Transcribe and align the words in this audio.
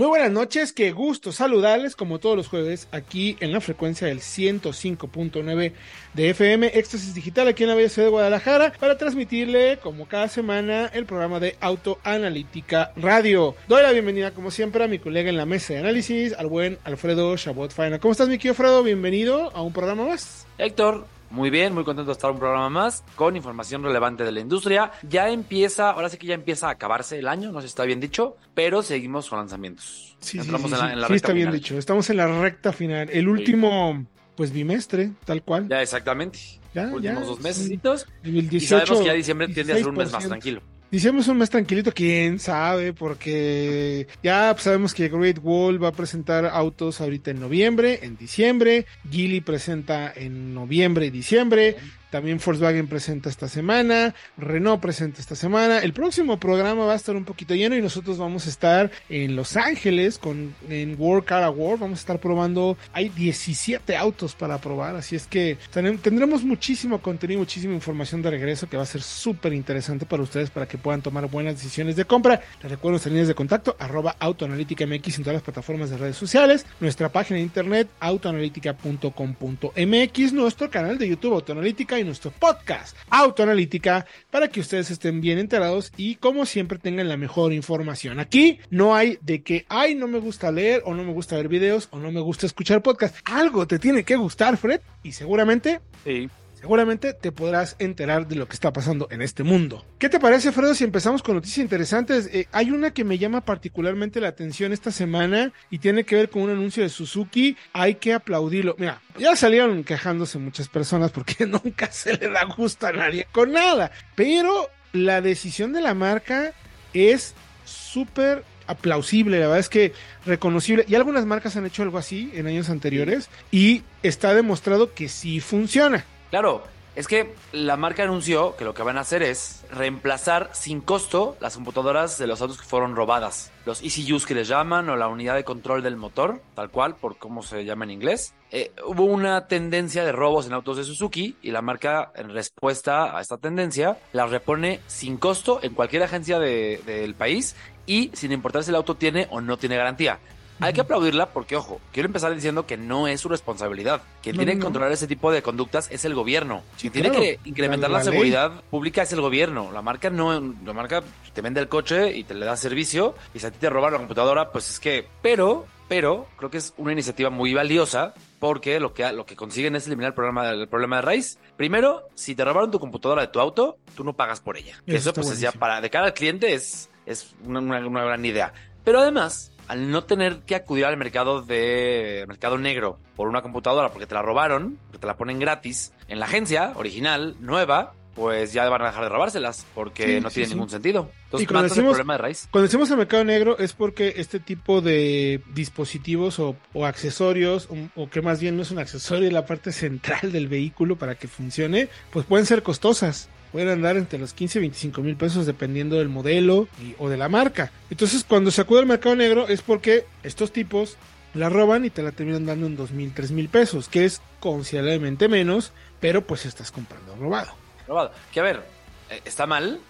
Muy 0.00 0.08
buenas 0.08 0.30
noches, 0.30 0.72
qué 0.72 0.92
gusto 0.92 1.30
saludarles 1.30 1.94
como 1.94 2.18
todos 2.18 2.34
los 2.34 2.48
jueves 2.48 2.88
aquí 2.90 3.36
en 3.40 3.52
la 3.52 3.60
frecuencia 3.60 4.06
del 4.06 4.20
105.9 4.20 5.72
de 6.14 6.30
FM 6.30 6.68
Éxtasis 6.68 7.12
Digital 7.12 7.48
aquí 7.48 7.64
en 7.64 7.68
la 7.68 7.74
Bella 7.74 8.02
de 8.02 8.08
Guadalajara 8.08 8.72
para 8.80 8.96
transmitirle 8.96 9.76
como 9.76 10.08
cada 10.08 10.28
semana 10.28 10.86
el 10.94 11.04
programa 11.04 11.38
de 11.38 11.58
Autoanalítica 11.60 12.92
Radio. 12.96 13.54
Doy 13.68 13.82
la 13.82 13.92
bienvenida 13.92 14.30
como 14.30 14.50
siempre 14.50 14.82
a 14.82 14.88
mi 14.88 14.98
colega 14.98 15.28
en 15.28 15.36
la 15.36 15.44
mesa 15.44 15.74
de 15.74 15.80
análisis, 15.80 16.32
al 16.32 16.46
buen 16.46 16.78
Alfredo 16.84 17.36
Chabot 17.36 17.70
Faina. 17.70 17.98
¿Cómo 17.98 18.12
estás 18.12 18.28
mi 18.28 18.38
querido 18.38 18.52
Alfredo? 18.52 18.82
Bienvenido 18.82 19.54
a 19.54 19.60
un 19.60 19.74
programa 19.74 20.06
más. 20.06 20.46
Héctor, 20.56 21.04
muy 21.30 21.50
bien, 21.50 21.72
muy 21.72 21.84
contento 21.84 22.10
de 22.10 22.12
estar 22.12 22.30
en 22.30 22.34
un 22.34 22.40
programa 22.40 22.68
más 22.70 23.04
con 23.14 23.36
información 23.36 23.82
relevante 23.82 24.24
de 24.24 24.32
la 24.32 24.40
industria. 24.40 24.92
Ya 25.08 25.30
empieza, 25.30 25.90
ahora 25.90 26.08
sí 26.08 26.16
que 26.16 26.26
ya 26.26 26.34
empieza 26.34 26.68
a 26.68 26.72
acabarse 26.72 27.18
el 27.18 27.28
año, 27.28 27.52
no 27.52 27.60
sé 27.60 27.68
si 27.68 27.70
está 27.70 27.84
bien 27.84 28.00
dicho, 28.00 28.36
pero 28.54 28.82
seguimos 28.82 29.28
con 29.28 29.38
lanzamientos. 29.38 30.16
Sí, 30.18 30.38
sí, 30.38 30.50
sí, 30.50 30.68
sí 31.08 31.14
está 31.14 31.32
bien 31.32 31.50
dicho. 31.52 31.78
Estamos 31.78 32.10
en 32.10 32.18
la 32.18 32.26
recta 32.40 32.72
final. 32.72 33.08
El 33.10 33.28
último, 33.28 34.04
pues 34.36 34.52
bimestre, 34.52 35.12
tal 35.24 35.42
cual. 35.42 35.68
Ya, 35.68 35.82
exactamente. 35.82 36.38
Ya, 36.74 36.84
Últimos 36.84 37.02
ya, 37.02 37.14
dos 37.14 37.36
sí. 37.38 37.42
mesecitos. 37.42 38.06
El 38.22 38.48
18, 38.48 38.56
y 38.56 38.60
sabemos 38.60 38.98
que 39.00 39.06
ya 39.06 39.12
diciembre 39.12 39.48
tiende 39.48 39.72
a 39.72 39.76
ser 39.76 39.88
un 39.88 39.96
mes 39.96 40.12
más 40.12 40.24
16%. 40.24 40.28
tranquilo. 40.28 40.62
Dicemos 40.90 41.28
un 41.28 41.38
mes 41.38 41.48
tranquilito, 41.48 41.92
quién 41.92 42.40
sabe, 42.40 42.92
porque 42.92 44.08
ya 44.24 44.56
sabemos 44.58 44.92
que 44.92 45.08
Great 45.08 45.38
Wall 45.40 45.82
va 45.82 45.88
a 45.88 45.92
presentar 45.92 46.44
autos 46.46 47.00
ahorita 47.00 47.30
en 47.30 47.38
noviembre, 47.38 48.00
en 48.02 48.16
diciembre, 48.16 48.86
Geely 49.08 49.40
presenta 49.40 50.12
en 50.12 50.52
noviembre 50.52 51.06
y 51.06 51.10
diciembre, 51.10 51.76
también 52.10 52.40
Volkswagen 52.44 52.88
presenta 52.88 53.28
esta 53.28 53.48
semana, 53.48 54.14
Renault 54.36 54.82
presenta 54.82 55.20
esta 55.20 55.36
semana, 55.36 55.78
el 55.78 55.92
próximo 55.92 56.38
programa 56.38 56.84
va 56.84 56.94
a 56.94 56.96
estar 56.96 57.16
un 57.16 57.24
poquito 57.24 57.54
lleno 57.54 57.76
y 57.76 57.82
nosotros 57.82 58.18
vamos 58.18 58.46
a 58.46 58.50
estar 58.50 58.90
en 59.08 59.36
Los 59.36 59.56
Ángeles 59.56 60.18
con 60.18 60.54
en 60.68 60.96
World 60.98 61.24
Car 61.24 61.44
Award, 61.44 61.80
vamos 61.80 61.98
a 61.98 62.02
estar 62.02 62.18
probando, 62.18 62.76
hay 62.92 63.08
17 63.08 63.96
autos 63.96 64.34
para 64.34 64.58
probar, 64.58 64.96
así 64.96 65.16
es 65.16 65.26
que 65.26 65.56
tendremos 65.70 66.42
muchísimo 66.42 67.00
contenido, 67.00 67.40
muchísima 67.40 67.74
información 67.74 68.22
de 68.22 68.30
regreso 68.30 68.68
que 68.68 68.76
va 68.76 68.82
a 68.82 68.86
ser 68.86 69.02
súper 69.02 69.52
interesante 69.52 70.06
para 70.06 70.22
ustedes 70.22 70.50
para 70.50 70.66
que 70.66 70.78
puedan 70.78 71.02
tomar 71.02 71.28
buenas 71.28 71.54
decisiones 71.54 71.96
de 71.96 72.04
compra. 72.04 72.40
Les 72.62 72.70
recuerdo 72.70 72.92
nuestras 72.92 73.12
líneas 73.12 73.28
de 73.28 73.34
contacto, 73.34 73.76
arroba 73.78 74.16
autoanalítica 74.18 74.86
MX 74.86 75.18
en 75.18 75.24
todas 75.24 75.34
las 75.34 75.42
plataformas 75.42 75.90
de 75.90 75.98
redes 75.98 76.16
sociales, 76.16 76.64
nuestra 76.80 77.10
página 77.10 77.36
de 77.36 77.42
internet 77.42 77.88
autoanalítica.com.mx, 78.00 80.32
nuestro 80.32 80.70
canal 80.70 80.96
de 80.98 81.08
YouTube 81.08 81.34
Autoanalítica 81.34 81.99
nuestro 82.04 82.30
podcast 82.30 82.96
Autoanalítica 83.10 84.06
para 84.30 84.48
que 84.48 84.60
ustedes 84.60 84.90
estén 84.90 85.20
bien 85.20 85.38
enterados 85.38 85.92
y 85.96 86.16
como 86.16 86.46
siempre 86.46 86.78
tengan 86.78 87.08
la 87.08 87.16
mejor 87.16 87.52
información. 87.52 88.20
Aquí 88.20 88.58
no 88.70 88.94
hay 88.94 89.18
de 89.22 89.42
que, 89.42 89.66
ay, 89.68 89.94
no 89.94 90.06
me 90.08 90.18
gusta 90.18 90.50
leer 90.52 90.82
o 90.84 90.94
no 90.94 91.04
me 91.04 91.12
gusta 91.12 91.36
ver 91.36 91.48
videos 91.48 91.88
o 91.90 91.98
no 91.98 92.12
me 92.12 92.20
gusta 92.20 92.46
escuchar 92.46 92.82
podcast. 92.82 93.16
Algo 93.24 93.66
te 93.66 93.78
tiene 93.78 94.04
que 94.04 94.16
gustar, 94.16 94.56
Fred, 94.56 94.80
y 95.02 95.12
seguramente 95.12 95.80
Sí. 96.04 96.28
Seguramente 96.60 97.14
te 97.14 97.32
podrás 97.32 97.74
enterar 97.78 98.28
de 98.28 98.36
lo 98.36 98.46
que 98.46 98.52
está 98.52 98.70
pasando 98.72 99.08
en 99.10 99.22
este 99.22 99.42
mundo. 99.42 99.84
¿Qué 99.98 100.10
te 100.10 100.20
parece, 100.20 100.52
Fredo, 100.52 100.74
si 100.74 100.84
empezamos 100.84 101.22
con 101.22 101.34
noticias 101.34 101.64
interesantes? 101.64 102.28
Eh, 102.32 102.48
hay 102.52 102.70
una 102.70 102.90
que 102.90 103.02
me 103.02 103.16
llama 103.16 103.40
particularmente 103.40 104.20
la 104.20 104.28
atención 104.28 104.72
esta 104.72 104.90
semana 104.90 105.52
y 105.70 105.78
tiene 105.78 106.04
que 106.04 106.16
ver 106.16 106.28
con 106.28 106.42
un 106.42 106.50
anuncio 106.50 106.82
de 106.82 106.90
Suzuki. 106.90 107.56
Hay 107.72 107.94
que 107.94 108.12
aplaudirlo. 108.12 108.76
Mira, 108.78 109.00
ya 109.18 109.34
salieron 109.36 109.84
quejándose 109.84 110.38
muchas 110.38 110.68
personas 110.68 111.12
porque 111.12 111.46
nunca 111.46 111.90
se 111.90 112.12
le 112.12 112.28
da 112.28 112.44
gusto 112.44 112.86
a 112.86 112.92
nadie 112.92 113.26
con 113.32 113.52
nada. 113.52 113.90
Pero 114.14 114.68
la 114.92 115.22
decisión 115.22 115.72
de 115.72 115.80
la 115.80 115.94
marca 115.94 116.52
es 116.92 117.34
súper 117.64 118.44
aplausible, 118.66 119.38
la 119.38 119.46
verdad 119.46 119.60
es 119.60 119.70
que 119.70 119.94
reconocible. 120.26 120.84
Y 120.86 120.94
algunas 120.94 121.24
marcas 121.24 121.56
han 121.56 121.64
hecho 121.64 121.82
algo 121.82 121.96
así 121.96 122.30
en 122.34 122.46
años 122.46 122.68
anteriores 122.68 123.30
y 123.50 123.82
está 124.02 124.34
demostrado 124.34 124.92
que 124.92 125.08
sí 125.08 125.40
funciona. 125.40 126.04
Claro, 126.30 126.62
es 126.96 127.06
que 127.08 127.34
la 127.52 127.76
marca 127.76 128.02
anunció 128.02 128.56
que 128.56 128.64
lo 128.64 128.74
que 128.74 128.82
van 128.82 128.98
a 128.98 129.00
hacer 129.02 129.22
es 129.22 129.64
reemplazar 129.70 130.50
sin 130.52 130.80
costo 130.80 131.36
las 131.40 131.54
computadoras 131.54 132.18
de 132.18 132.26
los 132.26 132.40
autos 132.40 132.58
que 132.58 132.64
fueron 132.64 132.94
robadas. 132.96 133.50
Los 133.66 133.82
ECUs 133.82 134.26
que 134.26 134.34
les 134.34 134.48
llaman 134.48 134.88
o 134.88 134.96
la 134.96 135.08
unidad 135.08 135.34
de 135.34 135.44
control 135.44 135.82
del 135.82 135.96
motor, 135.96 136.40
tal 136.54 136.70
cual, 136.70 136.96
por 136.96 137.16
cómo 137.18 137.42
se 137.42 137.64
llama 137.64 137.84
en 137.84 137.90
inglés. 137.92 138.34
Eh, 138.52 138.72
hubo 138.86 139.04
una 139.04 139.46
tendencia 139.46 140.04
de 140.04 140.12
robos 140.12 140.46
en 140.46 140.52
autos 140.52 140.76
de 140.76 140.84
Suzuki 140.84 141.36
y 141.42 141.50
la 141.52 141.62
marca, 141.62 142.10
en 142.16 142.30
respuesta 142.32 143.16
a 143.16 143.20
esta 143.20 143.38
tendencia, 143.38 143.98
las 144.12 144.30
repone 144.30 144.80
sin 144.88 145.16
costo 145.16 145.60
en 145.62 145.74
cualquier 145.74 146.02
agencia 146.02 146.38
de- 146.38 146.80
del 146.86 147.14
país 147.14 147.54
y 147.86 148.10
sin 148.14 148.32
importar 148.32 148.64
si 148.64 148.70
el 148.70 148.76
auto 148.76 148.96
tiene 148.96 149.28
o 149.30 149.40
no 149.40 149.56
tiene 149.56 149.76
garantía. 149.76 150.18
Hay 150.60 150.72
que 150.72 150.80
aplaudirla 150.82 151.30
porque, 151.30 151.56
ojo, 151.56 151.80
quiero 151.92 152.06
empezar 152.06 152.34
diciendo 152.34 152.66
que 152.66 152.76
no 152.76 153.08
es 153.08 153.20
su 153.20 153.28
responsabilidad. 153.28 154.02
Quien 154.22 154.36
No, 154.36 154.40
tiene 154.40 154.52
que 154.52 154.58
no. 154.58 154.64
controlar 154.66 154.92
ese 154.92 155.06
tipo 155.06 155.32
de 155.32 155.42
conductas 155.42 155.88
es 155.90 156.04
el 156.04 156.14
gobierno. 156.14 156.62
Quien 156.78 156.92
tiene 156.92 157.10
que 157.10 157.38
incrementar 157.44 157.90
La- 157.90 157.98
la, 157.98 158.04
la 158.04 158.10
ley. 158.10 158.12
seguridad 158.12 158.52
pública 158.70 159.02
es 159.02 159.12
el 159.12 159.20
gobierno. 159.20 159.70
La 159.72 159.82
marca 159.82 160.10
no, 160.10 160.38
la 160.64 160.72
marca 160.72 161.02
te 161.32 161.40
vende 161.40 161.60
el 161.60 161.68
coche 161.68 162.16
y 162.16 162.24
te 162.24 162.34
le 162.34 162.44
da 162.46 162.56
servicio. 162.56 163.14
Y 163.34 163.38
si 163.38 163.46
a 163.46 163.50
ti 163.50 163.58
te 163.58 163.70
roban 163.70 163.92
la 163.92 163.98
computadora, 163.98 164.50
pues 164.52 164.68
es 164.70 164.80
que. 164.80 165.06
Pero, 165.22 165.66
pero, 165.88 166.26
creo 166.36 166.50
que 166.50 166.58
es 166.58 166.74
una 166.76 166.92
iniciativa 166.92 167.30
muy 167.30 167.54
valiosa 167.54 168.14
porque 168.38 168.80
lo 168.80 168.94
que, 168.94 169.10
lo 169.12 169.26
que 169.26 169.36
consiguen 169.36 169.76
es 169.76 169.86
eliminar 169.86 170.08
el 170.10 170.14
problema, 170.14 170.50
el 170.50 170.68
problema 170.68 170.96
de 170.96 171.02
raíz. 171.02 171.38
Primero, 171.56 172.08
si 172.14 172.34
te 172.34 172.44
robaron 172.44 172.70
tu 172.70 172.78
computadora 172.80 173.22
de 173.22 173.28
tu 173.28 173.40
auto, 173.40 173.78
tú 173.94 174.04
no 174.04 174.12
pagas 174.14 174.40
por 174.40 174.56
ella. 174.56 174.76
Eso 174.86 175.12
pues 175.12 175.28
es 175.30 175.40
ya 175.40 175.48
buenísimo. 175.48 175.60
para, 175.60 175.80
de 175.80 175.90
cara 175.90 176.06
al 176.06 176.14
cliente 176.14 176.54
es, 176.54 176.88
es 177.06 177.34
una, 177.44 177.60
una- 177.60 177.86
una 177.86 178.04
gran 178.04 178.24
idea. 178.24 178.52
Pero 178.82 179.00
además, 179.00 179.49
al 179.70 179.90
no 179.90 180.02
tener 180.02 180.40
que 180.40 180.56
acudir 180.56 180.84
al 180.84 180.96
mercado 180.96 181.42
de 181.42 182.24
mercado 182.26 182.58
negro 182.58 182.98
por 183.14 183.28
una 183.28 183.40
computadora 183.40 183.90
porque 183.90 184.06
te 184.06 184.14
la 184.14 184.22
robaron, 184.22 184.78
porque 184.86 184.98
te 184.98 185.06
la 185.06 185.16
ponen 185.16 185.38
gratis 185.38 185.92
en 186.08 186.18
la 186.18 186.26
agencia 186.26 186.72
original, 186.74 187.36
nueva, 187.38 187.92
pues 188.16 188.52
ya 188.52 188.68
van 188.68 188.82
a 188.82 188.86
dejar 188.86 189.04
de 189.04 189.08
robárselas 189.10 189.64
porque 189.72 190.16
Sí, 190.16 190.20
no 190.20 190.28
sí, 190.28 190.34
tiene 190.34 190.48
sí. 190.48 190.54
ningún 190.54 190.70
sentido. 190.70 191.08
Y 191.12 191.22
Entonces, 191.26 191.46
cuando 191.48 191.62
matas 191.62 191.70
el 191.70 191.76
decimos- 191.76 191.92
problema 191.94 192.12
de 192.14 192.18
raíz. 192.18 192.48
Cuando 192.50 192.66
decimos 192.66 192.90
el 192.90 192.96
mercado 192.96 193.24
negro 193.24 193.58
es 193.58 193.72
porque 193.72 194.14
este 194.16 194.40
tipo 194.40 194.80
de 194.80 195.40
dispositivos 195.54 196.40
o, 196.40 196.56
o 196.74 196.84
accesorios, 196.86 197.68
o, 197.70 198.02
o 198.02 198.10
que 198.10 198.20
más 198.22 198.40
bien 198.40 198.56
no 198.56 198.62
es 198.62 198.72
un 198.72 198.80
accesorio, 198.80 199.28
es 199.28 199.32
la 199.32 199.46
parte 199.46 199.70
central 199.70 200.32
del 200.32 200.48
vehículo 200.48 200.96
para 200.96 201.14
que 201.14 201.28
funcione, 201.28 201.88
pues 202.10 202.26
pueden 202.26 202.44
ser 202.44 202.64
costosas. 202.64 203.28
Pueden 203.52 203.68
andar 203.68 203.96
entre 203.96 204.18
los 204.18 204.32
15 204.32 204.58
y 204.58 204.62
25 204.62 205.00
mil 205.02 205.16
pesos 205.16 205.46
dependiendo 205.46 205.96
del 205.96 206.08
modelo 206.08 206.68
o 206.98 207.08
de 207.08 207.16
la 207.16 207.28
marca. 207.28 207.72
Entonces, 207.90 208.24
cuando 208.24 208.50
se 208.50 208.60
acude 208.60 208.80
al 208.80 208.86
mercado 208.86 209.16
negro 209.16 209.48
es 209.48 209.62
porque 209.62 210.06
estos 210.22 210.52
tipos 210.52 210.96
la 211.34 211.48
roban 211.48 211.84
y 211.84 211.90
te 211.90 212.02
la 212.02 212.12
terminan 212.12 212.46
dando 212.46 212.66
en 212.66 212.76
2 212.76 212.90
mil, 212.92 213.12
3 213.12 213.30
mil 213.32 213.48
pesos, 213.48 213.88
que 213.88 214.04
es 214.04 214.20
considerablemente 214.40 215.28
menos, 215.28 215.72
pero 216.00 216.26
pues 216.26 216.46
estás 216.46 216.70
comprando 216.70 217.14
robado. 217.16 217.52
Robado. 217.86 218.12
Que 218.32 218.40
a 218.40 218.44
ver, 218.44 218.62
eh, 219.10 219.20
está 219.24 219.46
mal, 219.46 219.80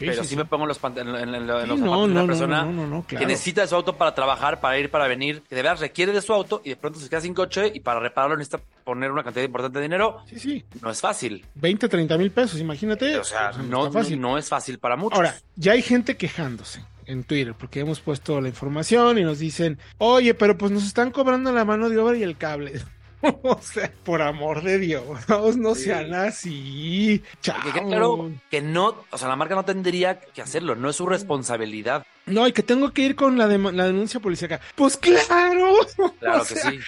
Sí, 0.00 0.06
pero 0.06 0.22
sí, 0.24 0.30
sí, 0.30 0.36
me 0.36 0.44
pongo 0.46 0.66
los, 0.66 0.80
pant- 0.82 0.98
en, 1.00 1.08
en- 1.08 1.34
en 1.34 1.46
los 1.46 1.60
zapatos 1.62 1.78
no, 1.78 2.06
de 2.06 2.10
una 2.12 2.20
no, 2.22 2.26
persona 2.26 2.64
no, 2.64 3.04
claro. 3.06 3.20
que 3.20 3.26
necesita 3.26 3.66
su 3.66 3.74
auto 3.76 3.96
para 3.96 4.14
trabajar, 4.14 4.58
para 4.60 4.78
ir, 4.78 4.90
para 4.90 5.06
venir, 5.06 5.42
que 5.48 5.54
de 5.54 5.62
verdad 5.62 5.78
requiere 5.80 6.12
de 6.12 6.20
su 6.22 6.32
auto 6.32 6.62
y 6.64 6.70
de 6.70 6.76
pronto 6.76 6.98
se 6.98 7.08
queda 7.08 7.20
sin 7.20 7.34
coche 7.34 7.70
y 7.72 7.80
para 7.80 8.00
repararlo 8.00 8.36
necesita 8.36 8.60
poner 8.82 9.12
una 9.12 9.22
cantidad 9.22 9.44
importante 9.44 9.78
de 9.78 9.82
dinero. 9.84 10.22
Sí, 10.26 10.38
sí. 10.40 10.64
No 10.82 10.90
es 10.90 11.00
fácil. 11.00 11.44
20, 11.54 11.88
30 11.88 12.18
mil 12.18 12.30
pesos, 12.32 12.58
imagínate. 12.58 13.16
O 13.18 13.24
sea, 13.24 13.50
Pues, 13.52 13.66
no, 13.66 13.92
fácil. 13.92 14.20
no 14.20 14.36
es 14.38 14.48
fácil 14.48 14.78
para 14.78 14.96
muchos. 14.96 15.16
Ahora, 15.16 15.34
ya 15.56 15.72
hay 15.72 15.82
gente 15.82 16.16
quejándose 16.16 16.82
en 17.06 17.24
Twitter 17.24 17.54
porque 17.58 17.80
hemos 17.80 18.00
puesto 18.00 18.40
la 18.40 18.48
información 18.48 19.18
y 19.18 19.22
nos 19.22 19.38
dicen, 19.38 19.78
oye, 19.98 20.32
pero 20.34 20.56
pues 20.56 20.72
nos 20.72 20.84
están 20.84 21.10
cobrando 21.10 21.52
la 21.52 21.64
mano 21.64 21.88
de 21.88 21.98
obra 21.98 22.16
y 22.16 22.22
el 22.22 22.36
cable. 22.36 22.80
o 23.42 23.60
sea, 23.60 23.92
por 24.04 24.22
amor 24.22 24.62
de 24.62 24.78
Dios, 24.78 25.04
no 25.56 25.74
Sí. 25.74 25.84
sean 25.84 26.14
así. 26.14 27.22
Que 27.42 27.52
quede 27.72 27.86
claro 27.86 28.30
que 28.50 28.60
no, 28.62 29.04
o 29.10 29.18
sea, 29.18 29.28
la 29.28 29.36
marca 29.36 29.54
no 29.54 29.64
tendría 29.64 30.18
que 30.20 30.42
hacerlo, 30.42 30.74
no 30.74 30.90
es 30.90 30.96
su 30.96 31.06
responsabilidad. 31.06 32.04
No, 32.26 32.46
y 32.46 32.52
que 32.52 32.62
tengo 32.62 32.92
que 32.92 33.02
ir 33.02 33.16
con 33.16 33.36
la, 33.38 33.46
la 33.46 33.86
denuncia 33.86 34.20
policíaca. 34.20 34.60
Pues 34.74 34.96
claro. 34.96 35.74
Claro 36.20 36.42
O 36.42 36.44
que 36.44 36.54
sea, 36.54 36.70
sí. 36.70 36.78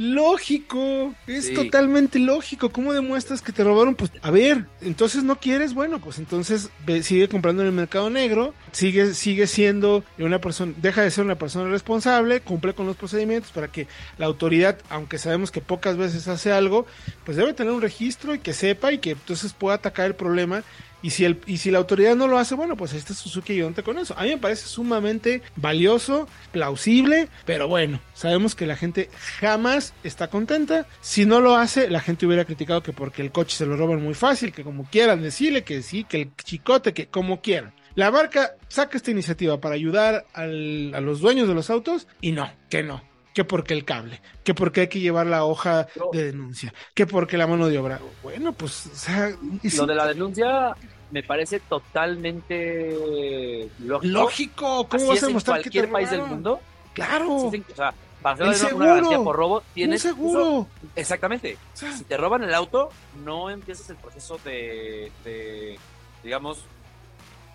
Lógico, 0.00 1.14
es 1.26 1.52
totalmente 1.52 2.18
lógico. 2.18 2.70
¿Cómo 2.70 2.94
demuestras 2.94 3.42
que 3.42 3.52
te 3.52 3.62
robaron? 3.62 3.94
Pues 3.94 4.10
a 4.22 4.30
ver, 4.30 4.64
entonces 4.80 5.22
no 5.24 5.36
quieres, 5.36 5.74
bueno, 5.74 6.00
pues 6.00 6.18
entonces 6.18 6.70
sigue 7.02 7.28
comprando 7.28 7.60
en 7.60 7.68
el 7.68 7.74
mercado 7.74 8.08
negro, 8.08 8.54
sigue, 8.72 9.12
sigue 9.12 9.46
siendo 9.46 10.02
una 10.18 10.40
persona, 10.40 10.72
deja 10.78 11.02
de 11.02 11.10
ser 11.10 11.24
una 11.24 11.34
persona 11.34 11.70
responsable, 11.70 12.40
cumple 12.40 12.72
con 12.72 12.86
los 12.86 12.96
procedimientos 12.96 13.52
para 13.52 13.68
que 13.68 13.88
la 14.16 14.24
autoridad, 14.24 14.78
aunque 14.88 15.18
sabemos 15.18 15.50
que 15.50 15.60
pocas 15.60 15.98
veces 15.98 16.26
hace 16.28 16.50
algo, 16.50 16.86
pues 17.24 17.36
debe 17.36 17.52
tener 17.52 17.72
un 17.72 17.82
registro 17.82 18.34
y 18.34 18.38
que 18.38 18.54
sepa 18.54 18.92
y 18.92 18.98
que 18.98 19.10
entonces 19.10 19.52
pueda 19.52 19.76
atacar 19.76 20.06
el 20.06 20.14
problema 20.14 20.64
y 21.02 21.10
si, 21.10 21.24
el, 21.24 21.40
y 21.46 21.58
si 21.58 21.70
la 21.70 21.78
autoridad 21.78 22.14
no 22.14 22.28
lo 22.28 22.38
hace, 22.38 22.54
bueno, 22.54 22.76
pues 22.76 22.92
está 22.92 23.14
Suzuki 23.14 23.56
Yonte 23.56 23.82
con 23.82 23.98
eso. 23.98 24.14
A 24.18 24.24
mí 24.24 24.30
me 24.30 24.38
parece 24.38 24.66
sumamente 24.66 25.42
valioso, 25.56 26.28
plausible, 26.52 27.28
pero 27.46 27.68
bueno, 27.68 28.00
sabemos 28.14 28.54
que 28.54 28.66
la 28.66 28.76
gente 28.76 29.10
jamás 29.38 29.94
está 30.04 30.28
contenta. 30.28 30.86
Si 31.00 31.24
no 31.24 31.40
lo 31.40 31.56
hace, 31.56 31.88
la 31.88 32.00
gente 32.00 32.26
hubiera 32.26 32.44
criticado 32.44 32.82
que 32.82 32.92
porque 32.92 33.22
el 33.22 33.32
coche 33.32 33.56
se 33.56 33.66
lo 33.66 33.76
roban 33.76 34.02
muy 34.02 34.14
fácil, 34.14 34.52
que 34.52 34.64
como 34.64 34.84
quieran 34.84 35.22
decirle 35.22 35.64
que 35.64 35.82
sí, 35.82 36.04
que 36.04 36.22
el 36.22 36.30
chicote, 36.36 36.92
que 36.92 37.06
como 37.06 37.40
quieran. 37.40 37.72
La 37.94 38.10
marca 38.10 38.54
saca 38.68 38.96
esta 38.96 39.10
iniciativa 39.10 39.60
para 39.60 39.74
ayudar 39.74 40.26
al, 40.32 40.92
a 40.94 41.00
los 41.00 41.20
dueños 41.20 41.48
de 41.48 41.54
los 41.54 41.70
autos 41.70 42.06
y 42.20 42.32
no, 42.32 42.50
que 42.68 42.82
no 42.82 43.09
que 43.40 43.44
porque 43.46 43.72
el 43.72 43.86
cable, 43.86 44.20
que 44.44 44.52
porque 44.52 44.82
hay 44.82 44.88
que 44.88 45.00
llevar 45.00 45.26
la 45.26 45.46
hoja 45.46 45.86
de 46.12 46.26
denuncia, 46.26 46.74
que 46.92 47.06
porque 47.06 47.38
la 47.38 47.46
mano 47.46 47.68
de 47.68 47.78
obra. 47.78 47.98
Bueno, 48.22 48.52
pues, 48.52 48.90
o 48.92 48.94
sea, 48.94 49.34
lo 49.78 49.86
de 49.86 49.94
la 49.94 50.06
denuncia 50.06 50.76
me 51.10 51.22
parece 51.22 51.60
totalmente 51.60 53.66
lógico. 53.78 54.12
Lógico, 54.12 54.88
¿cómo 54.90 55.06
vas 55.06 55.22
a 55.22 55.28
demostrar 55.28 55.56
en 55.56 55.62
cualquier 55.62 55.90
país 55.90 56.10
del 56.10 56.20
mundo? 56.20 56.60
Claro. 56.92 57.34
o 57.34 57.52
sea, 57.74 57.94
para 58.20 58.50
hacer 58.50 58.74
una 58.74 58.88
garantía 58.88 59.20
por 59.20 59.36
robo, 59.36 59.62
tienes 59.72 60.02
seguro. 60.02 60.66
exactamente. 60.94 61.56
si 61.72 62.04
te 62.04 62.18
roban 62.18 62.44
el 62.44 62.52
auto, 62.52 62.90
no 63.24 63.48
empiezas 63.48 63.88
el 63.88 63.96
proceso 63.96 64.38
de, 64.44 65.10
de 65.24 65.78
digamos, 66.22 66.58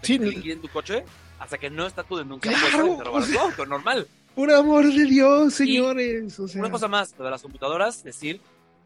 de 0.02 0.08
sí, 0.08 0.50
en 0.50 0.62
tu 0.62 0.68
coche 0.70 1.06
hasta 1.38 1.60
que 1.60 1.70
no 1.70 1.86
está 1.86 2.02
tu 2.02 2.18
denuncia. 2.18 2.52
Claro, 2.52 2.98
te 2.98 3.04
roban 3.04 3.32
tu 3.32 3.40
auto, 3.40 3.66
normal. 3.68 4.08
Por 4.36 4.52
amor 4.52 4.86
de 4.86 5.06
Dios, 5.06 5.54
señores. 5.54 6.38
Una 6.56 6.70
cosa 6.70 6.88
más, 6.88 7.16
lo 7.18 7.24
de 7.24 7.32
las 7.32 7.42
computadoras, 7.42 8.04
decir, 8.04 8.42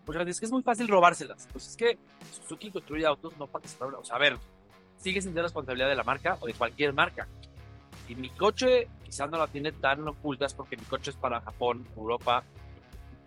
pues 0.05 0.27
es 0.27 0.39
que 0.39 0.45
es 0.45 0.51
muy 0.51 0.61
fácil 0.61 0.87
robárselas. 0.87 1.47
Pues 1.51 1.67
es 1.67 1.75
que 1.75 1.97
Suzuki 2.31 2.71
construye 2.71 3.05
autos 3.05 3.33
no 3.37 3.47
para 3.47 3.63
que 3.63 3.67
se 3.67 3.83
O 3.83 4.03
sea, 4.03 4.15
a 4.15 4.19
ver, 4.19 4.37
sigue 4.97 5.21
sin 5.21 5.33
ser 5.33 5.43
responsabilidad 5.43 5.89
de 5.89 5.95
la 5.95 6.03
marca 6.03 6.37
o 6.39 6.47
de 6.47 6.53
cualquier 6.53 6.93
marca. 6.93 7.27
Y 8.07 8.15
mi 8.15 8.29
coche 8.29 8.87
quizás 9.03 9.29
no 9.29 9.37
la 9.37 9.47
tiene 9.47 9.71
tan 9.71 10.07
ocultas 10.07 10.53
porque 10.53 10.77
mi 10.77 10.83
coche 10.83 11.11
es 11.11 11.17
para 11.17 11.41
Japón, 11.41 11.85
Europa, 11.95 12.43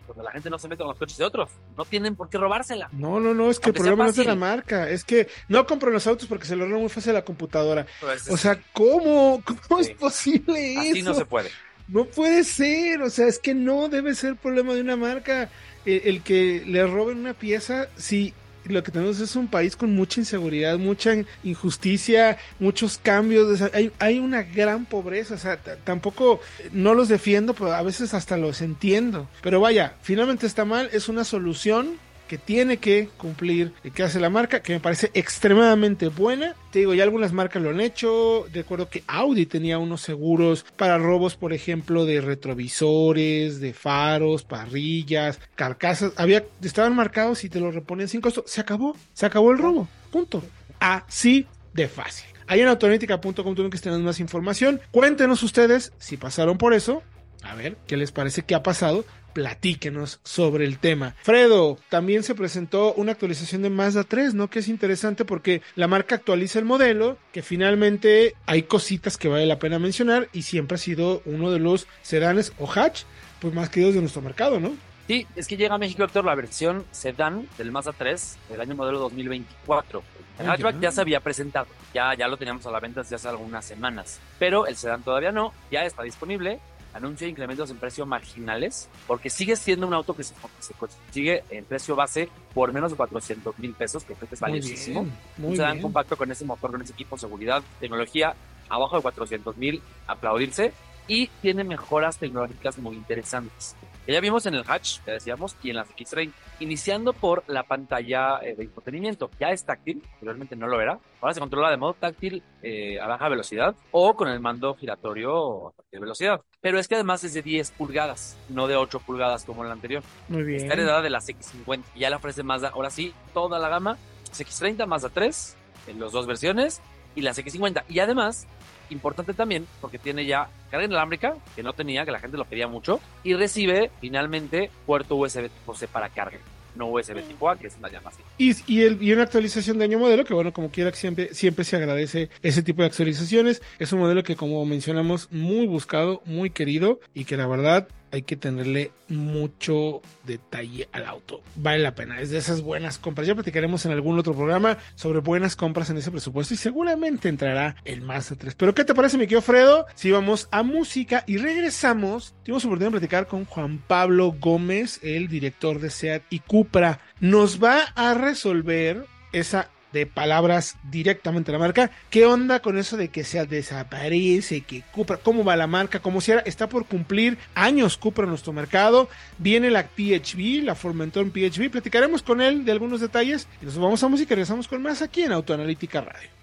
donde 0.08 0.22
la 0.24 0.32
gente 0.32 0.50
no 0.50 0.58
se 0.58 0.68
mete 0.68 0.80
con 0.80 0.88
los 0.88 0.98
coches 0.98 1.18
de 1.18 1.24
otros. 1.24 1.50
No 1.76 1.84
tienen 1.84 2.16
por 2.16 2.28
qué 2.28 2.38
robársela. 2.38 2.88
No, 2.92 3.20
no, 3.20 3.34
no, 3.34 3.50
es 3.50 3.60
que 3.60 3.70
el 3.70 3.74
problema 3.74 4.04
no 4.04 4.10
es 4.10 4.16
de 4.16 4.24
la 4.24 4.34
marca. 4.34 4.88
Es 4.88 5.04
que 5.04 5.28
no 5.48 5.66
compran 5.66 5.92
los 5.92 6.06
autos 6.06 6.28
porque 6.28 6.46
se 6.46 6.56
lo 6.56 6.66
roban 6.66 6.80
muy 6.80 6.88
fácil 6.88 7.10
a 7.10 7.14
la 7.14 7.24
computadora. 7.24 7.86
Pues 8.00 8.28
o 8.28 8.36
sea, 8.36 8.60
¿cómo? 8.72 9.42
¿Cómo 9.44 9.80
es 9.80 9.90
posible 9.90 10.72
eso? 10.72 10.80
Así 10.80 11.02
no 11.02 11.14
se 11.14 11.24
puede. 11.24 11.50
No 11.88 12.04
puede 12.04 12.44
ser, 12.44 13.02
o 13.02 13.10
sea, 13.10 13.26
es 13.26 13.38
que 13.38 13.54
no 13.54 13.88
debe 13.88 14.14
ser 14.14 14.36
problema 14.36 14.74
de 14.74 14.80
una 14.80 14.96
marca 14.96 15.50
el, 15.84 16.02
el 16.04 16.22
que 16.22 16.62
le 16.66 16.86
roben 16.86 17.18
una 17.18 17.34
pieza 17.34 17.88
si 17.96 18.34
lo 18.64 18.82
que 18.82 18.92
tenemos 18.92 19.20
es 19.20 19.36
un 19.36 19.48
país 19.48 19.76
con 19.76 19.94
mucha 19.94 20.20
inseguridad, 20.20 20.78
mucha 20.78 21.14
injusticia, 21.42 22.38
muchos 22.58 22.98
cambios, 22.98 23.60
hay, 23.72 23.90
hay 23.98 24.18
una 24.18 24.42
gran 24.42 24.84
pobreza, 24.84 25.34
o 25.34 25.38
sea, 25.38 25.58
tampoco 25.84 26.40
no 26.72 26.94
los 26.94 27.08
defiendo, 27.08 27.54
pero 27.54 27.72
a 27.72 27.82
veces 27.82 28.14
hasta 28.14 28.36
los 28.36 28.60
entiendo. 28.60 29.28
Pero 29.42 29.60
vaya, 29.60 29.94
finalmente 30.02 30.46
está 30.46 30.64
mal, 30.64 30.88
es 30.92 31.08
una 31.08 31.24
solución 31.24 31.98
que 32.28 32.38
tiene 32.38 32.78
que 32.78 33.08
cumplir 33.16 33.72
el 33.84 33.92
que 33.92 34.02
hace 34.02 34.20
la 34.20 34.30
marca, 34.30 34.62
que 34.62 34.72
me 34.72 34.80
parece 34.80 35.10
extremadamente 35.14 36.08
buena. 36.08 36.54
Te 36.70 36.80
digo, 36.80 36.94
ya 36.94 37.04
algunas 37.04 37.32
marcas 37.32 37.62
lo 37.62 37.70
han 37.70 37.80
hecho. 37.80 38.46
Recuerdo 38.52 38.88
que 38.88 39.04
Audi 39.06 39.46
tenía 39.46 39.78
unos 39.78 40.00
seguros 40.00 40.64
para 40.76 40.98
robos, 40.98 41.36
por 41.36 41.52
ejemplo, 41.52 42.04
de 42.06 42.20
retrovisores, 42.20 43.60
de 43.60 43.74
faros, 43.74 44.44
parrillas, 44.44 45.40
carcasas. 45.54 46.12
Había, 46.16 46.44
estaban 46.62 46.96
marcados 46.96 47.44
y 47.44 47.48
te 47.48 47.60
lo 47.60 47.70
reponían 47.70 48.08
sin 48.08 48.20
costo. 48.20 48.44
Se 48.46 48.60
acabó, 48.60 48.96
se 49.12 49.26
acabó 49.26 49.52
el 49.52 49.58
robo. 49.58 49.88
Punto. 50.10 50.42
Así 50.80 51.46
de 51.74 51.88
fácil. 51.88 52.26
Ahí 52.46 52.60
en 52.60 52.68
autonética.com 52.68 53.70
que 53.70 53.78
tener 53.78 53.98
más 54.00 54.20
información. 54.20 54.80
Cuéntenos 54.90 55.42
ustedes 55.42 55.92
si 55.98 56.16
pasaron 56.16 56.58
por 56.58 56.74
eso. 56.74 57.02
A 57.42 57.54
ver, 57.54 57.76
¿qué 57.86 57.96
les 57.96 58.12
parece 58.12 58.42
que 58.42 58.54
ha 58.54 58.62
pasado? 58.62 59.04
Platíquenos 59.32 60.20
sobre 60.22 60.64
el 60.64 60.78
tema. 60.78 61.14
Fredo, 61.22 61.78
también 61.88 62.22
se 62.22 62.34
presentó 62.34 62.94
una 62.94 63.12
actualización 63.12 63.62
de 63.62 63.70
Mazda 63.70 64.04
3, 64.04 64.34
¿no? 64.34 64.48
Que 64.48 64.60
es 64.60 64.68
interesante 64.68 65.24
porque 65.24 65.62
la 65.76 65.88
marca 65.88 66.16
actualiza 66.16 66.58
el 66.58 66.64
modelo, 66.64 67.18
que 67.32 67.42
finalmente 67.42 68.34
hay 68.46 68.62
cositas 68.62 69.16
que 69.16 69.28
vale 69.28 69.46
la 69.46 69.58
pena 69.58 69.78
mencionar 69.78 70.28
y 70.32 70.42
siempre 70.42 70.76
ha 70.76 70.78
sido 70.78 71.22
uno 71.24 71.50
de 71.50 71.58
los 71.58 71.86
sedanes 72.02 72.52
o 72.58 72.70
hatch, 72.70 73.02
pues 73.40 73.54
más 73.54 73.68
queridos 73.68 73.94
de 73.94 74.00
nuestro 74.00 74.22
mercado, 74.22 74.60
¿no? 74.60 74.72
Sí, 75.06 75.26
es 75.34 75.48
que 75.48 75.56
llega 75.56 75.74
a 75.74 75.78
México, 75.78 76.04
Héctor, 76.04 76.24
la 76.24 76.34
versión 76.34 76.84
sedán 76.92 77.48
del 77.58 77.72
Mazda 77.72 77.92
3 77.92 78.38
del 78.50 78.60
año 78.60 78.74
modelo 78.76 78.98
2024. 79.00 80.02
El 80.38 80.48
hatchback 80.48 80.80
ya 80.80 80.90
se 80.90 81.00
había 81.00 81.20
presentado, 81.20 81.66
ya, 81.92 82.14
ya 82.14 82.26
lo 82.26 82.36
teníamos 82.36 82.64
a 82.66 82.70
la 82.70 82.80
venta 82.80 83.02
desde 83.02 83.16
hace 83.16 83.28
algunas 83.28 83.64
semanas, 83.64 84.18
pero 84.38 84.66
el 84.66 84.76
sedán 84.76 85.02
todavía 85.02 85.30
no, 85.30 85.52
ya 85.70 85.84
está 85.84 86.02
disponible 86.02 86.58
anuncia 86.94 87.26
incrementos 87.26 87.70
en 87.70 87.76
precio 87.76 88.06
marginales, 88.06 88.88
porque 89.06 89.30
sigue 89.30 89.56
siendo 89.56 89.86
un 89.86 89.94
auto 89.94 90.14
que 90.14 90.24
se, 90.24 90.34
consigue 90.78 91.44
en 91.50 91.64
precio 91.64 91.96
base 91.96 92.28
por 92.54 92.72
menos 92.72 92.90
de 92.90 92.96
400 92.96 93.58
mil 93.58 93.74
pesos, 93.74 94.04
que 94.04 94.14
creo 94.14 94.28
que 94.28 94.34
es 94.34 94.40
valiosísimo. 94.40 95.06
un 95.38 95.56
sedán 95.56 95.80
compacto 95.80 96.16
con 96.16 96.30
ese 96.30 96.44
motor, 96.44 96.70
con 96.72 96.82
ese 96.82 96.92
equipo, 96.92 97.16
seguridad, 97.16 97.62
tecnología, 97.80 98.34
abajo 98.68 98.96
de 98.96 99.02
400 99.02 99.56
mil, 99.56 99.82
aplaudirse, 100.06 100.72
y 101.08 101.28
tiene 101.40 101.64
mejoras 101.64 102.18
tecnológicas 102.18 102.78
muy 102.78 102.96
interesantes 102.96 103.74
ya 104.06 104.20
vimos 104.20 104.46
en 104.46 104.54
el 104.54 104.64
hatch, 104.66 105.00
que 105.04 105.12
decíamos, 105.12 105.56
y 105.62 105.70
en 105.70 105.76
las 105.76 105.90
X-Train, 105.90 106.32
iniciando 106.60 107.12
por 107.12 107.44
la 107.46 107.62
pantalla 107.62 108.38
eh, 108.42 108.54
de 108.56 108.64
entretenimiento. 108.64 109.30
Ya 109.38 109.50
es 109.50 109.64
táctil, 109.64 110.02
realmente 110.20 110.56
no 110.56 110.66
lo 110.66 110.80
era. 110.80 110.98
Ahora 111.20 111.34
se 111.34 111.40
controla 111.40 111.70
de 111.70 111.76
modo 111.76 111.94
táctil 111.94 112.42
eh, 112.62 112.98
a 113.00 113.06
baja 113.06 113.28
velocidad 113.28 113.76
o 113.92 114.14
con 114.14 114.28
el 114.28 114.40
mando 114.40 114.74
giratorio 114.74 115.68
a 115.68 115.72
partir 115.72 115.92
de 115.92 116.00
velocidad. 116.00 116.40
Pero 116.62 116.78
es 116.78 116.86
que 116.86 116.94
además 116.94 117.24
es 117.24 117.34
de 117.34 117.42
10 117.42 117.72
pulgadas, 117.72 118.36
no 118.48 118.68
de 118.68 118.76
8 118.76 119.00
pulgadas 119.00 119.44
como 119.44 119.64
la 119.64 119.72
anterior. 119.72 120.02
Muy 120.28 120.44
bien. 120.44 120.60
Está 120.62 120.74
heredada 120.74 121.02
de 121.02 121.10
las 121.10 121.28
X50. 121.28 121.82
Ya 121.96 122.08
le 122.08 122.16
ofrece 122.16 122.44
Mazda, 122.44 122.68
ahora 122.68 122.88
sí, 122.88 123.12
toda 123.34 123.58
la 123.58 123.68
gama. 123.68 123.98
X30, 124.32 124.86
Mazda 124.86 125.10
3, 125.10 125.56
en 125.88 126.00
las 126.00 126.12
dos 126.12 126.26
versiones, 126.26 126.80
y 127.16 127.22
las 127.22 127.36
X50. 127.36 127.82
Y 127.88 127.98
además 127.98 128.46
importante 128.90 129.34
también 129.34 129.66
porque 129.80 129.98
tiene 129.98 130.24
ya 130.24 130.48
carga 130.70 130.86
inalámbrica, 130.86 131.34
que 131.56 131.64
no 131.64 131.72
tenía, 131.72 132.04
que 132.04 132.12
la 132.12 132.20
gente 132.20 132.36
lo 132.36 132.44
pedía 132.44 132.68
mucho, 132.68 133.00
y 133.24 133.34
recibe 133.34 133.90
finalmente 134.00 134.70
puerto 134.86 135.16
USB 135.16 135.48
tipo 135.48 135.74
C 135.74 135.88
para 135.88 136.10
carga 136.10 136.38
no 136.74 136.88
USB 136.88 137.22
tipo 137.22 137.48
A, 137.48 137.56
que 137.56 137.66
es 137.66 137.76
una 137.78 137.90
llama 137.90 138.10
así. 138.10 138.22
Y, 138.38 138.54
y, 138.72 138.82
el, 138.82 139.02
y 139.02 139.12
una 139.12 139.22
actualización 139.22 139.78
de 139.78 139.84
año 139.84 139.98
modelo, 139.98 140.24
que 140.24 140.34
bueno, 140.34 140.52
como 140.52 140.70
quiera, 140.70 140.92
siempre, 140.92 141.34
siempre 141.34 141.64
se 141.64 141.76
agradece 141.76 142.30
ese 142.42 142.62
tipo 142.62 142.82
de 142.82 142.88
actualizaciones. 142.88 143.62
Es 143.78 143.92
un 143.92 144.00
modelo 144.00 144.22
que, 144.22 144.36
como 144.36 144.64
mencionamos, 144.64 145.28
muy 145.30 145.66
buscado, 145.66 146.22
muy 146.24 146.50
querido, 146.50 147.00
y 147.14 147.24
que 147.24 147.36
la 147.36 147.46
verdad 147.46 147.88
hay 148.12 148.22
que 148.22 148.36
tenerle 148.36 148.92
mucho 149.08 150.02
detalle 150.24 150.88
al 150.92 151.06
auto. 151.06 151.40
Vale 151.56 151.78
la 151.78 151.94
pena, 151.94 152.20
es 152.20 152.30
de 152.30 152.38
esas 152.38 152.60
buenas 152.60 152.98
compras. 152.98 153.26
Ya 153.26 153.34
platicaremos 153.34 153.84
en 153.86 153.92
algún 153.92 154.18
otro 154.18 154.34
programa 154.34 154.78
sobre 154.94 155.20
buenas 155.20 155.56
compras 155.56 155.90
en 155.90 155.96
ese 155.96 156.10
presupuesto 156.10 156.54
y 156.54 156.58
seguramente 156.58 157.28
entrará 157.28 157.76
el 157.84 158.02
Mazda 158.02 158.36
3. 158.36 158.54
Pero 158.54 158.74
¿qué 158.74 158.84
te 158.84 158.94
parece, 158.94 159.16
mi 159.16 159.24
querido 159.24 159.42
Fredo? 159.42 159.86
Si 159.94 160.10
vamos 160.10 160.48
a 160.50 160.62
música 160.62 161.24
y 161.26 161.38
regresamos, 161.38 162.34
tuvimos 162.44 162.64
oportunidad 162.64 162.92
de 162.92 162.98
platicar 162.98 163.26
con 163.26 163.46
Juan 163.46 163.78
Pablo 163.78 164.36
Gómez, 164.38 165.00
el 165.02 165.28
director 165.28 165.80
de 165.80 165.90
SEAT 165.90 166.22
y 166.28 166.40
Cupra. 166.40 167.00
Nos 167.20 167.62
va 167.62 167.80
a 167.94 168.12
resolver 168.12 169.06
esa 169.32 169.70
de 169.92 170.06
palabras 170.06 170.76
directamente 170.90 171.50
a 171.50 171.54
la 171.54 171.58
marca. 171.58 171.90
¿Qué 172.10 172.26
onda 172.26 172.60
con 172.60 172.78
eso 172.78 172.96
de 172.96 173.08
que 173.08 173.24
se 173.24 173.44
desaparece, 173.46 174.62
que 174.62 174.82
Cupra, 174.92 175.16
cómo 175.16 175.44
va 175.44 175.56
la 175.56 175.66
marca, 175.66 176.00
como 176.00 176.20
si 176.20 176.32
era, 176.32 176.40
está 176.42 176.68
por 176.68 176.86
cumplir 176.86 177.38
años 177.54 177.96
Cupra 177.96 178.24
en 178.24 178.30
nuestro 178.30 178.52
mercado? 178.52 179.08
Viene 179.38 179.70
la 179.70 179.84
PHB, 179.84 180.64
la 180.64 180.74
Formentor 180.74 181.30
PHB, 181.30 181.70
platicaremos 181.70 182.22
con 182.22 182.40
él 182.40 182.64
de 182.64 182.72
algunos 182.72 183.00
detalles 183.00 183.48
y 183.60 183.66
nos 183.66 183.78
vamos 183.78 184.02
a 184.02 184.08
música 184.08 184.34
y 184.34 184.36
regresamos 184.36 184.68
con 184.68 184.82
más 184.82 185.02
aquí 185.02 185.22
en 185.22 185.32
Autoanalítica 185.32 186.00
Radio. 186.00 186.41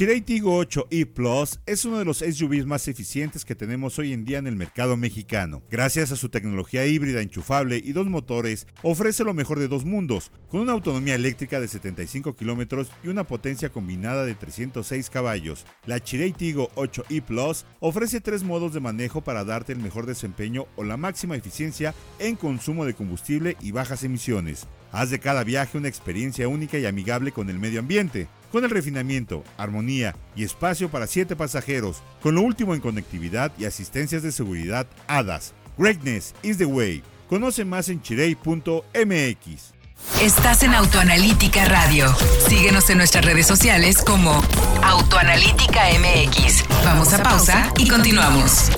Chiray 0.00 0.22
Tigo 0.22 0.56
8 0.56 0.86
e 0.90 1.04
Plus 1.04 1.60
es 1.66 1.84
uno 1.84 1.98
de 1.98 2.06
los 2.06 2.20
SUVs 2.20 2.64
más 2.64 2.88
eficientes 2.88 3.44
que 3.44 3.54
tenemos 3.54 3.98
hoy 3.98 4.14
en 4.14 4.24
día 4.24 4.38
en 4.38 4.46
el 4.46 4.56
mercado 4.56 4.96
mexicano. 4.96 5.62
Gracias 5.70 6.10
a 6.10 6.16
su 6.16 6.30
tecnología 6.30 6.86
híbrida 6.86 7.20
enchufable 7.20 7.76
y 7.76 7.92
dos 7.92 8.06
motores, 8.06 8.66
ofrece 8.82 9.24
lo 9.24 9.34
mejor 9.34 9.58
de 9.58 9.68
dos 9.68 9.84
mundos, 9.84 10.32
con 10.48 10.62
una 10.62 10.72
autonomía 10.72 11.16
eléctrica 11.16 11.60
de 11.60 11.68
75 11.68 12.34
kilómetros 12.34 12.90
y 13.04 13.08
una 13.08 13.24
potencia 13.24 13.68
combinada 13.68 14.24
de 14.24 14.34
306 14.34 15.10
caballos. 15.10 15.66
La 15.84 16.00
Chiray 16.00 16.32
Tigo 16.32 16.70
8 16.76 17.04
e 17.10 17.20
Plus 17.20 17.66
ofrece 17.80 18.22
tres 18.22 18.42
modos 18.42 18.72
de 18.72 18.80
manejo 18.80 19.20
para 19.20 19.44
darte 19.44 19.74
el 19.74 19.80
mejor 19.80 20.06
desempeño 20.06 20.64
o 20.76 20.84
la 20.84 20.96
máxima 20.96 21.36
eficiencia 21.36 21.94
en 22.18 22.36
consumo 22.36 22.86
de 22.86 22.94
combustible 22.94 23.58
y 23.60 23.72
bajas 23.72 24.02
emisiones. 24.02 24.66
Haz 24.92 25.10
de 25.10 25.20
cada 25.20 25.44
viaje 25.44 25.76
una 25.76 25.88
experiencia 25.88 26.48
única 26.48 26.78
y 26.78 26.86
amigable 26.86 27.32
con 27.32 27.50
el 27.50 27.58
medio 27.58 27.80
ambiente 27.80 28.28
con 28.50 28.64
el 28.64 28.70
refinamiento, 28.70 29.44
armonía 29.56 30.14
y 30.36 30.44
espacio 30.44 30.90
para 30.90 31.06
7 31.06 31.36
pasajeros, 31.36 32.02
con 32.22 32.34
lo 32.34 32.42
último 32.42 32.74
en 32.74 32.80
conectividad 32.80 33.52
y 33.58 33.64
asistencias 33.64 34.22
de 34.22 34.32
seguridad 34.32 34.86
HADAS. 35.06 35.52
Greatness 35.78 36.34
is 36.42 36.58
the 36.58 36.64
way. 36.64 37.02
Conoce 37.28 37.64
más 37.64 37.88
en 37.88 38.02
chirey.mx. 38.02 39.80
Estás 40.20 40.62
en 40.62 40.74
Autoanalítica 40.74 41.64
Radio. 41.66 42.14
Síguenos 42.48 42.90
en 42.90 42.98
nuestras 42.98 43.24
redes 43.24 43.46
sociales 43.46 43.98
como 43.98 44.42
Autoanalítica 44.82 45.82
MX. 45.98 46.64
Vamos 46.84 47.12
a 47.12 47.22
pausa 47.22 47.72
y 47.78 47.88
continuamos. 47.88 48.70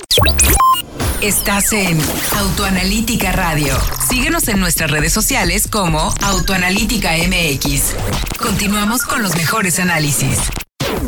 Estás 1.21 1.71
en 1.73 1.99
Autoanalítica 2.37 3.31
Radio. 3.31 3.75
Síguenos 4.09 4.47
en 4.47 4.59
nuestras 4.59 4.91
redes 4.91 5.13
sociales 5.13 5.67
como 5.67 6.13
Autoanalítica 6.21 7.11
MX. 7.13 7.95
Continuamos 8.37 9.03
con 9.03 9.23
los 9.23 9.35
mejores 9.35 9.79
análisis. 9.79 10.37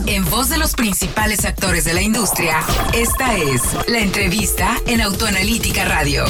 En 0.06 0.24
voz 0.30 0.50
de 0.50 0.58
los 0.58 0.74
principales 0.74 1.46
actores 1.46 1.84
de 1.84 1.94
la 1.94 2.02
industria, 2.02 2.60
esta 2.94 3.36
es 3.36 3.62
la 3.88 4.00
entrevista 4.00 4.78
en 4.88 5.02
Autoanalítica 5.02 5.86
Radio. 5.86 6.26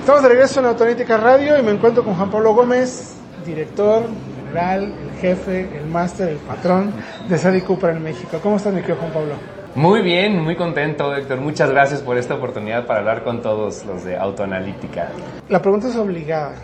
Estamos 0.00 0.22
de 0.22 0.28
regreso 0.28 0.60
en 0.60 0.66
Autoanalítica 0.66 1.16
Radio 1.16 1.58
y 1.58 1.62
me 1.62 1.70
encuentro 1.70 2.04
con 2.04 2.14
Juan 2.14 2.30
Pablo 2.30 2.54
Gómez, 2.54 3.14
director 3.46 4.06
el 4.54 4.92
jefe, 5.20 5.68
el 5.76 5.86
máster, 5.86 6.28
el 6.28 6.36
patrón 6.38 6.92
de 7.28 7.38
Sadi 7.38 7.60
Cooper 7.60 7.90
en 7.90 8.02
México. 8.02 8.38
¿Cómo 8.42 8.56
estás, 8.56 8.72
mi 8.72 8.80
querido 8.80 8.98
Juan 8.98 9.12
Pablo? 9.12 9.34
Muy 9.74 10.02
bien, 10.02 10.40
muy 10.40 10.54
contento, 10.54 11.14
Héctor. 11.14 11.40
Muchas 11.40 11.70
gracias 11.70 12.00
por 12.00 12.16
esta 12.16 12.34
oportunidad 12.34 12.86
para 12.86 13.00
hablar 13.00 13.24
con 13.24 13.42
todos 13.42 13.84
los 13.84 14.04
de 14.04 14.16
Autoanalítica. 14.16 15.08
La 15.48 15.60
pregunta 15.60 15.88
es 15.88 15.96
obligada. 15.96 16.54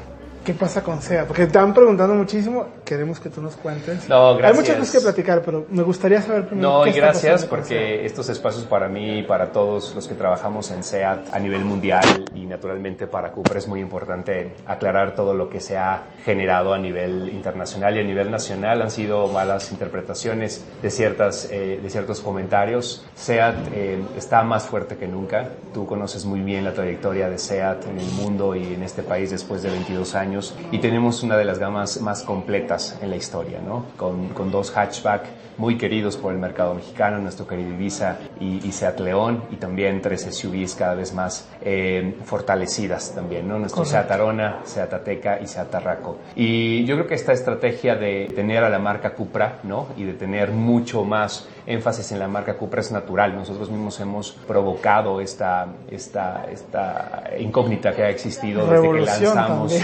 ¿Qué 0.44 0.54
pasa 0.54 0.82
con 0.82 1.02
SEA? 1.02 1.26
Porque 1.26 1.42
están 1.42 1.75
preguntando 1.75 2.14
muchísimo, 2.14 2.66
queremos 2.82 3.20
que 3.20 3.28
tú 3.28 3.42
nos 3.42 3.56
cuentes. 3.56 4.09
No, 4.09 4.37
gracias. 4.37 4.50
Hay 4.50 4.61
muchas 4.61 4.76
cosas 4.78 4.92
que 4.92 5.00
platicar, 5.00 5.42
pero 5.44 5.66
me 5.68 5.82
gustaría 5.82 6.23
saber 6.23 6.47
primero. 6.47 6.78
No, 6.78 6.87
y 6.87 6.92
gracias 6.92 7.44
porque 7.44 8.06
estos 8.06 8.30
espacios 8.30 8.64
para 8.64 8.88
mí 8.88 9.18
y 9.18 9.23
para 9.23 9.52
todos 9.52 9.94
los 9.94 10.09
que 10.09 10.14
trabajamos 10.14 10.70
en 10.70 10.82
SEAT 10.82 11.35
a 11.35 11.38
nivel 11.38 11.66
mundial 11.66 12.25
y 12.35 12.47
naturalmente 12.47 13.06
para 13.06 13.32
Cooper 13.32 13.59
es 13.59 13.68
muy 13.68 13.80
importante 13.80 14.54
aclarar 14.66 15.14
todo 15.14 15.35
lo 15.35 15.50
que 15.50 15.61
se 15.61 15.76
ha 15.76 16.04
generado 16.25 16.73
a 16.73 16.78
nivel 16.78 17.28
internacional 17.28 17.99
y 17.99 18.00
a 18.00 18.04
nivel 18.04 18.30
nacional. 18.30 18.80
Han 18.80 18.90
sido 18.90 19.28
malas 19.28 19.70
interpretaciones 19.73 20.64
de, 20.80 20.90
ciertas, 20.90 21.49
eh, 21.50 21.80
de 21.82 21.90
ciertos 21.90 22.20
comentarios. 22.20 23.04
SEAT 23.14 23.56
eh, 23.75 24.02
está 24.16 24.42
más 24.42 24.64
fuerte 24.64 24.97
que 24.97 25.06
nunca. 25.06 25.50
Tú 25.75 25.87
conoces 25.87 26.25
muy 26.25 26.40
bien 26.40 26.64
la 26.64 26.73
trayectoria 26.73 27.28
de 27.28 27.37
SEAT 27.37 27.88
en 27.88 27.99
el 27.99 28.11
mundo 28.12 28.54
y 28.54 28.73
en 28.73 28.82
este 28.82 29.02
país 29.02 29.30
después 29.30 29.62
de 29.62 29.68
22 29.68 30.14
años 30.14 30.29
y 30.70 30.78
tenemos 30.78 31.22
una 31.22 31.37
de 31.37 31.44
las 31.44 31.58
gamas 31.58 32.00
más 32.00 32.22
completas 32.22 32.99
en 33.00 33.10
la 33.10 33.16
historia, 33.16 33.60
¿no? 33.60 33.87
con, 33.96 34.28
con 34.28 34.50
dos 34.50 34.70
hatchback 34.70 35.39
muy 35.61 35.76
queridos 35.76 36.17
por 36.17 36.33
el 36.33 36.38
mercado 36.38 36.75
mexicano, 36.75 37.19
nuestro 37.19 37.47
querido 37.47 37.75
Ibiza 37.75 38.17
y, 38.40 38.67
y 38.67 38.73
Seat 38.73 38.99
León, 39.00 39.45
y 39.50 39.57
también 39.57 40.00
tres 40.00 40.23
SUVs 40.23 40.75
cada 40.75 40.95
vez 40.95 41.12
más 41.12 41.50
eh, 41.61 42.17
fortalecidas 42.25 43.14
también, 43.14 43.47
¿no? 43.47 43.59
Nuestro 43.59 43.85
Seat 43.85 44.11
Arona, 44.11 44.61
Seat 44.64 44.90
Ateca 44.95 45.38
y 45.38 45.47
Seat 45.47 45.69
Tarraco. 45.69 46.17
Y 46.35 46.87
yo 46.87 46.95
creo 46.97 47.07
que 47.07 47.14
esta 47.14 47.35
estrategia 47.35 47.95
de 47.95 48.33
tener 48.35 48.64
a 48.64 48.71
la 48.71 48.79
marca 48.79 49.11
Cupra, 49.12 49.59
¿no? 49.62 49.88
Y 49.99 50.05
de 50.05 50.14
tener 50.14 50.50
mucho 50.50 51.05
más 51.05 51.47
énfasis 51.67 52.11
en 52.12 52.21
la 52.21 52.29
marca 52.29 52.55
Cupra 52.55 52.81
es 52.81 52.90
natural. 52.90 53.37
Nosotros 53.37 53.69
mismos 53.71 54.00
hemos 54.00 54.33
provocado 54.33 55.21
esta, 55.21 55.67
esta, 55.90 56.47
esta 56.50 57.25
incógnita 57.38 57.95
que 57.95 58.02
ha 58.02 58.09
existido 58.09 58.67
desde 58.67 58.90
que 58.90 59.00
lanzamos, 59.00 59.75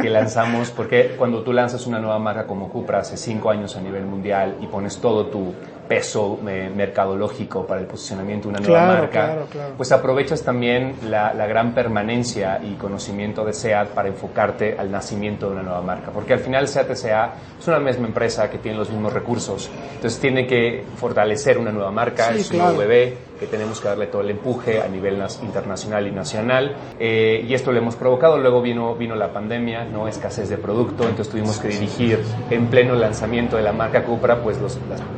que 0.00 0.10
lanzamos, 0.10 0.70
porque 0.70 1.14
cuando 1.16 1.42
tú 1.42 1.54
lanzas 1.54 1.86
una 1.86 1.98
nueva 1.98 2.18
marca 2.18 2.46
como 2.46 2.68
Cupra 2.68 3.00
hace 3.00 3.16
cinco 3.16 3.50
años 3.50 3.76
a 3.76 3.80
nivel 3.80 4.04
mundial 4.04 4.56
y 4.60 4.66
pones 4.66 4.98
todo 5.06 5.26
tu 5.26 5.54
peso 5.86 6.40
eh, 6.48 6.68
mercadológico 6.74 7.64
para 7.64 7.80
el 7.80 7.86
posicionamiento 7.86 8.48
de 8.48 8.56
una 8.56 8.66
nueva 8.66 8.86
marca, 8.86 9.36
pues 9.76 9.92
aprovechas 9.92 10.42
también 10.42 10.96
la, 11.08 11.32
la, 11.32 11.46
gran 11.46 11.72
permanencia 11.74 12.60
y 12.60 12.74
conocimiento 12.74 13.44
de 13.44 13.52
SEAT 13.52 13.90
para 13.90 14.08
enfocarte 14.08 14.76
al 14.76 14.90
nacimiento 14.90 15.46
de 15.46 15.52
una 15.52 15.62
nueva 15.62 15.82
marca. 15.82 16.10
Porque 16.10 16.32
al 16.32 16.40
final 16.40 16.66
SEAT 16.66 16.96
SA 16.96 17.34
es 17.60 17.68
una 17.68 17.78
misma 17.78 18.08
empresa 18.08 18.50
que 18.50 18.58
tiene 18.58 18.78
los 18.78 18.90
mismos 18.90 19.12
recursos. 19.12 19.70
Entonces 19.94 20.18
tiene 20.18 20.44
que 20.44 20.84
fortalecer 20.96 21.56
una 21.56 21.70
nueva 21.70 21.92
marca, 21.92 22.30
es 22.34 22.50
un 22.50 22.58
nuevo 22.58 22.78
bebé, 22.78 23.16
que 23.38 23.46
tenemos 23.46 23.80
que 23.80 23.88
darle 23.88 24.06
todo 24.06 24.22
el 24.22 24.30
empuje 24.30 24.82
a 24.82 24.88
nivel 24.88 25.22
internacional 25.42 26.06
y 26.06 26.10
nacional. 26.10 26.76
Eh, 26.98 27.44
y 27.46 27.54
esto 27.54 27.72
lo 27.72 27.78
hemos 27.78 27.96
provocado. 27.96 28.38
Luego 28.38 28.62
vino, 28.62 28.94
vino 28.94 29.14
la 29.14 29.32
pandemia, 29.32 29.84
no 29.84 30.08
escasez 30.08 30.48
de 30.48 30.58
producto, 30.58 31.04
entonces 31.04 31.28
tuvimos 31.28 31.58
que 31.58 31.68
dirigir 31.68 32.20
en 32.50 32.66
pleno 32.66 32.94
lanzamiento 32.94 33.56
de 33.56 33.62
la 33.62 33.72
marca 33.72 34.04
Cupra, 34.04 34.42
pues 34.42 34.58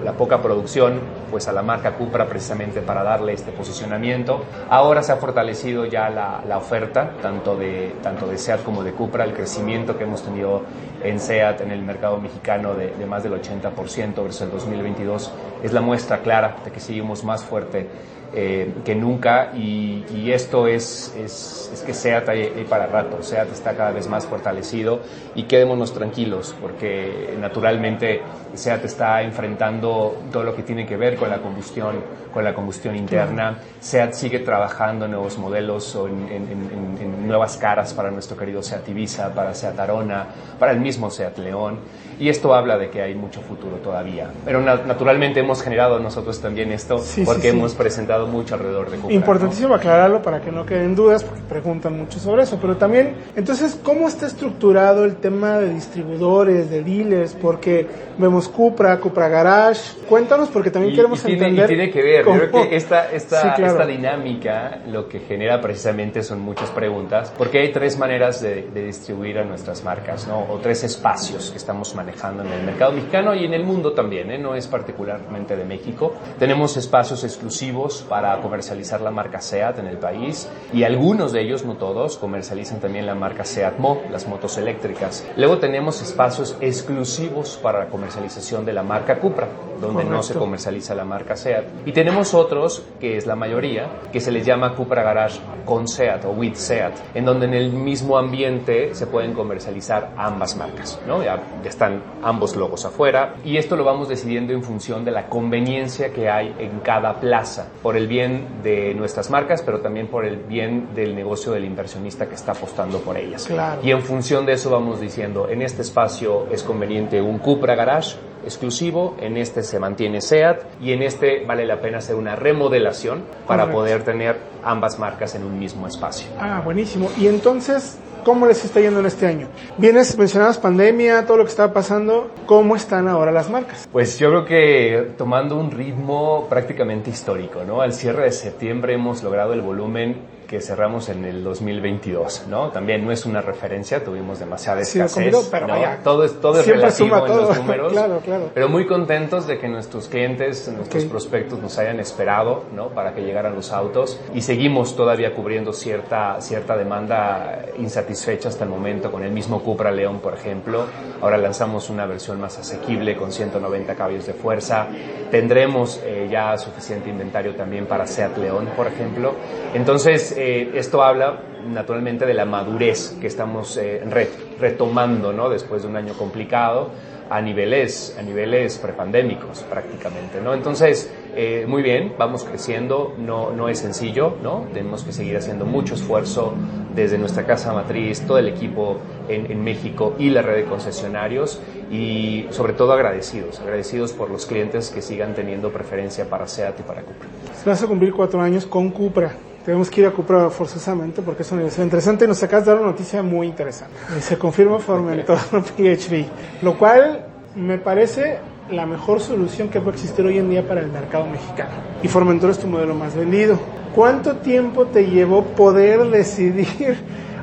la, 0.05 0.13
poca 0.13 0.43
producción, 0.43 1.01
pues 1.31 1.49
a 1.49 1.53
la 1.53 1.63
marca 1.63 1.93
Cupra 1.93 2.27
precisamente 2.27 2.81
para 2.81 3.03
darle 3.03 3.33
este 3.33 3.53
posicionamiento. 3.53 4.45
Ahora 4.69 5.03
se 5.03 5.13
ha 5.13 5.17
fortalecido 5.17 5.85
ya 5.87 6.09
la, 6.11 6.59
oferta, 6.59 7.13
tanto 7.23 7.57
de, 7.57 7.95
tanto 8.03 8.27
de 8.27 8.37
SEAT 8.37 8.63
como 8.63 8.83
de 8.83 8.93
Cupra, 8.93 9.25
el 9.25 9.33
crecimiento 9.33 9.97
que 9.97 10.05
hemos 10.05 10.23
tenido 10.23 10.63
en 11.03 11.21
SEAT 11.21 11.61
en 11.61 11.71
el 11.71 11.83
mercado 11.83 12.19
mexicano 12.19 12.75
de, 12.75 12.93
más 13.07 13.23
del 13.23 13.33
80% 13.33 14.23
versus 14.23 14.41
el 14.43 14.51
2022 14.51 15.33
es 15.63 15.73
la 15.73 15.81
muestra 15.81 16.21
clara 16.21 16.57
de 16.65 16.71
que 16.71 16.81
seguimos 16.81 17.25
más 17.25 17.45
fuerte 17.45 17.89
eh, 18.35 18.75
que 18.85 18.95
nunca 18.95 19.53
y, 19.55 20.31
esto 20.31 20.67
es, 20.67 21.15
es, 21.17 21.71
es, 21.73 21.81
que 21.81 21.95
SEAT 21.95 22.29
hay, 22.29 22.67
para 22.69 22.87
rato, 22.87 23.23
SEAT 23.23 23.51
está 23.51 23.75
cada 23.75 23.93
vez 23.93 24.07
más 24.09 24.27
fortalecido 24.27 25.01
y 25.35 25.45
quedémonos 25.45 25.95
tranquilos 25.95 26.55
porque 26.61 27.35
naturalmente 27.41 28.21
SEAT 28.53 28.85
está 28.85 29.23
enfrentando 29.23 30.19
todo 30.31 30.43
lo 30.43 30.55
que 30.55 30.63
tiene 30.63 30.85
que 30.85 30.99
ver 30.99 31.17
con 31.17 31.31
la 31.31 31.39
combustión, 31.39 31.97
con 32.31 32.45
la 32.45 32.53
combustión 32.53 32.95
interna, 32.95 33.59
SEAT 33.81 34.13
sigue 34.13 34.41
trabajando 34.41 35.07
en 35.07 35.13
nuevos 35.13 35.39
modelos 35.39 35.95
o 35.97 36.09
en, 36.09 36.29
en, 36.31 37.27
nuevas 37.27 37.57
caras 37.57 37.95
para 37.95 38.11
nuestro 38.11 38.37
querido 38.37 38.63
SEAT 38.63 38.87
Ibiza, 38.91 39.35
para 39.35 39.55
SEAT 39.55 39.79
Arona, 39.81 40.27
para 40.59 40.73
el 40.73 40.81
mismo 40.81 41.11
SEAT 41.11 41.39
León 41.39 41.79
y 42.19 42.29
esto 42.29 42.55
habla 42.55 42.77
de 42.79 42.91
que 42.91 43.01
hay 43.01 43.15
mucho 43.15 43.41
futuro 43.41 43.77
todavía. 43.77 44.31
Pero 44.45 44.61
naturalmente 44.61 45.41
hemos 45.41 45.63
generado 45.63 46.01
nosotros 46.01 46.41
también 46.41 46.73
esto 46.73 47.03
porque 47.25 47.49
hemos 47.49 47.75
presentado 47.75 48.27
mucho 48.27 48.55
alrededor 48.55 48.91
de 48.91 49.15
Importantísimo 49.15 49.75
aclararlo 49.75 50.21
para 50.21 50.41
que 50.41 50.51
no 50.51 50.67
queden 50.67 50.95
dudas, 50.97 51.23
porque 51.23 51.43
preguntan 51.49 51.97
mucho 51.97 52.19
sobre 52.19 52.43
eso. 52.43 52.59
Pero 52.61 52.77
también, 52.77 53.15
entonces, 53.37 53.79
¿cómo 53.83 54.09
está 54.09 54.27
estructurado 54.27 55.05
el 55.05 55.17
tema 55.17 55.59
de 55.59 55.73
distribuidores, 55.73 56.71
de 56.71 56.83
dealers? 56.83 57.35
Porque 57.35 57.87
vemos 58.19 58.49
Cupra, 58.49 58.99
Cupra 58.99 59.29
Garage. 59.29 59.97
Cuéntanos, 60.09 60.49
porque 60.49 60.71
también 60.71 60.95
queremos 60.95 61.25
y 61.25 61.33
entender. 61.33 61.65
Y 61.67 61.69
tiene 61.69 61.91
que 61.91 62.03
ver, 62.03 62.25
yo 62.25 62.33
creo 62.33 62.69
que 62.69 62.77
esta, 62.77 63.11
esta, 63.13 63.55
esta 63.55 63.87
dinámica 63.87 64.81
lo 64.89 65.09
que 65.09 65.21
genera 65.21 65.61
precisamente 65.61 66.23
son 66.23 66.41
muchas 66.41 66.71
preguntas, 66.71 67.33
porque 67.39 67.61
hay 67.61 67.73
tres 67.73 67.97
maneras 67.97 68.41
de, 68.43 68.69
de 68.75 68.87
distribuir 68.87 69.39
a 69.39 69.45
nuestras 69.45 69.85
marcas, 69.85 70.27
¿no? 70.27 70.41
O 70.51 70.59
tres 70.59 70.83
espacios 70.83 71.51
que 71.51 71.59
estamos 71.59 71.95
manejando 71.95 72.08
en 72.09 72.53
el 72.53 72.65
mercado 72.65 72.93
mexicano 72.93 73.35
y 73.35 73.45
en 73.45 73.55
el 73.55 73.65
mundo 73.65 73.93
también, 73.93 74.31
¿eh? 74.31 74.39
No 74.39 74.55
es 74.55 74.67
particularmente 74.67 75.57
de 75.57 75.65
México. 75.65 76.15
Tenemos 76.39 76.77
espacios 76.77 77.23
exclusivos 77.25 78.05
para 78.09 78.41
comercializar 78.41 79.01
la 79.01 79.11
marca 79.11 79.41
SEAT 79.41 79.79
en 79.79 79.87
el 79.87 79.99
país 79.99 80.49
y 80.73 80.85
algunos 80.85 81.33
de 81.33 81.43
ellos, 81.43 81.65
no 81.65 81.75
todos, 81.75 82.17
comercializan 82.17 82.81
también 82.81 83.07
la 83.07 83.15
marca 83.15 83.45
SEAT 83.45 83.79
Mo, 83.79 84.03
las 84.11 84.27
motos 84.27 84.59
eléctricas. 84.59 85.27
Luego 85.37 85.59
tenemos 85.59 86.03
espacios 86.03 86.57
exclusivos 86.61 87.59
para 87.63 87.81
la 87.81 87.87
comercialización 87.89 88.65
de 88.65 88.73
la 88.73 88.83
marca 88.83 89.19
Cupra, 89.21 89.49
donde 89.81 90.05
no 90.05 90.23
se 90.23 90.35
comercializa 90.35 90.95
la 90.95 91.05
marca 91.05 91.37
SEAT. 91.37 91.87
Y 91.87 91.93
tenemos 91.93 92.35
otros, 92.35 92.85
que 93.01 93.17
es 93.17 93.27
la 93.27 93.37
mayoría, 93.37 93.89
que 94.13 94.21
se 94.21 94.31
les 94.31 94.47
llama 94.47 94.75
Cupra 94.75 95.03
Garage 95.03 95.41
con 95.65 95.89
SEAT 95.89 96.25
o 96.25 96.31
with 96.31 96.55
SEAT, 96.55 96.95
en 97.15 97.25
donde 97.25 97.47
en 97.47 97.55
el 97.55 97.73
mismo 97.73 98.17
ambiente 98.19 98.95
se 98.95 99.07
pueden 99.07 99.35
comercializar 99.35 100.13
ambas 100.17 100.57
marcas. 100.57 100.59
marcas, 100.59 101.01
¿no? 101.07 101.23
Ya 101.23 101.43
están 101.65 102.03
ambos 102.23 102.57
logos 102.57 102.85
afuera 102.85 103.35
y 103.45 103.57
esto 103.57 103.77
lo 103.77 103.85
vamos 103.85 104.09
decidiendo 104.09 104.53
en 104.53 104.63
función 104.63 105.05
de 105.05 105.11
la 105.11 105.27
conveniencia 105.29 106.13
que 106.13 106.29
hay 106.29 106.55
en 106.59 106.81
cada 106.81 107.21
plaza, 107.21 107.69
por 107.83 107.97
el 107.97 108.07
bien 108.07 108.63
de 108.63 108.95
nuestras 108.95 109.31
marcas, 109.31 109.63
pero 109.63 109.81
también 109.81 110.09
por 110.09 110.25
el 110.25 110.37
bien 110.37 110.95
del 110.95 111.15
negocio 111.15 111.53
del 111.53 111.65
inversionista 111.65 112.29
que 112.29 112.35
está 112.35 112.53
apostando 112.53 112.99
por 113.01 113.17
ellas. 113.17 113.47
Claro. 113.47 113.81
Y 113.83 113.91
en 113.91 114.03
función 114.03 114.47
de 114.47 114.55
eso 114.55 114.71
vamos 114.71 115.01
diciendo, 115.01 115.49
en 115.49 115.63
este 115.63 115.83
espacio 115.83 116.47
es 116.51 116.63
conveniente 116.63 117.21
un 117.21 117.39
Cupra 117.39 117.75
Garage, 117.75 118.17
exclusivo, 118.45 119.17
en 119.21 119.37
este 119.37 119.63
se 119.63 119.79
mantiene 119.79 120.21
SEAT 120.21 120.63
y 120.81 120.93
en 120.93 121.03
este 121.03 121.45
vale 121.45 121.67
la 121.67 121.81
pena 121.81 121.99
hacer 121.99 122.15
una 122.17 122.37
remodelación 122.37 123.23
para 123.47 123.63
Correcto. 123.65 123.79
poder 123.79 124.03
tener 124.05 124.37
ambas 124.65 124.99
marcas 124.99 125.35
en 125.35 125.45
un 125.45 125.59
mismo 125.59 125.87
espacio. 125.87 126.29
Ah, 126.39 126.61
buenísimo. 126.65 127.11
Y 127.19 127.27
entonces, 127.27 127.99
¿cómo 128.25 128.47
les 128.47 128.65
está 128.65 128.81
yendo 128.81 129.01
en 129.01 129.07
este 129.07 129.27
año? 129.27 129.49
Vienes, 129.77 130.17
mencionabas 130.19 130.59
pandemia, 130.59 131.25
todo 131.27 131.39
lo 131.39 131.45
que 131.45 131.51
estaba 131.51 131.73
pasando. 131.73 132.31
¿Cómo 132.47 132.77
están 132.77 133.09
ahora 133.09 133.33
las 133.33 133.51
marcas? 133.51 133.89
Pues 133.93 134.19
yo 134.19 134.29
creo 134.31 134.45
que 134.45 135.13
tomando 135.17 135.57
un 135.57 135.71
ritmo 135.71 136.47
prácticamente 136.49 137.11
histórico, 137.11 137.65
¿no? 137.67 137.81
Al 137.81 137.93
cierre 137.93 138.25
de 138.25 138.33
septiembre 138.33 138.95
hemos 138.95 139.23
logrado 139.23 139.53
el 139.53 139.63
volumen 139.63 140.38
que 140.49 140.61
cerramos 140.63 141.11
en 141.11 141.25
el 141.27 141.45
2022, 141.45 142.47
¿no? 142.49 142.71
También 142.71 143.05
no 143.05 143.13
es 143.13 143.27
una 143.27 143.43
referencia, 143.43 144.03
tuvimos 144.03 144.39
demasiada 144.39 144.83
Sí, 144.83 144.99
escasez, 144.99 145.15
comido, 145.15 145.43
pero 145.51 145.67
¿no? 145.67 145.75
vaya, 145.75 146.01
todo 146.03 146.25
es 146.25 146.41
todo 146.41 146.59
es 146.59 146.67
relativo 146.67 147.17
en 147.19 147.25
todo. 147.27 147.43
los 147.49 147.57
números, 147.59 147.93
Claro, 147.93 148.21
claro. 148.25 148.51
pero 148.55 148.69
muy 148.71 148.87
contentos 148.87 149.47
de 149.47 149.59
que 149.59 149.69
nuestros 149.69 150.09
clientes, 150.09 150.67
nuestros 150.75 151.05
Ok. 151.05 151.11
prospectos 151.11 151.61
nos 151.61 151.79
hayan 151.79 152.01
esperado, 152.01 152.65
¿no? 152.75 152.89
Para 152.89 153.15
que 153.15 153.21
llegaran 153.23 153.55
los 153.55 153.73
autos 153.73 154.19
y 154.35 154.41
seguimos 154.41 154.97
todavía 154.97 155.35
cubriendo 155.35 155.73
cierta 155.75 156.41
cierta 156.41 156.77
demanda 156.79 157.67
insatisfecha 157.79 158.49
hasta 158.49 158.65
el 158.65 158.71
momento 158.71 159.13
con 159.13 159.23
el 159.25 159.31
mismo 159.31 159.63
Cupra 159.63 159.91
León, 159.91 160.21
por 160.21 160.33
ejemplo. 160.33 160.87
Ahora 161.21 161.37
lanzamos 161.37 161.91
una 161.91 162.07
versión 162.07 162.41
más 162.41 162.59
asequible 162.59 163.17
con 163.17 163.33
190 163.33 163.95
caballos 163.95 164.27
de 164.27 164.33
fuerza. 164.33 164.87
Tendremos 165.31 166.01
eh, 166.05 166.27
ya 166.31 166.57
suficiente 166.57 167.11
inventario 167.11 167.55
también 167.55 167.85
para 167.87 168.07
Seat 168.07 168.39
León, 168.39 168.71
por 168.75 168.87
ejemplo. 168.87 169.35
Entonces, 169.75 170.35
eh, 170.39 170.71
esto 170.75 171.03
habla 171.03 171.43
naturalmente 171.67 172.25
de 172.25 172.35
la 172.35 172.45
madurez 172.45 173.17
que 173.21 173.27
estamos 173.27 173.77
eh, 173.77 174.01
re- 174.09 174.31
retomando, 174.61 175.33
¿no? 175.33 175.49
Después 175.51 175.83
de 175.83 175.89
un 175.89 175.97
año 175.97 176.15
complicado 176.15 176.91
a 177.31 177.43
niveles, 177.43 178.17
a 178.19 178.23
niveles 178.23 178.79
prepandémicos 178.79 179.63
prácticamente, 179.65 180.41
¿no? 180.41 180.55
Entonces, 180.55 181.11
eh, 181.37 181.67
muy 181.69 181.83
bien, 181.83 182.15
vamos 182.19 182.45
creciendo, 182.45 183.15
no, 183.19 183.51
no 183.51 183.69
es 183.69 183.81
sencillo, 183.81 184.37
¿no? 184.43 184.65
Tenemos 184.73 185.03
que 185.03 185.13
seguir 185.13 185.37
haciendo 185.37 185.67
mucho 185.67 185.95
esfuerzo 185.95 186.55
desde 186.95 187.19
nuestra 187.19 187.45
casa 187.45 187.73
matriz, 187.75 188.23
todo 188.27 188.39
el 188.39 188.49
equipo 188.49 188.97
en, 189.29 189.51
en 189.53 189.63
México 189.63 190.15
y 190.19 190.31
la 190.31 190.41
red 190.41 190.57
de 190.57 190.65
concesionarios 190.65 191.61
y 191.93 192.47
sobre 192.51 192.73
todo 192.73 192.93
agradecidos, 192.93 193.61
agradecidos 193.61 194.13
por 194.13 194.31
los 194.31 194.47
clientes 194.47 194.89
que 194.91 195.03
sigan 195.03 195.35
teniendo 195.35 195.71
preferencia 195.71 196.25
para 196.25 196.47
SEAT 196.47 196.81
y 196.81 196.83
para 196.83 197.03
Cupra. 197.03 197.29
Vas 197.67 197.83
a 197.83 197.87
cumplir 197.87 198.13
cuatro 198.15 198.41
años 198.41 198.65
con 198.65 198.91
Cupra. 198.91 199.33
Tenemos 199.69 199.91
que 199.91 200.01
ir 200.01 200.07
a 200.07 200.13
Cupra 200.13 200.49
forzosamente 200.49 201.21
porque 201.21 201.43
es 201.43 201.53
una 201.53 201.59
universidad 201.59 201.85
interesante. 201.85 202.27
Nos 202.27 202.43
acabas 202.43 202.65
de 202.65 202.73
dar 202.73 202.81
una 202.81 202.91
noticia 202.93 203.23
muy 203.23 203.49
interesante. 203.49 203.97
Se 204.19 204.39
confirma 204.39 204.79
Formentor 204.79 205.37
PHV, 205.77 206.25
lo 206.63 206.79
cual 206.79 207.27
me 207.55 207.77
parece 207.77 208.39
la 208.71 208.87
mejor 208.87 209.21
solución 209.21 209.69
que 209.69 209.79
puede 209.79 209.99
existir 209.99 210.25
hoy 210.25 210.39
en 210.39 210.49
día 210.49 210.67
para 210.67 210.81
el 210.81 210.87
mercado 210.87 211.27
mexicano. 211.27 211.73
Y 212.03 212.09
Formentor 212.09 212.49
es 212.49 212.59
tu 212.59 212.67
modelo 212.67 212.95
más 212.95 213.15
vendido. 213.15 213.61
¿Cuánto 213.95 214.37
tiempo 214.37 214.87
te 214.87 215.05
llevó 215.05 215.45
poder 215.45 216.03
decidir 216.07 216.97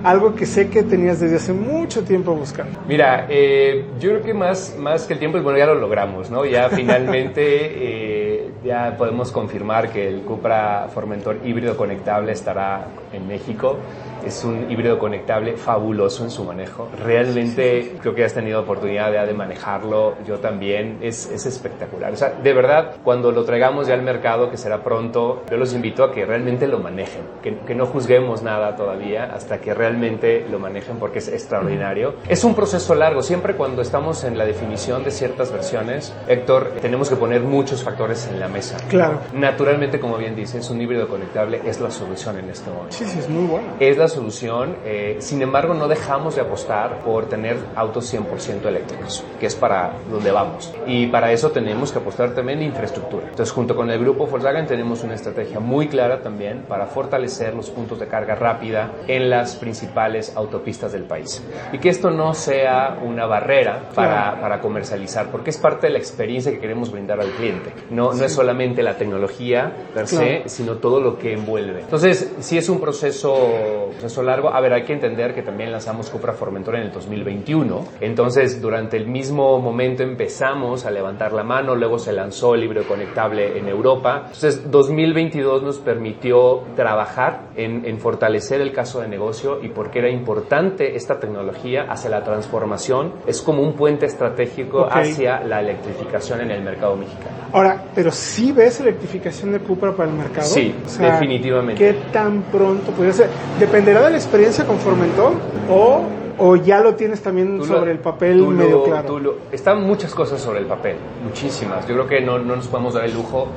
algo 0.04 0.34
que 0.34 0.48
sé 0.48 0.70
que 0.72 0.82
tenías 0.82 1.20
desde 1.20 1.36
hace 1.36 1.54
mucho 1.54 2.04
tiempo 2.04 2.34
buscando? 2.34 2.80
Mira, 2.88 3.28
eh, 3.30 3.86
yo 4.00 4.10
creo 4.10 4.24
que 4.24 4.34
más, 4.34 4.76
más 4.80 5.06
que 5.06 5.14
el 5.14 5.20
tiempo, 5.20 5.40
bueno, 5.44 5.60
ya 5.60 5.68
lo 5.68 5.76
logramos, 5.76 6.32
¿no? 6.32 6.44
Ya 6.44 6.70
finalmente 6.72 7.44
eh, 7.44 8.35
ya 8.64 8.96
podemos 8.98 9.32
confirmar 9.32 9.92
que 9.92 10.08
el 10.08 10.22
Cupra 10.22 10.88
Formentor 10.94 11.40
híbrido 11.44 11.76
conectable 11.78 12.32
estará 12.32 12.88
en 13.14 13.28
México. 13.28 13.78
Es 14.26 14.44
un 14.44 14.72
híbrido 14.72 14.98
conectable 14.98 15.56
fabuloso 15.56 16.24
en 16.24 16.32
su 16.32 16.44
manejo. 16.44 16.90
Realmente 17.04 17.96
creo 18.02 18.16
que 18.16 18.24
has 18.24 18.34
tenido 18.34 18.62
oportunidad 18.62 19.14
ya 19.14 19.26
de 19.26 19.34
manejarlo, 19.34 20.16
yo 20.26 20.40
también. 20.40 20.98
Es, 21.02 21.30
es 21.30 21.46
espectacular. 21.46 22.12
O 22.12 22.16
sea, 22.16 22.30
de 22.32 22.54
verdad, 22.54 22.96
cuando 23.04 23.32
lo 23.32 23.44
traigamos 23.46 23.88
ya 23.88 23.94
al 23.94 24.02
mercado, 24.02 24.50
que 24.50 24.58
será 24.58 24.84
pronto, 24.84 25.44
yo 25.50 25.58
los 25.58 25.74
invito 25.74 26.04
a 26.04 26.12
que 26.12 26.26
realmente 26.26 26.68
lo 26.68 26.80
manejen, 26.80 27.22
que, 27.44 27.56
que 27.60 27.76
no 27.76 27.86
juzguemos 27.86 28.42
nada 28.42 28.76
todavía 28.76 29.26
hasta 29.26 29.60
que 29.60 29.74
realmente 29.74 30.46
lo 30.50 30.58
manejen 30.58 30.98
porque 30.98 31.20
es 31.20 31.28
extraordinario. 31.28 32.16
Es 32.28 32.44
un 32.44 32.56
proceso 32.56 32.96
largo. 32.96 33.22
Siempre 33.22 33.56
cuando 33.56 33.82
estamos 33.82 34.24
en 34.24 34.38
la 34.38 34.46
definición 34.46 35.04
de 35.04 35.12
ciertas 35.12 35.52
versiones, 35.52 36.14
Héctor, 36.28 36.72
tenemos 36.82 37.10
que 37.10 37.16
poner 37.16 37.42
muchos 37.42 37.84
factores 37.84 38.28
en 38.28 38.35
la 38.40 38.48
mesa. 38.48 38.78
Claro. 38.90 39.20
Naturalmente, 39.34 40.00
como 40.00 40.18
bien 40.18 40.36
dices, 40.36 40.70
un 40.70 40.82
híbrido 40.82 41.08
conectable 41.08 41.62
es 41.66 41.80
la 41.80 41.92
solución 41.92 42.38
en 42.40 42.50
este 42.50 42.70
momento 42.70 42.96
Sí, 42.96 43.06
sí, 43.06 43.20
es 43.20 43.30
muy 43.30 43.46
bueno. 43.48 43.68
es 43.80 43.98
la 43.98 44.08
solución. 44.08 44.76
eh, 44.86 45.18
sin 45.20 45.42
embargo, 45.42 45.74
no 45.74 45.88
dejamos 45.88 46.36
de 46.36 46.42
apostar 46.42 47.00
por 47.00 47.26
tener 47.28 47.58
autos 47.76 48.12
100% 48.14 48.66
eléctricos, 48.66 49.24
que 49.40 49.46
es 49.48 49.56
para 49.56 49.94
donde 50.10 50.32
vamos. 50.32 50.74
Y 50.88 51.08
para 51.08 51.32
eso 51.32 51.52
tenemos 51.52 51.92
que 51.92 52.00
apostar 52.00 52.32
también 52.32 52.60
en 52.60 52.66
infraestructura. 52.66 53.28
Entonces, 53.30 53.52
junto 53.54 53.76
con 53.76 53.90
el 53.90 54.00
grupo 54.00 54.26
Volkswagen 54.28 54.66
tenemos 54.68 55.04
una 55.04 55.16
estrategia 55.16 55.60
muy 55.60 55.88
clara 55.88 56.22
también 56.22 56.64
para 56.68 56.86
fortalecer 56.88 57.54
los 57.54 57.70
puntos 57.70 58.00
de 58.00 58.08
carga 58.08 58.36
rápida 58.36 58.92
en 59.08 59.30
las 59.30 59.56
principales 59.56 60.34
autopistas 60.36 60.92
del 60.92 61.04
país. 61.04 61.44
Y 61.72 61.78
que 61.80 61.90
esto 61.90 62.10
no 62.12 62.34
sea 62.34 62.98
una 63.04 63.26
barrera 63.26 63.90
para, 63.94 64.40
para 64.40 64.60
comercializar, 64.60 65.28
porque 65.32 65.50
es 65.50 65.58
parte 65.58 65.88
de 65.88 65.94
la 65.94 66.00
experiencia 66.00 66.52
que 66.52 66.60
queremos 66.60 66.92
brindar 66.92 67.20
al 67.20 67.30
cliente. 67.32 67.74
No, 67.90 68.14
no 68.16 68.26
es 68.26 68.34
solamente 68.34 68.84
la 68.84 68.98
tecnología 68.98 69.72
per 69.94 70.08
se, 70.08 70.44
sino 70.46 70.78
todo 70.78 71.00
lo 71.00 71.18
que 71.18 71.34
envuelve. 71.34 71.82
Entonces, 71.82 72.34
si 72.40 72.58
es 72.58 72.70
un 72.70 72.80
proceso, 72.80 73.90
proceso 73.92 74.24
largo, 74.24 74.50
a 74.50 74.60
ver, 74.62 74.74
hay 74.74 74.84
que 74.84 74.94
entender 74.94 75.34
que 75.34 75.42
también 75.42 75.72
lanzamos 75.72 76.10
Cupra 76.10 76.34
Formentor 76.34 76.76
en 76.76 76.84
el 76.84 76.92
2021. 76.92 77.86
Entonces, 78.02 78.62
durante 78.62 78.98
el 78.98 79.08
mismo 79.08 79.60
momento 79.60 80.04
empezamos 80.04 80.86
a 80.86 80.92
levantar 80.92 81.34
la 81.34 81.44
mano, 81.44 81.76
luego 81.76 82.00
se 82.00 82.14
lanzó 82.14 82.56
el 82.56 82.62
libro 82.62 82.84
conectable 82.88 83.58
en 83.58 83.68
Europa. 83.68 84.24
Entonces, 84.26 84.70
2022 84.70 85.64
nos 85.64 85.80
permitió 85.80 86.64
trabajar 86.76 87.50
en, 87.56 87.86
en 87.86 88.00
fortalecer 88.00 88.62
el 88.62 88.72
caso 88.72 89.02
de 89.02 89.08
negocio 89.08 89.60
y 89.62 89.70
porque 89.70 90.00
era 90.00 90.10
importante 90.10 90.96
esta 90.96 91.20
tecnología 91.20 91.86
hacia 91.90 92.10
la 92.10 92.24
transformación. 92.24 93.14
Es 93.26 93.42
como 93.42 93.62
un 93.62 93.74
puente 93.74 94.06
estratégico 94.06 94.88
hacia 94.90 95.42
la 95.42 95.62
electrificación 95.62 96.42
en 96.42 96.52
el 96.52 96.62
mercado 96.62 96.96
mexicano. 96.96 97.36
Ahora, 97.52 97.84
pero 98.06 98.14
si 98.16 98.52
ves 98.52 98.80
electrificación 98.82 99.52
de 99.52 99.58
Cupra 99.62 99.92
para 99.96 100.08
el 100.12 100.16
mercado. 100.16 100.46
Sí, 100.46 100.76
definitivamente. 101.00 101.84
¿Qué 101.84 101.98
tan 102.14 102.44
pronto 102.44 102.92
podría 102.92 103.14
ser? 103.14 103.30
¿Dependerá 103.60 104.04
de 104.04 104.12
la 104.12 104.18
experiencia 104.18 104.64
con 104.64 104.78
Formentor 104.78 105.34
o, 105.72 106.02
o 106.38 106.56
ya 106.56 106.82
lo 106.82 106.94
tienes 106.94 107.24
también 107.24 107.58
Tú 107.58 107.66
lo- 107.66 107.78
sobre 107.80 107.92
el 107.94 107.98
papel 107.98 108.38
tú 108.38 108.52
medio 108.52 108.78
lo- 108.78 108.84
claro? 108.84 109.08
tú 109.08 109.20
lo- 109.20 109.38
están 109.52 109.82
muchas 109.82 110.14
cosas 110.14 110.40
sobre 110.40 110.60
el 110.60 110.66
papel, 110.68 110.98
muchísimas. 111.24 111.88
Yo 111.88 111.96
creo 111.96 112.08
que 112.08 112.22
no, 112.22 112.38
no 112.38 112.56
nos 112.58 112.68
podemos 112.68 112.94
dar 112.94 113.06
el 113.06 113.14
lujo 113.16 113.48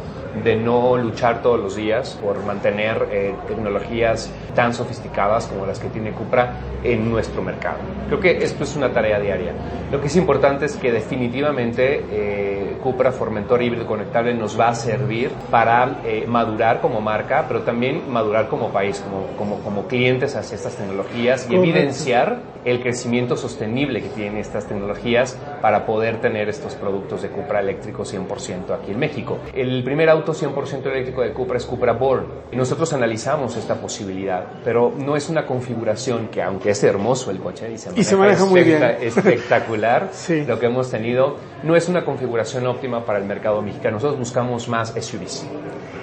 de 0.42 0.56
no 0.56 0.96
luchar 0.96 1.42
todos 1.42 1.58
los 1.58 1.74
días 1.76 2.18
por 2.22 2.42
mantener 2.44 3.08
eh, 3.10 3.34
tecnologías 3.48 4.30
tan 4.54 4.72
sofisticadas 4.72 5.46
como 5.46 5.66
las 5.66 5.78
que 5.78 5.88
tiene 5.88 6.12
Cupra 6.12 6.54
en 6.84 7.10
nuestro 7.10 7.42
mercado. 7.42 7.78
Creo 8.06 8.20
que 8.20 8.38
esto 8.44 8.64
es 8.64 8.76
una 8.76 8.90
tarea 8.92 9.18
diaria. 9.20 9.52
Lo 9.90 10.00
que 10.00 10.06
es 10.06 10.16
importante 10.16 10.64
es 10.66 10.76
que 10.76 10.92
definitivamente 10.92 12.04
eh, 12.10 12.57
Cupra 12.82 13.12
Formentor 13.12 13.62
híbrido 13.62 13.86
conectable 13.86 14.34
nos 14.34 14.58
va 14.58 14.68
a 14.68 14.74
servir 14.74 15.30
para 15.50 16.00
eh, 16.04 16.24
madurar 16.26 16.80
como 16.80 17.00
marca, 17.00 17.44
pero 17.48 17.62
también 17.62 18.02
madurar 18.10 18.48
como 18.48 18.68
país, 18.70 19.00
como, 19.00 19.26
como, 19.36 19.62
como 19.64 19.86
clientes 19.86 20.36
hacia 20.36 20.56
estas 20.56 20.76
tecnologías 20.76 21.44
y 21.50 21.54
Correcto. 21.54 21.64
evidenciar 21.64 22.38
el 22.64 22.80
crecimiento 22.80 23.36
sostenible 23.36 24.02
que 24.02 24.08
tienen 24.10 24.36
estas 24.36 24.66
tecnologías 24.66 25.38
para 25.62 25.86
poder 25.86 26.20
tener 26.20 26.48
estos 26.48 26.74
productos 26.74 27.22
de 27.22 27.28
Cupra 27.28 27.60
eléctrico 27.60 28.02
100% 28.04 28.74
aquí 28.74 28.90
en 28.92 28.98
México. 28.98 29.38
El 29.54 29.82
primer 29.84 30.10
auto 30.10 30.32
100% 30.34 30.84
eléctrico 30.86 31.22
de 31.22 31.32
Cupra 31.32 31.56
es 31.56 31.64
Cupra 31.64 31.92
Born. 31.92 32.26
Y 32.52 32.56
nosotros 32.56 32.92
analizamos 32.92 33.56
esta 33.56 33.76
posibilidad, 33.76 34.44
pero 34.64 34.92
no 34.96 35.16
es 35.16 35.28
una 35.28 35.46
configuración 35.46 36.28
que, 36.28 36.42
aunque 36.42 36.70
es 36.70 36.82
hermoso 36.84 37.30
el 37.30 37.38
coche 37.38 37.70
y 37.72 37.78
se 37.78 37.88
maneja, 37.90 38.00
Y 38.00 38.04
se 38.04 38.16
maneja 38.16 38.44
muy 38.44 38.62
bien. 38.64 38.82
especta- 38.82 39.04
espectacular, 39.06 40.08
Sí. 40.12 40.44
lo 40.44 40.58
que 40.58 40.66
hemos 40.66 40.90
tenido, 40.90 41.36
no 41.62 41.76
es 41.76 41.88
una 41.88 42.04
configuración 42.04 42.57
óptima 42.66 43.04
para 43.04 43.18
el 43.18 43.24
mercado 43.24 43.62
mexicano. 43.62 43.96
Nosotros 43.96 44.18
buscamos 44.18 44.68
más 44.68 44.94
SUVs. 44.98 45.46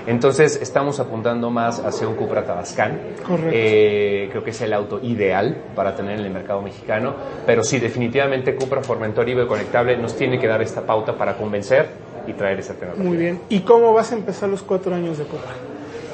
Entonces 0.08 0.60
estamos 0.62 1.00
apuntando 1.00 1.50
más 1.50 1.80
hacia 1.80 2.08
un 2.08 2.16
Cupra 2.16 2.46
Tabascan. 2.46 3.00
Correcto. 3.26 3.52
Eh, 3.52 4.28
creo 4.30 4.44
que 4.44 4.52
es 4.52 4.62
el 4.62 4.74
auto 4.74 5.00
ideal 5.02 5.64
para 5.76 5.96
tener 5.96 6.20
en 6.20 6.26
el 6.26 6.32
mercado 6.32 6.62
mexicano. 6.62 7.14
Pero 7.46 7.64
sí, 7.64 7.80
definitivamente 7.80 8.56
Cupra 8.56 8.82
Formentor 8.84 9.28
híbrido 9.28 9.48
conectable 9.48 9.98
nos 9.98 10.16
tiene 10.16 10.40
que 10.40 10.48
dar 10.48 10.62
esta 10.62 10.82
pauta 10.82 11.18
para 11.18 11.36
convencer 11.36 11.90
y 12.28 12.34
traer 12.34 12.60
esa 12.60 12.74
tecnología. 12.74 13.04
Muy 13.04 13.18
bien. 13.18 13.42
¿Y 13.50 13.62
cómo 13.62 13.94
vas 13.94 14.12
a 14.12 14.16
empezar 14.16 14.50
los 14.50 14.62
cuatro 14.62 14.94
años 14.94 15.18
de 15.18 15.26
Cupra? 15.26 15.54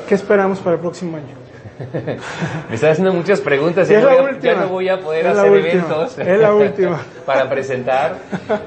¿Qué 0.08 0.16
esperamos 0.16 0.60
para 0.60 0.76
el 0.76 0.82
próximo 0.82 1.18
año? 1.18 1.51
Me 2.70 2.76
estás 2.76 2.92
haciendo 2.92 3.14
muchas 3.14 3.42
preguntas 3.42 3.90
y 3.90 3.94
es 3.94 4.02
ya, 4.02 4.06
la 4.06 4.12
no 4.16 4.18
voy 4.22 4.28
a- 4.28 4.34
última. 4.36 4.54
ya 4.54 4.60
no 4.62 4.68
voy 4.70 4.90
a 4.90 5.00
poder 5.00 5.26
Es 5.26 5.38
hacer 5.38 5.52
última. 5.52 5.70
eventos 5.72 6.20
Es 6.20 6.40
la 6.40 6.54
última. 6.56 7.02
para 7.26 7.50
presentar. 7.50 8.16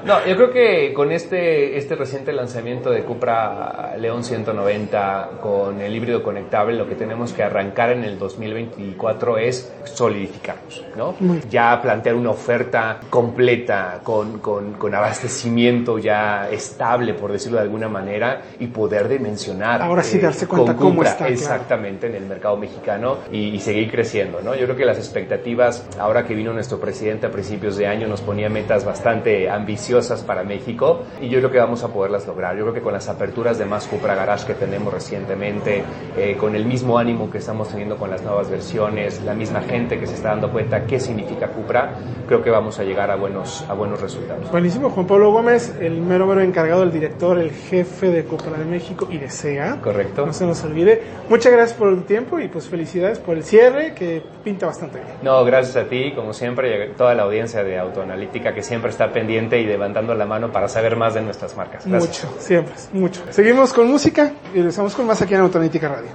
No, 0.05 0.25
yo 0.25 0.35
creo 0.35 0.51
que 0.51 0.93
con 0.93 1.11
este, 1.11 1.77
este 1.77 1.95
reciente 1.95 2.31
lanzamiento 2.33 2.89
de 2.91 3.03
Cupra 3.03 3.95
León 3.97 4.23
190 4.23 5.29
con 5.41 5.81
el 5.81 5.95
híbrido 5.95 6.23
conectable, 6.23 6.75
lo 6.75 6.87
que 6.87 6.95
tenemos 6.95 7.33
que 7.33 7.43
arrancar 7.43 7.91
en 7.91 8.03
el 8.03 8.17
2024 8.17 9.37
es 9.37 9.71
solidificarnos, 9.83 10.83
¿no? 10.95 11.15
Ya 11.49 11.79
plantear 11.81 12.15
una 12.15 12.31
oferta 12.31 12.99
completa 13.09 13.99
con, 14.03 14.39
con, 14.39 14.73
con 14.73 14.93
abastecimiento 14.95 15.97
ya 15.99 16.49
estable, 16.49 17.13
por 17.13 17.31
decirlo 17.31 17.57
de 17.57 17.63
alguna 17.63 17.89
manera, 17.89 18.41
y 18.59 18.67
poder 18.67 19.07
dimensionar. 19.07 19.81
Ahora 19.81 20.03
sí 20.03 20.17
eh, 20.17 20.21
darse 20.21 20.47
cuenta 20.47 20.73
con 20.73 20.77
cómo 20.81 20.95
Cupra, 20.97 21.09
está, 21.11 21.25
claro. 21.25 21.33
Exactamente, 21.33 22.07
en 22.07 22.15
el 22.15 22.25
mercado 22.25 22.57
mexicano 22.57 23.04
y, 23.31 23.49
y 23.49 23.59
seguir 23.59 23.91
creciendo, 23.91 24.41
¿no? 24.41 24.55
Yo 24.55 24.65
creo 24.65 24.75
que 24.75 24.85
las 24.85 24.97
expectativas, 24.97 25.87
ahora 25.99 26.25
que 26.25 26.35
vino 26.35 26.53
nuestro 26.53 26.79
presidente 26.79 27.27
a 27.27 27.31
principios 27.31 27.77
de 27.77 27.87
año, 27.87 28.07
nos 28.07 28.21
ponía 28.21 28.49
metas 28.49 28.85
bastante 28.85 29.49
ambiciosas 29.49 30.23
para 30.23 30.43
México 30.43 31.03
y 31.21 31.29
yo 31.29 31.39
creo 31.39 31.51
que 31.51 31.59
vamos 31.59 31.83
a 31.83 31.89
poderlas 31.89 32.27
lograr. 32.27 32.55
Yo 32.55 32.63
creo 32.63 32.73
que 32.73 32.81
con 32.81 32.93
las 32.93 33.07
aperturas 33.09 33.57
de 33.57 33.65
más 33.65 33.87
Cupra 33.87 34.15
Garage 34.15 34.45
que 34.47 34.53
tenemos 34.53 34.93
recientemente, 34.93 35.83
eh, 36.17 36.35
con 36.39 36.55
el 36.55 36.65
mismo 36.65 36.97
ánimo 36.97 37.29
que 37.29 37.37
estamos 37.39 37.69
teniendo 37.69 37.97
con 37.97 38.09
las 38.09 38.23
nuevas 38.23 38.49
versiones, 38.49 39.21
la 39.23 39.33
misma 39.33 39.61
gente 39.61 39.99
que 39.99 40.07
se 40.07 40.15
está 40.15 40.29
dando 40.29 40.51
cuenta 40.51 40.85
qué 40.85 40.99
significa 40.99 41.47
Cupra, 41.49 41.95
creo 42.27 42.41
que 42.41 42.49
vamos 42.49 42.79
a 42.79 42.83
llegar 42.83 43.11
a 43.11 43.15
buenos, 43.15 43.65
a 43.69 43.73
buenos 43.73 44.01
resultados. 44.01 44.49
Buenísimo, 44.51 44.89
Juan 44.89 45.07
Pablo 45.07 45.31
Gómez, 45.31 45.75
el 45.79 46.01
mero 46.01 46.25
mero 46.27 46.41
encargado, 46.41 46.83
el 46.83 46.91
director, 46.91 47.37
el 47.39 47.51
jefe 47.51 48.09
de 48.09 48.23
Cupra 48.23 48.57
de 48.57 48.65
México 48.65 49.07
y 49.09 49.17
de 49.17 49.29
SEA. 49.29 49.79
¿Correcto? 49.81 50.25
No 50.25 50.33
se 50.33 50.45
nos 50.45 50.63
olvide. 50.63 51.01
Muchas 51.29 51.51
gracias 51.51 51.77
por 51.77 51.89
el 51.89 52.03
tiempo 52.03 52.39
y 52.39 52.47
pues 52.47 52.67
felicidades 52.67 52.94
por 53.23 53.37
el 53.37 53.43
cierre 53.43 53.93
que 53.93 54.23
pinta 54.43 54.65
bastante 54.67 54.99
bien. 54.99 55.11
No, 55.21 55.43
gracias 55.43 55.75
a 55.75 55.87
ti, 55.87 56.13
como 56.13 56.33
siempre, 56.33 56.69
y 56.69 56.91
a 56.91 56.95
toda 56.95 57.13
la 57.13 57.23
audiencia 57.23 57.63
de 57.63 57.77
Autoanalítica 57.77 58.53
que 58.53 58.63
siempre 58.63 58.89
está 58.89 59.11
pendiente 59.11 59.59
y 59.59 59.65
levantando 59.65 60.13
la 60.15 60.25
mano 60.25 60.51
para 60.51 60.67
saber 60.67 60.95
más 60.95 61.13
de 61.13 61.21
nuestras 61.21 61.55
marcas. 61.55 61.85
Gracias. 61.85 62.25
Mucho, 62.25 62.41
siempre, 62.41 62.73
mucho. 62.93 63.21
Seguimos 63.29 63.73
con 63.73 63.87
música 63.87 64.33
y 64.53 64.57
regresamos 64.57 64.95
con 64.95 65.05
más 65.05 65.21
aquí 65.21 65.33
en 65.33 65.41
Autoanalítica 65.41 65.89
Radio. 65.89 66.09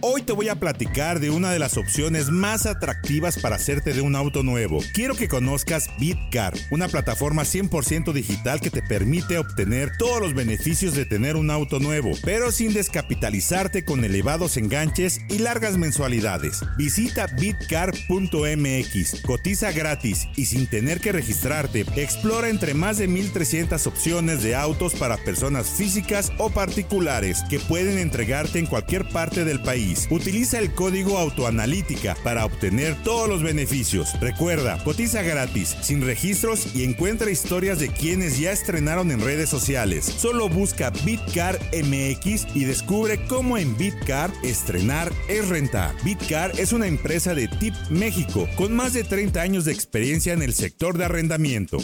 Hoy 0.00 0.22
te 0.22 0.32
voy 0.32 0.48
a 0.48 0.54
platicar 0.54 1.18
de 1.18 1.30
una 1.30 1.50
de 1.50 1.58
las 1.58 1.76
opciones 1.76 2.30
más 2.30 2.66
atractivas 2.66 3.38
para 3.38 3.56
hacerte 3.56 3.92
de 3.92 4.00
un 4.00 4.14
auto 4.14 4.44
nuevo. 4.44 4.78
Quiero 4.94 5.16
que 5.16 5.26
conozcas 5.26 5.90
Bitcar, 5.98 6.54
una 6.70 6.86
plataforma 6.88 7.42
100% 7.42 8.12
digital 8.12 8.60
que 8.60 8.70
te 8.70 8.82
permite 8.82 9.38
obtener 9.38 9.96
todos 9.96 10.20
los 10.20 10.34
beneficios 10.34 10.94
de 10.94 11.04
tener 11.04 11.34
un 11.34 11.50
auto 11.50 11.80
nuevo, 11.80 12.12
pero 12.24 12.52
sin 12.52 12.74
descapitalizarte 12.74 13.84
con 13.84 14.04
elevados 14.04 14.56
enganches 14.56 15.20
y 15.28 15.38
largas 15.38 15.76
mensualidades. 15.76 16.60
Visita 16.76 17.26
bitcar.mx, 17.26 19.22
cotiza 19.22 19.72
gratis 19.72 20.28
y 20.36 20.44
sin 20.44 20.68
tener 20.68 21.00
que 21.00 21.10
registrarte, 21.10 21.84
explora 21.96 22.50
entre 22.50 22.74
más 22.74 22.98
de 22.98 23.08
1300 23.08 23.84
opciones 23.88 24.44
de 24.44 24.54
autos 24.54 24.94
para 24.94 25.16
personas 25.16 25.68
físicas 25.70 26.30
o 26.38 26.50
particulares 26.50 27.42
que 27.50 27.58
pueden 27.58 27.98
entregarte 27.98 28.60
en 28.60 28.66
cualquier 28.66 29.08
parte 29.08 29.44
del 29.44 29.60
país. 29.60 29.87
Utiliza 30.10 30.58
el 30.58 30.72
código 30.72 31.18
autoanalítica 31.18 32.16
para 32.22 32.44
obtener 32.44 32.96
todos 33.02 33.28
los 33.28 33.42
beneficios. 33.42 34.18
Recuerda, 34.20 34.82
cotiza 34.84 35.22
gratis, 35.22 35.76
sin 35.82 36.02
registros 36.02 36.74
y 36.74 36.84
encuentra 36.84 37.30
historias 37.30 37.78
de 37.78 37.88
quienes 37.88 38.38
ya 38.38 38.52
estrenaron 38.52 39.10
en 39.10 39.20
redes 39.20 39.48
sociales. 39.48 40.04
Solo 40.04 40.48
busca 40.48 40.90
Bitcar 41.04 41.58
MX 41.72 42.54
y 42.54 42.64
descubre 42.64 43.24
cómo 43.26 43.58
en 43.58 43.76
Bitcar 43.76 44.30
estrenar 44.42 45.12
es 45.28 45.48
rentar. 45.48 45.94
Bitcar 46.04 46.52
es 46.58 46.72
una 46.72 46.86
empresa 46.86 47.34
de 47.34 47.48
Tip 47.48 47.74
México 47.90 48.48
con 48.56 48.74
más 48.74 48.92
de 48.92 49.04
30 49.04 49.40
años 49.40 49.64
de 49.64 49.72
experiencia 49.72 50.32
en 50.32 50.42
el 50.42 50.54
sector 50.54 50.98
de 50.98 51.04
arrendamiento. 51.04 51.78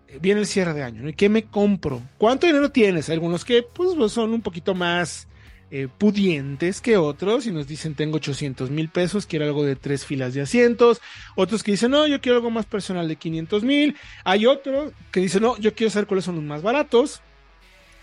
eh, 0.09 0.19
viene 0.21 0.41
el 0.41 0.47
cierre 0.47 0.75
de 0.75 0.83
año, 0.83 1.03
¿no? 1.03 1.09
¿Y 1.09 1.15
qué 1.15 1.31
me 1.31 1.45
compro? 1.45 2.03
¿Cuánto 2.19 2.47
dinero 2.47 2.71
tienes? 2.71 3.09
Algunos 3.09 3.45
que 3.45 3.63
pues, 3.63 3.95
pues, 3.97 4.13
son 4.13 4.35
un 4.35 4.43
poquito 4.43 4.75
más 4.75 5.27
eh, 5.71 5.89
pudientes 5.97 6.83
que 6.83 6.99
otros 6.99 7.47
y 7.47 7.53
nos 7.53 7.67
dicen 7.67 7.95
tengo 7.95 8.17
800 8.17 8.71
mil 8.71 8.91
pesos, 8.91 9.25
quiero 9.25 9.47
algo 9.47 9.65
de 9.65 9.75
tres 9.75 10.05
filas 10.05 10.35
de 10.35 10.43
asientos, 10.43 11.01
otros 11.35 11.63
que 11.63 11.73
dicen 11.73 11.93
no, 11.93 12.07
yo 12.07 12.21
quiero 12.21 12.37
algo 12.37 12.51
más 12.51 12.67
personal 12.67 13.09
de 13.09 13.17
500 13.17 13.65
mil, 13.65 13.97
hay 14.23 14.47
otro 14.47 14.93
que 15.11 15.21
dice 15.21 15.41
no, 15.41 15.57
yo 15.59 15.75
quiero 15.75 15.91
saber 15.91 16.07
cuáles 16.07 16.27
son 16.27 16.37
los 16.37 16.45
más 16.45 16.63
baratos 16.63 17.23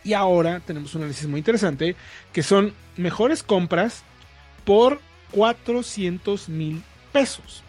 y 0.03 0.13
ahora 0.13 0.59
tenemos 0.59 0.95
un 0.95 1.01
análisis 1.01 1.27
muy 1.27 1.39
interesante 1.39 1.95
que 2.31 2.43
son 2.43 2.73
mejores 2.97 3.43
compras 3.43 4.03
por 4.65 4.99
400 5.31 6.49
mil 6.49 6.83
pesos. 7.11 7.63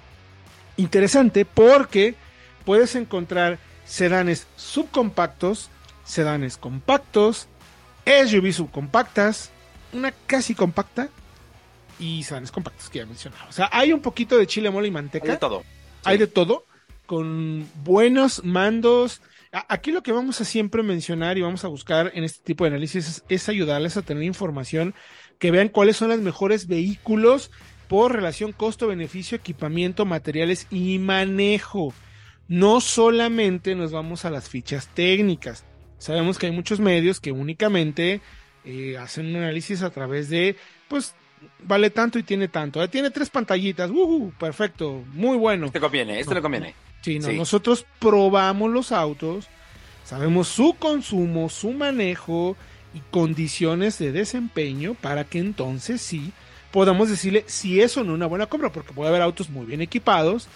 Interesante 0.77 1.45
porque 1.45 2.15
puedes 2.65 2.95
encontrar 2.95 3.59
sedanes 3.85 4.47
subcompactos, 4.57 5.71
sedanes 6.05 6.57
compactos, 6.57 7.49
SUV 8.05 8.53
subcompactas, 8.53 9.51
una 9.93 10.13
casi 10.27 10.55
compacta 10.55 11.09
y 11.99 12.23
sedanes 12.25 12.51
compactos 12.51 12.91
que 12.91 12.99
ya 12.99 13.07
mencionaba. 13.07 13.47
O 13.49 13.53
sea, 13.53 13.69
hay 13.73 13.93
un 13.93 14.01
poquito 14.01 14.37
de 14.37 14.47
chile, 14.47 14.71
mole 14.71 14.89
y 14.89 14.91
manteca. 14.91 15.27
Hay 15.27 15.33
de 15.33 15.39
todo. 15.39 15.65
Hay 16.05 16.19
de 16.19 16.27
todo, 16.27 16.67
con 17.07 17.69
buenos 17.83 18.45
mandos. 18.45 19.23
Aquí 19.69 19.93
lo 19.93 20.03
que 20.03 20.11
vamos 20.11 20.41
a 20.41 20.45
siempre 20.45 20.83
mencionar 20.83 21.39
y 21.39 21.43
vamos 21.43 21.65
a 21.65 21.69
buscar 21.69 22.11
en 22.15 22.25
este 22.25 22.43
tipo 22.43 22.65
de 22.65 22.71
análisis 22.71 23.07
es, 23.09 23.25
es 23.29 23.49
ayudarles 23.49 23.97
a 23.97 24.03
tener 24.03 24.25
información 24.25 24.95
que 25.39 25.53
vean 25.53 25.69
cuáles 25.69 25.97
son 25.97 26.09
los 26.09 26.19
mejores 26.21 26.67
vehículos 26.67 27.53
por 27.87 28.13
relación 28.13 28.51
costo-beneficio, 28.53 29.37
equipamiento, 29.37 30.07
materiales 30.07 30.67
y 30.71 30.99
manejo. 30.99 31.95
No 32.49 32.81
solamente 32.81 33.75
nos 33.77 33.93
vamos 33.93 34.25
a 34.25 34.31
las 34.31 34.49
fichas 34.49 34.89
técnicas. 34.89 35.65
Sabemos 35.99 36.39
que 36.39 36.47
hay 36.47 36.53
muchos 36.53 36.81
medios 36.81 37.21
que 37.21 37.31
únicamente 37.31 38.21
eh, 38.65 38.97
hacen 38.99 39.27
un 39.27 39.37
análisis 39.37 39.83
a 39.83 39.91
través 39.91 40.29
de, 40.31 40.57
pues, 40.89 41.15
vale 41.61 41.91
tanto 41.91 42.19
y 42.19 42.23
tiene 42.25 42.49
tanto. 42.49 42.83
Eh, 42.83 42.89
Tiene 42.89 43.11
tres 43.11 43.31
pantallitas, 43.31 43.91
¡ujú! 43.91 44.33
perfecto, 44.39 45.05
muy 45.13 45.37
bueno. 45.37 45.67
Este 45.67 45.81
conviene, 45.81 46.19
este 46.19 46.31
No. 46.31 46.37
le 46.37 46.43
conviene. 46.43 46.75
Sí, 47.05 47.19
no, 47.19 47.29
Sí. 47.29 47.37
nosotros 47.37 47.85
probamos 47.99 48.71
los 48.73 48.91
autos, 48.91 49.47
sabemos 50.05 50.49
su 50.49 50.75
consumo, 50.79 51.49
su 51.51 51.73
manejo 51.73 52.57
y 52.95 53.01
condiciones 53.11 53.99
de 53.99 54.11
desempeño 54.13 54.95
para 54.95 55.25
que 55.25 55.39
entonces 55.39 56.01
sí 56.01 56.33
podamos 56.71 57.09
decirle 57.11 57.45
si 57.47 57.81
es 57.81 57.97
o 57.97 58.05
no 58.05 58.15
una 58.15 58.27
buena 58.27 58.47
compra, 58.47 58.73
porque 58.73 58.93
puede 58.93 59.11
haber 59.11 59.23
autos 59.23 59.51
muy 59.51 59.67
bien 59.67 59.81
equipados, 59.83 60.49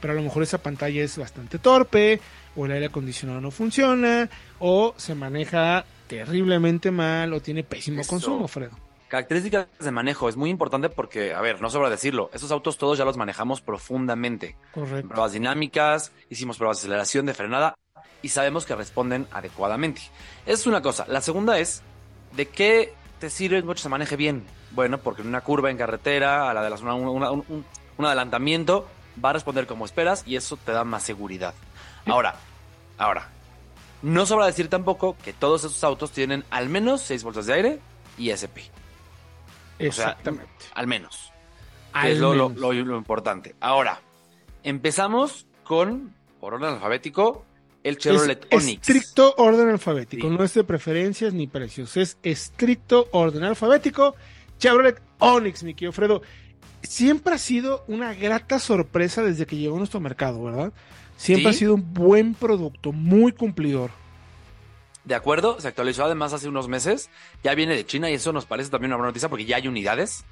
pero 0.00 0.12
a 0.12 0.16
lo 0.16 0.22
mejor 0.22 0.42
esa 0.42 0.58
pantalla 0.58 1.02
es 1.02 1.18
bastante 1.18 1.58
torpe, 1.58 2.20
o 2.56 2.66
el 2.66 2.72
aire 2.72 2.86
acondicionado 2.86 3.40
no 3.40 3.50
funciona, 3.50 4.30
o 4.58 4.94
se 4.96 5.14
maneja 5.14 5.84
terriblemente 6.06 6.90
mal, 6.90 7.32
o 7.32 7.40
tiene 7.40 7.62
pésimo 7.62 8.00
Eso. 8.00 8.10
consumo, 8.10 8.48
Fredo. 8.48 8.72
Características 9.10 9.66
de 9.80 9.90
manejo 9.90 10.28
es 10.28 10.36
muy 10.36 10.50
importante 10.50 10.88
porque, 10.88 11.34
a 11.34 11.40
ver, 11.40 11.60
no 11.60 11.68
sobra 11.68 11.90
decirlo, 11.90 12.30
esos 12.32 12.52
autos 12.52 12.78
todos 12.78 12.96
ya 12.96 13.04
los 13.04 13.16
manejamos 13.16 13.60
profundamente. 13.60 14.56
Correcto. 14.72 15.08
Pruebas 15.08 15.32
dinámicas, 15.32 16.12
hicimos 16.30 16.56
pruebas 16.56 16.76
de 16.78 16.82
aceleración, 16.82 17.26
de 17.26 17.34
frenada 17.34 17.74
y 18.22 18.28
sabemos 18.28 18.64
que 18.64 18.76
responden 18.76 19.26
adecuadamente. 19.32 20.00
Esa 20.46 20.54
es 20.60 20.66
una 20.68 20.80
cosa. 20.80 21.06
La 21.08 21.20
segunda 21.20 21.58
es, 21.58 21.82
¿de 22.36 22.46
qué 22.46 22.94
te 23.18 23.30
sirve 23.30 23.60
un 23.60 23.66
coche 23.66 23.82
se 23.82 23.88
maneje 23.88 24.14
bien? 24.14 24.44
Bueno, 24.70 24.98
porque 24.98 25.22
en 25.22 25.28
una 25.28 25.40
curva 25.40 25.70
en 25.72 25.76
carretera, 25.76 26.48
a 26.48 26.54
la 26.54 26.62
de 26.62 26.70
las, 26.70 26.80
una- 26.82 26.94
una- 26.94 27.32
un, 27.32 27.64
un 27.98 28.06
adelantamiento, 28.06 28.86
va 29.22 29.30
a 29.30 29.32
responder 29.32 29.66
como 29.66 29.86
esperas 29.86 30.22
y 30.24 30.36
eso 30.36 30.56
te 30.56 30.70
da 30.70 30.84
más 30.84 31.02
seguridad. 31.02 31.52
Ahora, 32.06 32.36
ahora, 32.96 33.28
no 34.02 34.24
sobra 34.24 34.46
decir 34.46 34.68
tampoco 34.68 35.16
que 35.24 35.32
todos 35.32 35.64
esos 35.64 35.82
autos 35.82 36.12
tienen 36.12 36.44
al 36.50 36.68
menos 36.68 37.00
6 37.02 37.24
bolsas 37.24 37.46
de 37.46 37.54
aire 37.54 37.80
y 38.16 38.30
SP. 38.30 38.70
O 39.88 39.92
sea, 39.92 40.10
Exactamente. 40.10 40.52
al 40.74 40.86
menos. 40.86 41.32
Al 41.92 42.12
es 42.12 42.18
lo, 42.18 42.34
lo- 42.34 42.48
menos. 42.50 42.60
lo- 42.62 42.72
lo 42.72 42.96
importante. 42.96 43.54
Ahora, 43.60 44.00
empezamos 44.62 45.46
con, 45.64 46.14
por 46.40 46.54
orden 46.54 46.74
alfabético, 46.74 47.44
el 47.82 47.96
Chevrolet 47.98 48.46
es 48.50 48.62
Onix. 48.64 48.88
estricto 48.88 49.34
orden 49.38 49.68
alfabético, 49.70 50.28
Sí. 50.28 50.36
no 50.36 50.44
es 50.44 50.52
de 50.54 50.64
preferencias 50.64 51.32
ni 51.32 51.46
precios, 51.46 51.96
es 51.96 52.18
estricto 52.22 53.08
orden 53.12 53.44
alfabético. 53.44 54.14
Chevrolet 54.58 55.00
Onix, 55.18 55.62
mi 55.62 55.74
querido 55.74 55.92
Fredo, 55.92 56.22
siempre 56.82 57.34
ha 57.34 57.38
sido 57.38 57.84
una 57.88 58.12
grata 58.14 58.58
sorpresa 58.58 59.22
desde 59.22 59.46
que 59.46 59.56
llegó 59.56 59.76
a 59.76 59.78
nuestro 59.78 60.00
mercado, 60.00 60.42
¿verdad? 60.44 60.72
Siempre 61.16 61.52
Sí. 61.52 61.56
ha 61.56 61.58
sido 61.58 61.74
un 61.74 61.92
buen 61.94 62.34
producto, 62.34 62.92
muy 62.92 63.32
cumplidor. 63.32 63.90
De 65.04 65.14
acuerdo, 65.14 65.60
se 65.60 65.68
actualizó 65.68 66.04
además 66.04 66.32
hace 66.32 66.48
unos 66.48 66.68
meses. 66.68 67.10
Ya 67.42 67.54
viene 67.54 67.74
de 67.74 67.86
China 67.86 68.10
y 68.10 68.14
eso 68.14 68.32
nos 68.32 68.46
parece 68.46 68.70
también 68.70 68.90
una 68.90 68.96
buena 68.96 69.10
noticia 69.10 69.28
porque 69.28 69.44
ya 69.44 69.56
hay 69.56 69.68
unidades. 69.68 70.24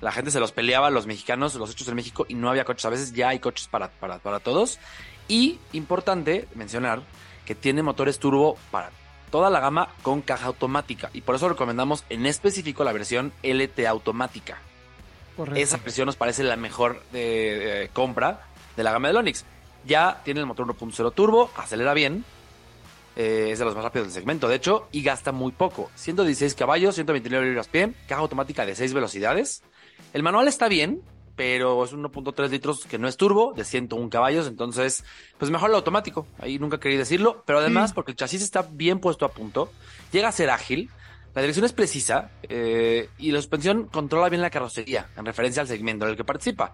La 0.00 0.12
gente 0.12 0.30
se 0.30 0.40
los 0.40 0.52
peleaba, 0.52 0.90
los 0.90 1.06
mexicanos, 1.06 1.54
los 1.56 1.70
hechos 1.70 1.88
en 1.88 1.96
México 1.96 2.24
y 2.28 2.34
no 2.34 2.48
había 2.48 2.64
coches. 2.64 2.84
A 2.86 2.90
veces 2.90 3.12
ya 3.12 3.28
hay 3.28 3.38
coches 3.38 3.68
para, 3.68 3.90
para, 3.90 4.18
para 4.18 4.40
todos. 4.40 4.78
Y 5.26 5.58
importante 5.72 6.48
mencionar 6.54 7.02
que 7.44 7.54
tiene 7.54 7.82
motores 7.82 8.18
turbo 8.18 8.56
para 8.70 8.90
toda 9.30 9.50
la 9.50 9.60
gama 9.60 9.88
con 10.02 10.22
caja 10.22 10.46
automática. 10.46 11.10
Y 11.12 11.20
por 11.20 11.34
eso 11.34 11.48
recomendamos 11.48 12.04
en 12.08 12.26
específico 12.26 12.84
la 12.84 12.92
versión 12.92 13.32
LT 13.42 13.86
automática. 13.86 14.58
Correcto. 15.36 15.60
Esa 15.60 15.76
versión 15.78 16.06
nos 16.06 16.16
parece 16.16 16.42
la 16.44 16.56
mejor 16.56 17.02
de, 17.12 17.20
de 17.20 17.90
compra 17.92 18.46
de 18.76 18.82
la 18.82 18.92
gama 18.92 19.08
del 19.08 19.18
Onix. 19.18 19.44
Ya 19.84 20.20
tiene 20.24 20.40
el 20.40 20.46
motor 20.46 20.66
1.0 20.66 21.12
turbo, 21.14 21.50
acelera 21.56 21.94
bien, 21.94 22.24
eh, 23.18 23.50
es 23.50 23.58
de 23.58 23.64
los 23.64 23.74
más 23.74 23.82
rápidos 23.82 24.06
del 24.06 24.14
segmento, 24.14 24.46
de 24.46 24.54
hecho, 24.54 24.88
y 24.92 25.02
gasta 25.02 25.32
muy 25.32 25.50
poco. 25.50 25.90
116 25.96 26.54
caballos, 26.54 26.94
129 26.94 27.46
libras-pie, 27.46 27.92
caja 28.06 28.20
automática 28.20 28.64
de 28.64 28.76
6 28.76 28.94
velocidades. 28.94 29.64
El 30.12 30.22
manual 30.22 30.46
está 30.46 30.68
bien, 30.68 31.02
pero 31.34 31.84
es 31.84 31.92
1.3 31.92 32.48
litros 32.48 32.84
que 32.86 32.96
no 32.96 33.08
es 33.08 33.16
turbo, 33.16 33.54
de 33.54 33.64
101 33.64 34.08
caballos, 34.08 34.46
entonces, 34.46 35.04
pues 35.36 35.50
mejor 35.50 35.70
el 35.70 35.74
automático. 35.74 36.28
Ahí 36.38 36.60
nunca 36.60 36.78
quería 36.78 36.98
decirlo, 36.98 37.42
pero 37.44 37.58
además, 37.58 37.92
porque 37.92 38.12
el 38.12 38.16
chasis 38.16 38.40
está 38.40 38.62
bien 38.62 39.00
puesto 39.00 39.24
a 39.24 39.32
punto, 39.32 39.72
llega 40.12 40.28
a 40.28 40.32
ser 40.32 40.48
ágil, 40.48 40.88
la 41.34 41.42
dirección 41.42 41.66
es 41.66 41.72
precisa 41.72 42.30
eh, 42.44 43.08
y 43.18 43.32
la 43.32 43.40
suspensión 43.40 43.88
controla 43.88 44.28
bien 44.28 44.42
la 44.42 44.50
carrocería, 44.50 45.08
en 45.16 45.26
referencia 45.26 45.60
al 45.60 45.66
segmento 45.66 46.04
en 46.04 46.12
el 46.12 46.16
que 46.16 46.24
participa. 46.24 46.70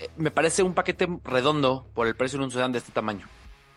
Eh, 0.00 0.08
me 0.16 0.30
parece 0.30 0.62
un 0.62 0.72
paquete 0.72 1.06
redondo 1.22 1.86
por 1.92 2.06
el 2.06 2.16
precio 2.16 2.38
de 2.38 2.46
un 2.46 2.50
sedán 2.50 2.72
de 2.72 2.78
este 2.78 2.92
tamaño. 2.92 3.28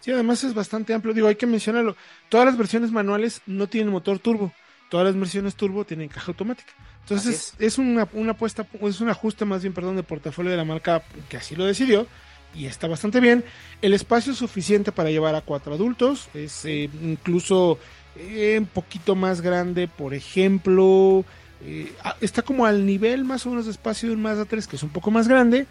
Sí, 0.06 0.12
además 0.12 0.44
es 0.44 0.54
bastante 0.54 0.94
amplio. 0.94 1.16
Digo, 1.16 1.28
hay 1.28 1.36
que 1.36 1.48
mencionarlo. 1.48 1.96
Todas 2.30 2.46
las 2.46 2.56
versiones 2.56 2.92
manuales 2.92 3.42
no 3.48 3.66
tienen 3.66 3.92
motor 3.92 4.20
turbo. 4.20 4.54
Todas 4.88 5.08
las 5.08 5.20
versiones 5.20 5.56
turbo 5.56 5.84
tienen 5.84 6.10
caja 6.10 6.28
automática. 6.28 6.72
Entonces 7.02 7.56
es. 7.58 7.80
una, 7.80 8.08
una 8.14 8.34
apuesta, 8.34 8.68
es 8.82 9.02
un 9.02 9.10
ajuste 9.10 9.46
más 9.46 9.64
bien, 9.64 9.74
perdón, 9.74 9.96
de 9.96 10.04
portafolio 10.04 10.52
de 10.52 10.58
la 10.58 10.64
marca 10.64 11.02
que 11.28 11.38
así 11.38 11.56
lo 11.56 11.66
decidió 11.66 12.06
y 12.54 12.68
está 12.68 12.86
bastante 12.88 13.20
bien. 13.20 13.44
El 13.82 13.96
espacio 13.96 14.34
es 14.34 14.38
suficiente 14.38 14.92
para 14.92 15.10
llevar 15.10 15.34
a 15.34 15.42
cuatro 15.42 15.74
adultos. 15.74 16.30
Es 16.36 16.66
eh, 16.66 16.88
incluso 17.02 17.80
eh, 18.16 18.58
un 18.60 18.68
poquito 18.68 19.16
más 19.16 19.42
grande, 19.42 19.88
por 19.88 20.14
ejemplo. 20.14 21.26
eh, 21.62 21.92
está 22.22 22.44
como 22.44 22.68
al 22.68 22.86
nivel 22.86 23.24
más 23.24 23.44
o 23.48 23.50
menos 23.50 23.66
de 23.66 23.72
espacio 23.72 24.10
de 24.10 24.14
un 24.14 24.22
Mazda 24.22 24.46
3, 24.46 24.68
que 24.68 24.76
es 24.76 24.84
un 24.84 24.92
poco 24.92 25.10
más 25.10 25.28
grande, 25.28 25.66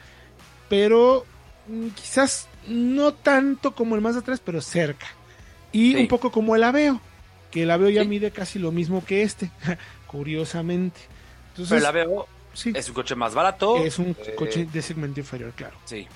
pero 0.68 1.24
mm, 1.68 1.90
quizás 1.90 2.48
no 2.68 3.12
tanto 3.14 3.74
como 3.74 3.94
el 3.94 4.00
Mazda 4.00 4.22
3, 4.22 4.40
pero 4.40 4.60
cerca. 4.60 5.06
Y 5.72 5.92
Sí. 5.94 5.96
un 6.00 6.08
poco 6.08 6.30
como 6.30 6.54
el 6.56 6.62
Aveo, 6.64 7.00
que 7.50 7.62
el 7.64 7.70
Aveo 7.70 7.88
ya 7.90 8.02
Sí. 8.02 8.08
mide 8.08 8.30
casi 8.30 8.58
lo 8.58 8.70
mismo 8.72 9.04
que 9.04 9.22
este, 9.22 9.50
curiosamente. 10.06 11.00
Entonces, 11.50 11.70
Pero 11.70 11.82
la 11.82 11.92
veo, 11.92 12.26
sí, 12.52 12.72
es 12.74 12.88
un 12.88 12.94
coche 12.94 13.14
más 13.14 13.34
barato. 13.34 13.78
es 13.84 13.98
un 13.98 14.16
eh, 14.26 14.34
coche 14.36 14.66
de 14.72 14.82
segmento 14.82 15.20
inferior, 15.20 15.52
claro. 15.54 15.76
Sí. 15.84 16.06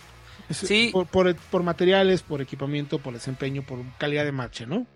Es- 0.49 0.57
Sí. 0.59 0.91
Por, 0.93 1.07
por- 1.07 1.35
por 1.37 1.63
materiales, 1.63 2.23
por 2.23 2.41
equipamiento, 2.41 2.99
por 2.99 3.13
desempeño, 3.15 3.63
por 3.63 3.79
calidad 3.99 4.25
de 4.25 4.33
marcha, 4.33 4.65
¿no? 4.67 4.87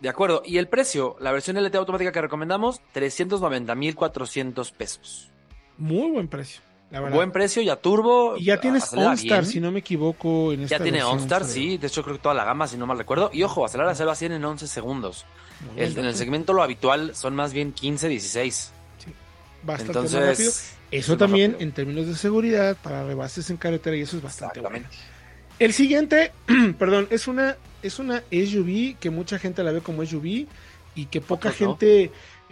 De 0.00 0.08
acuerdo. 0.08 0.42
Y 0.44 0.58
el 0.58 0.66
precio, 0.68 1.16
la 1.20 1.30
versión 1.30 1.56
LT 1.56 1.76
automática 1.76 2.10
que 2.10 2.20
recomendamos, 2.20 2.80
390,400 2.92 4.72
pesos. 4.72 5.30
Muy 5.78 6.10
buen 6.10 6.28
precio, 6.28 6.60
la 6.92 7.00
verdad. 7.00 7.16
Buen 7.16 7.32
precio, 7.32 7.60
ya 7.62 7.74
turbo. 7.76 8.36
y 8.36 8.44
ya 8.44 8.60
tienes 8.60 8.92
OnStar, 8.92 9.44
si 9.44 9.58
no 9.60 9.72
me 9.72 9.80
equivoco, 9.80 10.52
en 10.52 10.62
esta 10.62 10.76
Ya 10.78 10.82
tiene 10.82 11.02
OnStar, 11.02 11.44
sí. 11.44 11.78
De 11.78 11.88
hecho, 11.88 12.02
creo 12.04 12.16
que 12.16 12.22
toda 12.22 12.34
la 12.34 12.44
gama, 12.44 12.68
si 12.68 12.76
no 12.76 12.86
mal 12.86 12.98
recuerdo. 12.98 13.30
Y 13.32 13.42
ojo, 13.42 13.64
acelera 13.64 13.88
de 13.88 13.96
0 13.96 14.10
a 14.10 14.14
100 14.14 14.32
en 14.32 14.44
11 14.44 14.66
segundos. 14.68 15.24
El- 15.76 15.96
en 15.98 16.04
el 16.04 16.14
segmento 16.14 16.52
lo 16.52 16.62
habitual 16.62 17.14
son 17.14 17.34
más 17.34 17.52
bien 17.52 17.72
15, 17.72 18.08
16. 18.08 18.72
Bastante 19.64 19.92
más 19.98 20.12
rápido. 20.12 20.28
Entonces. 20.30 20.76
Eso 20.90 21.12
es 21.14 21.18
también 21.18 21.52
rápido. 21.52 21.68
en 21.68 21.72
términos 21.74 22.06
de 22.06 22.14
seguridad, 22.16 22.76
para 22.82 23.04
rebases 23.04 23.48
en 23.48 23.56
carretera, 23.56 23.96
y 23.96 24.02
eso 24.02 24.16
es 24.18 24.22
bastante 24.22 24.60
bueno. 24.60 24.86
El 25.58 25.72
siguiente, 25.72 26.32
perdón, 26.78 27.06
es 27.10 27.28
una, 27.28 27.56
es 27.82 27.98
una 27.98 28.22
SUV 28.30 28.96
que 28.98 29.10
mucha 29.10 29.38
gente 29.38 29.62
la 29.62 29.72
ve 29.72 29.80
como 29.80 30.04
SUV 30.04 30.46
y 30.94 31.06
que 31.06 31.20
poca 31.20 31.48
Otros 31.50 31.60
no. 31.60 31.68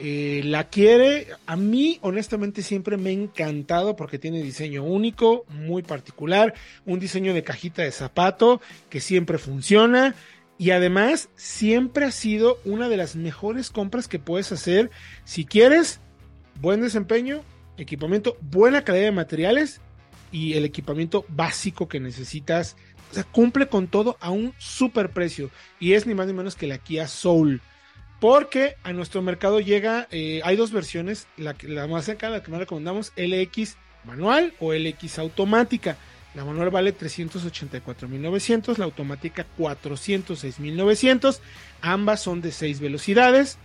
Eh, 0.03 0.41
la 0.45 0.71
quiere. 0.71 1.27
A 1.45 1.57
mí, 1.57 1.99
honestamente, 2.01 2.63
siempre 2.63 2.97
me 2.97 3.11
ha 3.11 3.13
encantado 3.13 3.97
porque 3.97 4.19
tiene 4.19 4.43
diseño 4.43 4.83
único, 4.83 5.45
muy 5.51 5.83
particular, 5.83 6.55
un 6.87 6.99
diseño 6.99 7.35
de 7.35 7.45
cajita 7.45 7.83
de 7.83 7.93
zapato 7.93 8.63
que 8.89 9.01
siempre 9.01 9.37
funciona. 9.37 10.15
Y 10.57 10.71
además, 10.71 11.29
siempre 11.37 12.07
ha 12.07 12.11
sido 12.13 12.59
una 12.65 12.89
de 12.89 12.97
las 12.97 13.15
mejores 13.15 13.69
compras 13.69 14.09
que 14.09 14.19
puedes 14.19 14.51
hacer 14.53 14.91
si 15.25 15.45
quieres 15.45 16.01
buen 16.63 16.81
desempeño, 16.81 17.43
equipamiento, 17.77 18.39
buena 18.41 18.85
calidad 18.85 19.05
de 19.05 19.13
materiales 19.13 19.83
y 20.33 20.55
el 20.55 20.65
equipamiento 20.65 21.27
básico 21.29 21.89
que 21.89 22.01
necesitas. 22.01 22.75
O 23.11 23.15
sea, 23.15 23.25
cumple 23.25 23.69
con 23.69 23.87
todo 23.87 24.17
a 24.21 24.31
un 24.31 24.55
super 24.57 25.11
precio. 25.11 25.51
Y 25.79 25.93
es 25.93 26.07
ni 26.07 26.15
más 26.15 26.27
ni 26.27 26.33
menos 26.33 26.57
que 26.57 26.67
la 26.67 26.79
Kia 26.79 27.07
Soul. 27.07 27.61
Porque 28.21 28.77
a 28.83 28.93
nuestro 28.93 29.23
mercado 29.23 29.61
llega, 29.61 30.07
eh, 30.11 30.41
hay 30.45 30.57
dos 30.57 30.73
versiones, 30.73 31.27
la, 31.37 31.57
la 31.63 31.87
más 31.87 32.05
cercana, 32.05 32.37
la 32.37 32.43
que 32.43 32.51
más 32.51 32.61
recomendamos, 32.61 33.13
LX 33.17 33.77
manual 34.05 34.55
o 34.61 34.73
LX 34.73 35.19
automática. 35.19 35.97
La 36.35 36.45
manual 36.45 36.71
vale 36.71 36.97
384.900, 36.97 38.77
la 38.79 38.85
automática 38.85 39.47
406.900. 39.59 41.41
Ambas 41.81 42.23
son 42.23 42.41
de 42.41 42.53
6 42.53 42.81
velocidades. 42.81 43.59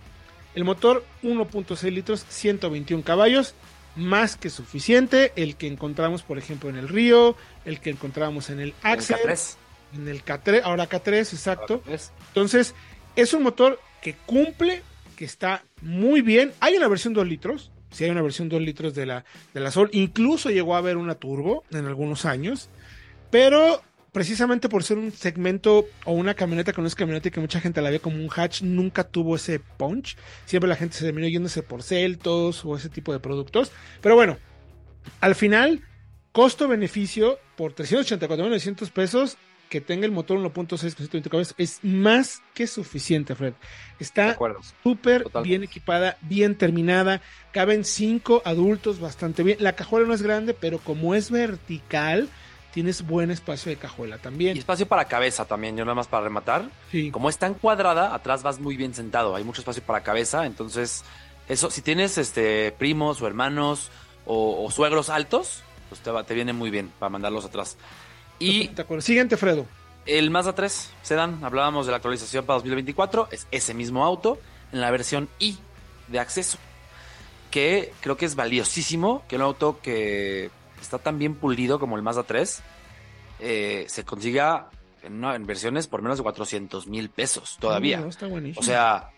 El 0.54 0.64
motor 0.64 1.04
1.6 1.22 1.90
litros, 1.92 2.24
121 2.28 3.04
caballos, 3.04 3.54
más 3.94 4.36
que 4.36 4.50
suficiente. 4.50 5.32
El 5.36 5.56
que 5.56 5.68
encontramos, 5.68 6.22
por 6.22 6.38
ejemplo, 6.38 6.68
en 6.68 6.76
el 6.76 6.88
Río, 6.88 7.36
el 7.64 7.78
que 7.78 7.90
encontramos 7.90 8.50
en 8.50 8.58
el 8.58 8.68
En 8.82 8.90
Axel, 8.90 9.16
K3. 9.18 9.54
en 9.94 10.08
el 10.08 10.24
K3, 10.24 10.62
ahora 10.64 10.88
K3, 10.88 11.18
exacto. 11.18 11.82
K3. 11.86 12.10
Entonces, 12.28 12.74
es 13.16 13.32
un 13.34 13.42
motor 13.42 13.80
que 14.02 14.14
cumple, 14.26 14.82
que 15.16 15.24
está 15.24 15.64
muy 15.82 16.22
bien. 16.22 16.52
Hay 16.60 16.76
una 16.76 16.88
versión 16.88 17.14
2 17.14 17.26
litros, 17.26 17.72
si 17.90 18.04
hay 18.04 18.10
una 18.10 18.22
versión 18.22 18.48
2 18.48 18.60
litros 18.60 18.94
de 18.94 19.06
la, 19.06 19.24
de 19.54 19.60
la 19.60 19.70
Sol, 19.70 19.88
incluso 19.92 20.50
llegó 20.50 20.74
a 20.74 20.78
haber 20.78 20.96
una 20.96 21.16
turbo 21.16 21.64
en 21.70 21.86
algunos 21.86 22.24
años, 22.24 22.68
pero 23.30 23.82
precisamente 24.12 24.68
por 24.68 24.82
ser 24.82 24.96
un 24.96 25.12
segmento 25.12 25.86
o 26.04 26.12
una 26.12 26.34
camioneta 26.34 26.72
que 26.72 26.80
no 26.80 26.86
es 26.86 26.94
camioneta 26.94 27.28
y 27.28 27.30
que 27.30 27.40
mucha 27.40 27.60
gente 27.60 27.82
la 27.82 27.90
ve 27.90 28.00
como 28.00 28.16
un 28.16 28.30
hatch, 28.34 28.62
nunca 28.62 29.04
tuvo 29.04 29.36
ese 29.36 29.60
punch. 29.60 30.16
Siempre 30.46 30.68
la 30.68 30.76
gente 30.76 30.96
se 30.96 31.04
terminó 31.04 31.28
yéndose 31.28 31.62
por 31.62 31.82
Celtos 31.82 32.64
o 32.64 32.76
ese 32.76 32.88
tipo 32.88 33.12
de 33.12 33.20
productos. 33.20 33.72
Pero 34.00 34.14
bueno, 34.14 34.38
al 35.20 35.34
final, 35.34 35.82
costo-beneficio 36.32 37.38
por 37.56 37.74
384.900 37.74 38.90
pesos 38.90 39.36
que 39.68 39.80
tenga 39.80 40.06
el 40.06 40.12
motor 40.12 40.38
1.6 40.38 40.52
con 40.54 40.78
120 40.78 41.30
caballos 41.30 41.54
es 41.58 41.80
más 41.82 42.42
que 42.54 42.66
suficiente, 42.66 43.34
Fred. 43.34 43.54
Está 43.98 44.36
súper 44.82 45.26
bien 45.42 45.64
equipada, 45.64 46.16
bien 46.22 46.56
terminada. 46.56 47.20
Caben 47.52 47.84
cinco 47.84 48.42
adultos 48.44 49.00
bastante 49.00 49.42
bien. 49.42 49.58
La 49.60 49.74
cajuela 49.74 50.06
no 50.06 50.14
es 50.14 50.22
grande, 50.22 50.54
pero 50.54 50.78
como 50.78 51.14
es 51.14 51.30
vertical, 51.30 52.28
tienes 52.72 53.06
buen 53.06 53.30
espacio 53.30 53.70
de 53.70 53.76
cajuela 53.76 54.16
Y 54.16 54.20
también. 54.20 54.58
espacio 54.58 54.86
para 54.86 55.06
cabeza 55.06 55.46
también, 55.46 55.76
yo 55.76 55.84
nada 55.84 55.94
más 55.94 56.08
para 56.08 56.24
rematar. 56.24 56.68
Sí, 56.90 57.10
Como 57.10 57.28
es 57.30 57.38
tan 57.38 57.54
cuadrada, 57.54 58.14
atrás 58.14 58.42
vas 58.42 58.60
muy 58.60 58.76
bien 58.76 58.94
sentado. 58.94 59.34
Hay 59.34 59.44
mucho 59.44 59.62
espacio 59.62 59.82
para 59.82 60.02
cabeza, 60.02 60.46
entonces 60.46 61.02
Eso, 61.48 61.70
si 61.70 61.80
tienes 61.80 62.18
este 62.18 62.72
primos 62.72 63.22
o 63.22 63.26
hermanos 63.26 63.90
o, 64.26 64.68
suegros 64.70 65.08
altos, 65.08 65.62
pues 65.88 66.00
te, 66.02 66.10
va, 66.10 66.24
te 66.24 66.34
viene 66.34 66.52
muy 66.52 66.70
bien 66.70 66.90
para 66.98 67.08
mandarlos 67.08 67.44
atrás. 67.44 67.78
Y. 68.38 68.70
Siguiente, 69.00 69.36
Fredo. 69.36 69.66
El 70.06 70.30
Mazda 70.30 70.54
3 70.54 70.92
Sedan, 71.02 71.42
hablábamos 71.42 71.86
de 71.86 71.90
la 71.90 71.96
actualización 71.96 72.46
para 72.46 72.58
2024, 72.58 73.28
es 73.32 73.48
ese 73.50 73.74
mismo 73.74 74.04
auto 74.04 74.38
en 74.72 74.80
la 74.80 74.90
versión 74.90 75.28
I 75.40 75.58
de 76.06 76.20
acceso, 76.20 76.58
que 77.50 77.92
creo 78.00 78.16
que 78.16 78.24
es 78.24 78.36
valiosísimo, 78.36 79.24
que 79.28 79.36
un 79.36 79.42
auto 79.42 79.80
que 79.82 80.50
está 80.80 80.98
tan 80.98 81.18
bien 81.18 81.34
pulido 81.34 81.80
como 81.80 81.96
el 81.96 82.02
Mazda 82.02 82.22
3 82.22 82.62
eh, 83.40 83.84
se 83.88 84.04
consiga 84.04 84.70
en, 85.02 85.46
versiones 85.46 85.88
por 85.88 86.02
menos 86.02 86.18
de 86.18 86.22
400 86.22 86.86
mil 86.86 87.10
pesos 87.10 87.56
todavía. 87.60 88.04
o 88.56 88.62
sea, 88.62 89.10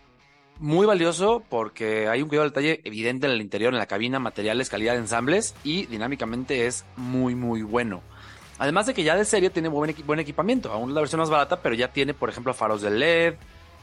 muy 0.59 0.85
valioso 0.85 1.43
porque 1.49 2.07
hay 2.07 2.21
un 2.21 2.29
cuidado 2.29 2.45
de 2.45 2.49
detalle 2.49 2.81
evidente 2.83 3.27
en 3.27 3.33
el 3.33 3.41
interior, 3.41 3.73
en 3.73 3.79
la 3.79 3.85
cabina, 3.85 4.19
materiales, 4.19 4.69
calidad 4.69 4.93
de 4.93 4.99
ensambles 4.99 5.55
y 5.63 5.85
dinámicamente 5.85 6.67
es 6.67 6.85
muy, 6.97 7.35
muy 7.35 7.61
bueno. 7.61 8.01
Además 8.59 8.85
de 8.85 8.93
que 8.93 9.03
ya 9.03 9.15
de 9.15 9.25
serie 9.25 9.49
tiene 9.49 9.69
buen, 9.69 9.95
buen 10.05 10.19
equipamiento, 10.19 10.71
aún 10.71 10.93
la 10.93 10.99
versión 10.99 11.19
más 11.19 11.29
barata, 11.29 11.61
pero 11.61 11.75
ya 11.75 11.91
tiene, 11.91 12.13
por 12.13 12.29
ejemplo, 12.29 12.53
faros 12.53 12.81
de 12.81 12.91
LED, 12.91 13.35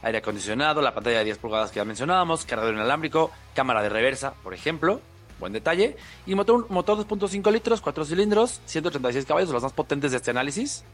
aire 0.02 0.18
acondicionado, 0.18 0.82
la 0.82 0.94
pantalla 0.94 1.18
de 1.18 1.24
10 1.24 1.38
pulgadas 1.38 1.70
que 1.70 1.76
ya 1.76 1.84
mencionábamos, 1.84 2.44
cargador 2.44 2.74
inalámbrico, 2.74 3.30
cámara 3.54 3.82
de 3.82 3.88
reversa, 3.88 4.34
por 4.42 4.54
ejemplo, 4.54 5.00
buen 5.40 5.52
detalle, 5.52 5.96
y 6.26 6.34
motor, 6.34 6.70
motor 6.70 6.98
2.5 6.98 7.50
litros, 7.50 7.80
4 7.80 8.04
cilindros, 8.04 8.60
186 8.66 9.24
caballos, 9.24 9.50
los 9.50 9.62
más 9.62 9.72
potentes 9.72 10.10
de 10.10 10.18
este 10.18 10.30
análisis, 10.30 10.84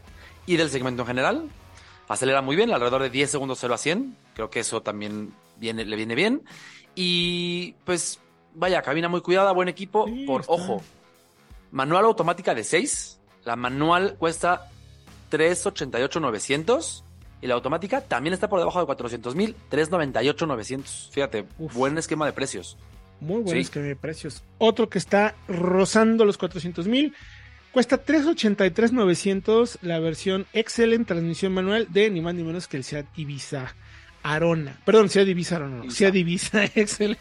y 0.47 0.57
del 0.57 0.71
segmento 0.71 1.03
en 1.03 1.09
general. 1.09 1.51
Acelera 2.09 2.43
muy 2.43 2.57
bien, 2.57 2.73
alrededor 2.73 3.03
de 3.03 3.11
10 3.11 3.31
segundos 3.31 3.59
0 3.61 3.75
a 3.75 3.79
100. 3.79 4.17
Creo 4.35 4.51
que 4.51 4.61
eso 4.61 4.83
también 4.83 5.33
viene, 5.57 5.85
le 5.85 5.97
viene 5.97 6.15
bien. 6.15 6.43
Y 6.95 7.73
pues, 7.85 8.21
vaya, 8.55 8.83
cabina 8.83 9.09
muy 9.09 9.21
cuidada, 9.23 9.53
buen 9.53 9.69
equipo. 9.69 10.07
por 10.27 10.45
ojo, 10.47 10.83
manual 11.71 12.05
automática 12.05 12.55
de 12.55 12.65
6. 12.65 13.21
La 13.45 13.57
manual 13.57 14.17
cuesta 14.19 14.71
388,900. 15.31 17.05
Y 17.41 17.49
la 17.49 17.55
automática 17.55 18.01
también 18.03 18.35
está 18.35 18.49
por 18.49 18.61
debajo 18.61 18.79
de 18.79 18.87
400 18.87 19.35
mil, 19.35 19.57
398,900. 19.69 21.09
Fíjate, 21.13 21.45
buen 21.59 21.99
esquema 21.99 22.25
de 22.25 22.33
precios. 22.33 22.77
Muy 23.21 23.43
buen 23.43 23.59
esquema 23.59 23.87
de 23.87 23.97
precios. 23.97 24.45
Otro 24.59 24.89
que 24.89 24.99
está 24.99 25.35
rozando 25.49 26.25
los 26.25 26.39
400 26.39 26.87
mil 26.87 27.15
Cuesta 27.73 28.05
383.900 28.05 29.79
la 29.81 29.99
versión 29.99 30.47
Excel 30.53 31.07
transmisión 31.07 31.55
manual 31.55 31.89
de 31.91 32.11
ni 32.11 32.21
más 32.21 32.35
ni 32.35 32.43
menos 32.43 32.69
que 32.69 32.77
el 32.77 32.85
Seat 32.85 33.07
Ibiza 33.17 33.75
Arona. 34.23 34.79
Perdón, 34.85 35.09
Seat 35.09 35.29
Ibiza 35.29 35.57
Arona, 35.57 35.85
no, 35.85 35.91
Seat 35.91 36.15
Ibiza 36.15 36.65
Excel. 36.75 37.19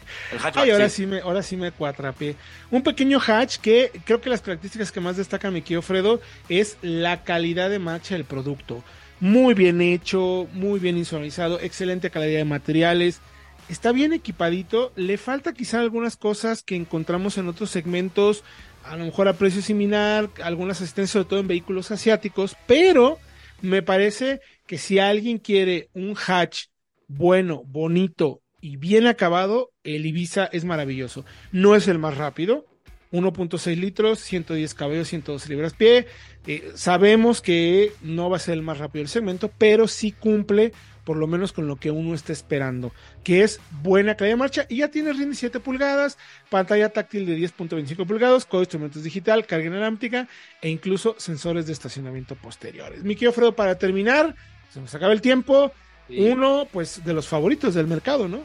Ay, 0.54 0.70
ahora 0.70 0.88
sí. 0.88 1.06
me, 1.06 1.20
ahora 1.20 1.42
sí 1.42 1.56
me 1.56 1.72
cuatrapé. 1.72 2.36
Un 2.70 2.82
pequeño 2.82 3.20
hatch 3.24 3.58
que 3.58 3.90
creo 4.04 4.20
que 4.20 4.30
las 4.30 4.40
características 4.40 4.92
que 4.92 5.00
más 5.00 5.16
destaca 5.16 5.50
mi 5.50 5.62
querido 5.62 5.82
Fredo 5.82 6.20
es 6.48 6.76
la 6.82 7.24
calidad 7.24 7.70
de 7.70 7.78
marcha 7.78 8.14
del 8.14 8.24
producto. 8.24 8.82
Muy 9.20 9.54
bien 9.54 9.80
hecho, 9.80 10.48
muy 10.52 10.80
bien 10.80 10.96
insonalizado, 10.96 11.60
excelente 11.60 12.10
calidad 12.10 12.38
de 12.38 12.44
materiales. 12.44 13.20
Está 13.68 13.92
bien 13.92 14.12
equipadito, 14.12 14.92
le 14.96 15.16
falta 15.18 15.52
quizá 15.52 15.80
algunas 15.80 16.16
cosas 16.16 16.62
que 16.62 16.74
encontramos 16.74 17.38
en 17.38 17.48
otros 17.48 17.70
segmentos 17.70 18.42
a 18.84 18.96
lo 18.96 19.04
mejor 19.04 19.28
a 19.28 19.34
precio 19.34 19.62
similar, 19.62 20.28
algunas 20.42 20.80
asistencias 20.80 21.10
sobre 21.10 21.28
todo 21.28 21.40
en 21.40 21.48
vehículos 21.48 21.90
asiáticos, 21.90 22.56
pero 22.66 23.18
me 23.60 23.82
parece 23.82 24.40
que 24.66 24.78
si 24.78 24.98
alguien 24.98 25.38
quiere 25.38 25.88
un 25.94 26.16
hatch 26.16 26.66
bueno, 27.16 27.62
bonito 27.66 28.42
y 28.60 28.76
bien 28.76 29.06
acabado, 29.06 29.72
el 29.82 30.06
Ibiza 30.06 30.46
es 30.46 30.64
maravilloso. 30.64 31.24
No 31.50 31.74
es 31.74 31.88
el 31.88 31.98
más 31.98 32.16
rápido, 32.16 32.64
1.6 33.10 33.76
litros, 33.76 34.20
110 34.20 34.74
caballos, 34.74 35.08
112 35.08 35.48
libras 35.48 35.74
pie. 35.74 36.06
Eh, 36.46 36.70
sabemos 36.74 37.42
que 37.42 37.92
no 38.02 38.30
va 38.30 38.36
a 38.36 38.40
ser 38.40 38.54
el 38.54 38.62
más 38.62 38.78
rápido 38.78 39.02
del 39.02 39.08
segmento, 39.08 39.50
pero 39.58 39.88
sí 39.88 40.12
cumple 40.12 40.72
por 41.04 41.16
lo 41.16 41.26
menos 41.26 41.52
con 41.52 41.66
lo 41.66 41.76
que 41.76 41.90
uno 41.90 42.14
está 42.14 42.32
esperando, 42.32 42.92
que 43.24 43.42
es 43.42 43.60
buena 43.82 44.16
calidad 44.16 44.34
de 44.34 44.38
marcha 44.38 44.66
y 44.68 44.76
ya 44.76 44.88
tiene 44.88 45.12
RIN 45.12 45.34
7 45.34 45.58
pulgadas, 45.58 46.16
pantalla 46.48 46.90
táctil 46.90 47.26
de 47.26 47.36
10.25 47.36 48.06
pulgadas, 48.06 48.44
código 48.44 48.60
de 48.60 48.64
instrumentos 48.64 49.02
digital, 49.02 49.44
carga 49.44 49.66
inalámbrica 49.66 50.28
e 50.60 50.68
incluso 50.68 51.16
sensores 51.18 51.66
de 51.66 51.72
estacionamiento 51.72 52.36
posteriores. 52.36 53.02
Mi 53.02 53.16
querido 53.16 53.32
Fredo, 53.32 53.56
para 53.56 53.76
terminar, 53.78 54.36
se 54.70 54.80
nos 54.80 54.94
acaba 54.94 55.12
el 55.12 55.20
tiempo, 55.20 55.72
uno 56.18 56.66
pues 56.70 57.04
de 57.04 57.12
los 57.12 57.28
favoritos 57.28 57.74
del 57.74 57.86
mercado, 57.86 58.28
¿no? 58.28 58.40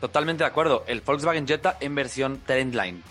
Totalmente 0.00 0.44
de 0.44 0.48
acuerdo, 0.48 0.84
el 0.86 1.00
Volkswagen 1.00 1.46
Jetta 1.46 1.76
en 1.80 1.94
versión 1.94 2.40
Trendline. 2.44 3.02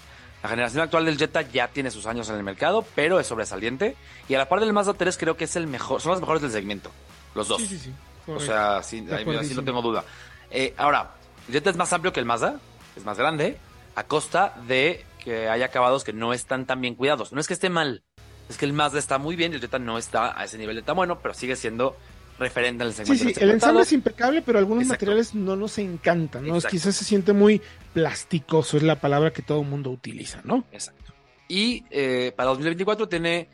La 0.44 0.50
generación 0.50 0.84
actual 0.84 1.06
del 1.06 1.18
Jetta 1.18 1.42
ya 1.44 1.68
tiene 1.68 1.92
sus 1.92 2.06
años 2.08 2.28
en 2.30 2.36
el 2.36 2.44
mercado, 2.44 2.86
pero 2.96 3.20
es 3.20 3.28
sobresaliente. 3.28 3.96
Y 4.28 4.34
a 4.34 4.40
la 4.40 4.50
par 4.50 4.60
del 4.60 4.74
Mazda 4.74 4.94
3 4.94 5.18
creo 5.18 5.38
que 5.38 5.46
es 5.46 5.56
el 5.56 5.68
mejor, 5.68 6.02
son 6.02 6.12
los 6.12 6.20
mejores 6.20 6.42
del 6.42 6.52
segmento. 6.52 6.92
Los 7.36 7.48
dos. 7.48 7.62
Sí, 7.62 7.68
sí, 7.68 7.80
sí. 7.80 7.94
O 8.28 8.40
sea, 8.40 8.82
sí, 8.84 9.06
ahí, 9.12 9.26
no 9.26 9.64
tengo 9.64 9.82
duda. 9.82 10.04
Eh, 10.50 10.74
ahora, 10.78 11.16
el 11.48 11.54
Jetta 11.54 11.70
es 11.70 11.78
más 11.78 11.94
amplio 11.94 12.12
que 12.12 12.20
el 12.20 12.26
Mazda, 12.26 12.60
es 12.96 13.06
más 13.06 13.18
grande, 13.18 13.58
a 13.96 14.04
costa 14.04 14.56
de 14.68 15.06
que 15.24 15.48
haya 15.48 15.66
acabados 15.66 16.04
que 16.04 16.14
no 16.14 16.34
están 16.34 16.66
tan 16.66 16.82
bien 16.82 16.96
cuidados. 16.96 17.32
No 17.32 17.40
es 17.40 17.48
que 17.48 17.54
esté 17.54 17.70
mal, 17.70 18.04
es 18.50 18.58
que 18.58 18.66
el 18.66 18.74
Mazda 18.74 19.00
está 19.00 19.18
muy 19.18 19.36
bien 19.36 19.54
y 19.54 19.56
el 19.56 19.62
Jetta 19.62 19.80
no 19.80 19.98
está 19.98 20.38
a 20.38 20.44
ese 20.44 20.58
nivel 20.58 20.76
de 20.76 20.82
tan 20.82 20.96
bueno, 20.96 21.20
pero 21.20 21.34
sigue 21.34 21.56
siendo 21.56 21.96
referente 22.42 22.84
al 22.84 22.94
segmento. 22.94 23.24
Sí, 23.24 23.34
sí, 23.34 23.40
el 23.42 23.52
ensamble 23.52 23.84
es 23.84 23.94
impecable, 23.94 24.42
pero 24.42 24.60
algunos 24.60 24.86
materiales 24.86 25.34
no 25.34 25.56
nos 25.56 25.78
encantan, 25.78 26.46
¿no? 26.46 26.60
Quizás 26.60 26.96
se 26.96 27.06
siente 27.06 27.32
muy 27.32 27.62
plasticoso, 27.94 28.78
es 28.78 28.84
la 28.84 29.00
palabra 29.00 29.32
que 29.32 29.42
todo 29.42 29.62
el 29.62 29.68
mundo 29.68 29.90
utiliza, 29.92 30.42
¿no? 30.44 30.66
Exacto. 30.72 31.14
Y 31.48 31.86
eh, 31.90 32.34
para 32.36 32.50
2024 32.50 33.08
tiene 33.08 33.48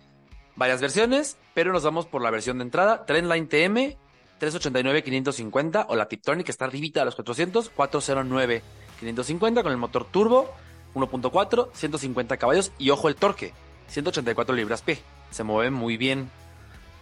varias 0.55 0.81
versiones, 0.81 1.37
pero 1.53 1.71
nos 1.71 1.83
vamos 1.83 2.07
por 2.07 2.21
la 2.21 2.31
versión 2.31 2.57
de 2.57 2.63
entrada, 2.63 3.05
Trendline 3.05 3.47
TM 3.47 3.97
389-550 4.39 5.85
o 5.89 5.95
la 5.95 6.07
Tiptronic 6.07 6.45
que 6.45 6.51
está 6.51 6.65
arribita 6.65 7.01
a 7.01 7.05
los 7.05 7.15
400, 7.15 7.73
409-550 7.75 9.63
con 9.63 9.71
el 9.71 9.77
motor 9.77 10.05
turbo, 10.05 10.53
1.4, 10.95 11.69
150 11.73 12.37
caballos 12.37 12.71
y 12.77 12.89
ojo 12.91 13.07
el 13.07 13.15
torque, 13.15 13.53
184 13.87 14.55
libras 14.55 14.81
P. 14.81 14.99
Se 15.31 15.43
mueve 15.43 15.71
muy 15.71 15.97
bien. 15.97 16.29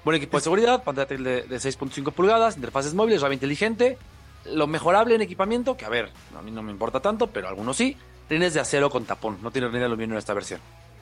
Buen 0.05 0.17
equipo 0.17 0.37
de 0.37 0.43
seguridad, 0.43 0.83
pantalla 0.83 1.07
de, 1.07 1.17
de 1.17 1.57
6.5 1.57 2.13
pulgadas, 2.13 2.55
interfaces 2.55 2.93
móviles, 2.93 3.21
radio 3.21 3.33
inteligente. 3.33 3.97
Lo 4.53 4.67
mejorable 4.67 5.15
en 5.15 5.21
equipamiento, 5.21 5.75
que 5.75 5.83
a 5.83 5.89
ver, 5.89 6.09
a 6.37 6.43
mí 6.43 6.51
no 6.51 6.61
me 6.61 6.71
importa 6.71 6.99
tanto, 6.99 7.25
pero 7.27 7.47
algunos 7.47 7.75
sí, 7.75 7.97
rines 8.29 8.53
de 8.53 8.59
acero 8.59 8.91
con 8.91 9.05
tapón, 9.05 9.39
no 9.41 9.49
tiene 9.49 9.67
rines 9.67 9.81
de 9.81 9.85
aluminio 9.87 10.13
en 10.13 10.19
esta 10.19 10.35
versión. 10.35 10.59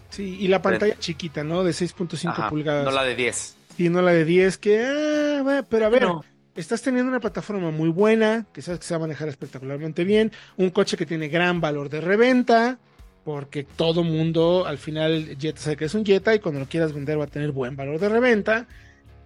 Sí, 0.09 0.37
y 0.39 0.47
la 0.47 0.61
pantalla 0.61 0.97
chiquita, 0.97 1.43
¿no? 1.43 1.65
De 1.65 1.71
6.5 1.71 2.49
pulgadas. 2.49 2.85
No 2.85 2.91
la 2.91 3.03
de 3.03 3.15
10 3.15 3.57
y 3.77 3.89
no 3.89 4.01
la 4.01 4.11
de 4.11 4.23
10, 4.23 4.57
que, 4.57 4.85
ah, 4.85 5.63
pero 5.69 5.85
a 5.85 5.89
ver, 5.89 6.07
estás 6.55 6.81
teniendo 6.81 7.09
una 7.09 7.19
plataforma 7.19 7.71
muy 7.71 7.89
buena, 7.89 8.45
que 8.53 8.61
sabes 8.61 8.79
que 8.79 8.85
se 8.85 8.93
va 8.93 8.99
a 8.99 9.01
manejar 9.01 9.27
espectacularmente 9.27 10.03
bien, 10.03 10.31
un 10.57 10.69
coche 10.69 10.95
que 10.95 11.05
tiene 11.05 11.27
gran 11.27 11.59
valor 11.59 11.89
de 11.89 11.99
reventa, 11.99 12.77
porque 13.23 13.63
todo 13.63 14.03
mundo 14.03 14.65
al 14.65 14.77
final 14.77 15.35
Jetta 15.37 15.59
sabe 15.59 15.77
que 15.77 15.85
es 15.85 15.93
un 15.93 16.05
Jetta 16.05 16.35
y 16.35 16.39
cuando 16.39 16.59
lo 16.59 16.67
quieras 16.67 16.93
vender 16.93 17.19
va 17.19 17.25
a 17.25 17.27
tener 17.27 17.51
buen 17.51 17.75
valor 17.75 17.99
de 17.99 18.09
reventa 18.09 18.67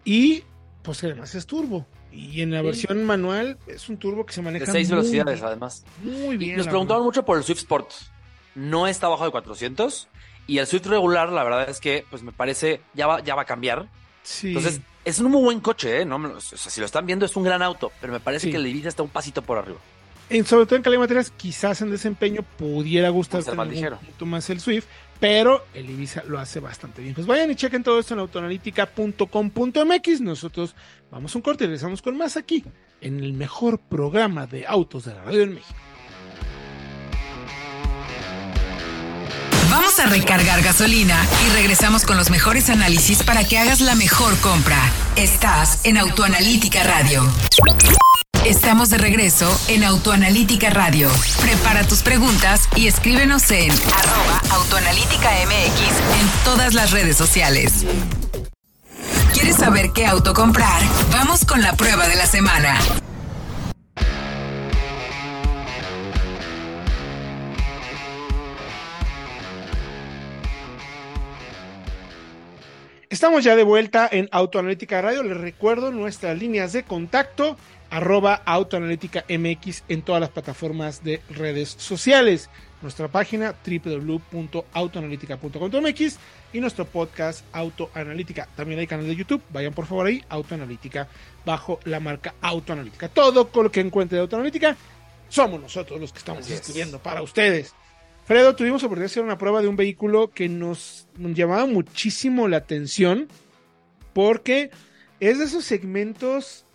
y 0.07 0.45
pues 0.83 1.03
además 1.03 1.35
es 1.35 1.45
turbo. 1.45 1.85
Y 2.13 2.39
en 2.41 2.51
la 2.51 2.61
versión 2.61 3.03
manual 3.03 3.57
es 3.67 3.89
un 3.89 3.97
turbo 3.97 4.25
que 4.25 4.31
se 4.31 4.41
maneja. 4.41 4.65
De 4.65 4.71
seis 4.71 4.89
velocidades, 4.89 5.41
además. 5.43 5.83
Muy 6.01 6.37
bien. 6.37 6.55
nos 6.55 6.67
preguntaban 6.67 7.03
mucho 7.03 7.25
por 7.25 7.37
el 7.37 7.43
Swift 7.43 7.59
Sport. 7.59 7.91
No 8.55 8.87
está 8.87 9.07
abajo 9.07 9.25
de 9.25 9.31
400. 9.31 10.07
Y 10.47 10.59
el 10.59 10.65
Swift 10.65 10.85
regular, 10.85 11.29
la 11.29 11.43
verdad 11.43 11.69
es 11.69 11.81
que, 11.81 12.05
pues 12.09 12.23
me 12.23 12.31
parece, 12.31 12.79
ya 12.93 13.05
va, 13.05 13.21
ya 13.21 13.35
va 13.35 13.41
a 13.41 13.45
cambiar. 13.45 13.89
Entonces, 14.43 14.79
es 15.03 15.19
un 15.19 15.29
muy 15.29 15.41
buen 15.41 15.59
coche, 15.59 16.01
¿eh? 16.01 16.05
No, 16.05 16.15
o 16.15 16.39
sea, 16.39 16.57
si 16.71 16.79
lo 16.79 16.85
están 16.85 17.05
viendo, 17.05 17.25
es 17.25 17.35
un 17.35 17.43
gran 17.43 17.61
auto, 17.61 17.91
pero 17.99 18.13
me 18.13 18.21
parece 18.21 18.49
que 18.49 18.55
el 18.55 18.65
Ibiza 18.65 18.87
está 18.87 19.03
un 19.03 19.09
pasito 19.09 19.41
por 19.41 19.57
arriba. 19.57 19.79
En, 20.29 20.45
sobre 20.45 20.65
todo 20.65 20.77
en 20.77 20.83
calidad 20.83 20.99
de 20.99 21.03
materiales, 21.03 21.31
quizás 21.35 21.81
en 21.81 21.91
desempeño 21.91 22.43
pudiera 22.57 23.09
gustar 23.09 23.43
mucho 23.43 24.25
más 24.25 24.49
el 24.49 24.61
Swift, 24.61 24.85
pero 25.19 25.65
el 25.73 25.89
Ibiza 25.89 26.23
lo 26.23 26.39
hace 26.39 26.59
bastante 26.59 27.01
bien. 27.01 27.13
Pues 27.13 27.27
vayan 27.27 27.51
y 27.51 27.55
chequen 27.55 27.83
todo 27.83 27.99
esto 27.99 28.13
en 28.13 28.21
autoanalítica.com.mx. 28.21 30.21
Nosotros 30.21 30.75
vamos 31.11 31.35
un 31.35 31.41
corte 31.41 31.63
y 31.63 31.67
regresamos 31.67 32.01
con 32.01 32.17
más 32.17 32.37
aquí, 32.37 32.63
en 33.01 33.23
el 33.23 33.33
mejor 33.33 33.79
programa 33.79 34.47
de 34.47 34.65
autos 34.67 35.05
de 35.05 35.13
la 35.13 35.23
radio 35.23 35.43
en 35.43 35.53
México. 35.55 35.79
Vamos 39.69 39.99
a 39.99 40.05
recargar 40.05 40.61
gasolina 40.61 41.25
y 41.45 41.53
regresamos 41.53 42.05
con 42.05 42.17
los 42.17 42.29
mejores 42.29 42.69
análisis 42.69 43.23
para 43.23 43.43
que 43.43 43.57
hagas 43.57 43.81
la 43.81 43.95
mejor 43.95 44.37
compra. 44.39 44.79
Estás 45.15 45.85
en 45.85 45.97
Autoanalítica 45.97 46.83
Radio. 46.83 47.23
Estamos 48.47 48.89
de 48.89 48.97
regreso 48.97 49.45
en 49.67 49.83
Autoanalítica 49.83 50.69
Radio. 50.69 51.09
Prepara 51.41 51.85
tus 51.85 52.01
preguntas 52.01 52.69
y 52.77 52.87
escríbenos 52.87 53.51
en 53.51 53.69
arroba 53.71 54.41
autoanalítica 54.51 55.31
MX 55.45 55.81
en 56.21 56.43
todas 56.45 56.73
las 56.73 56.91
redes 56.91 57.17
sociales. 57.17 57.85
¿Quieres 59.33 59.57
saber 59.57 59.91
qué 59.93 60.05
auto 60.05 60.33
comprar? 60.33 60.81
Vamos 61.11 61.43
con 61.43 61.61
la 61.61 61.73
prueba 61.73 62.07
de 62.07 62.15
la 62.15 62.25
semana. 62.25 62.79
Estamos 73.09 73.43
ya 73.43 73.57
de 73.57 73.63
vuelta 73.63 74.07
en 74.09 74.29
Autoanalítica 74.31 75.01
Radio. 75.01 75.23
Les 75.23 75.35
recuerdo 75.35 75.91
nuestras 75.91 76.37
líneas 76.37 76.71
de 76.71 76.83
contacto 76.83 77.57
arroba 77.89 78.41
Autoanalítica 78.45 79.25
MX 79.29 79.83
en 79.89 80.01
todas 80.01 80.21
las 80.21 80.29
plataformas 80.29 81.03
de 81.03 81.21
redes 81.29 81.69
sociales. 81.69 82.49
Nuestra 82.81 83.07
página 83.07 83.55
www.autoanalítica.com.mx 83.65 86.17
y 86.53 86.59
nuestro 86.59 86.85
podcast 86.85 87.43
Autoanalítica. 87.53 88.47
También 88.55 88.79
hay 88.79 88.87
canal 88.87 89.07
de 89.07 89.15
YouTube. 89.15 89.41
Vayan 89.49 89.73
por 89.73 89.85
favor 89.85 90.07
ahí, 90.07 90.23
Autoanalítica, 90.29 91.07
bajo 91.45 91.79
la 91.85 91.99
marca 91.99 92.35
Autoanalítica. 92.41 93.09
Todo 93.09 93.49
con 93.49 93.65
lo 93.65 93.71
que 93.71 93.79
encuentre 93.79 94.17
de 94.17 94.21
Autoanalítica 94.21 94.75
somos 95.29 95.61
nosotros 95.61 95.99
los 95.99 96.13
que 96.13 96.19
estamos 96.19 96.49
escribiendo 96.49 96.99
para 96.99 97.21
ustedes. 97.21 97.73
Fredo, 98.25 98.55
tuvimos 98.55 98.83
oportunidad 98.83 99.09
de 99.09 99.13
hacer 99.13 99.23
una 99.23 99.37
prueba 99.37 99.61
de 99.61 99.67
un 99.67 99.77
vehículo 99.77 100.31
que 100.31 100.49
nos 100.49 101.07
llamaba 101.17 101.65
muchísimo 101.65 102.47
la 102.47 102.57
atención 102.57 103.27
porque 104.13 104.69
es 105.19 105.39
de 105.39 105.45
esos 105.45 105.63
segmentos 105.63 106.65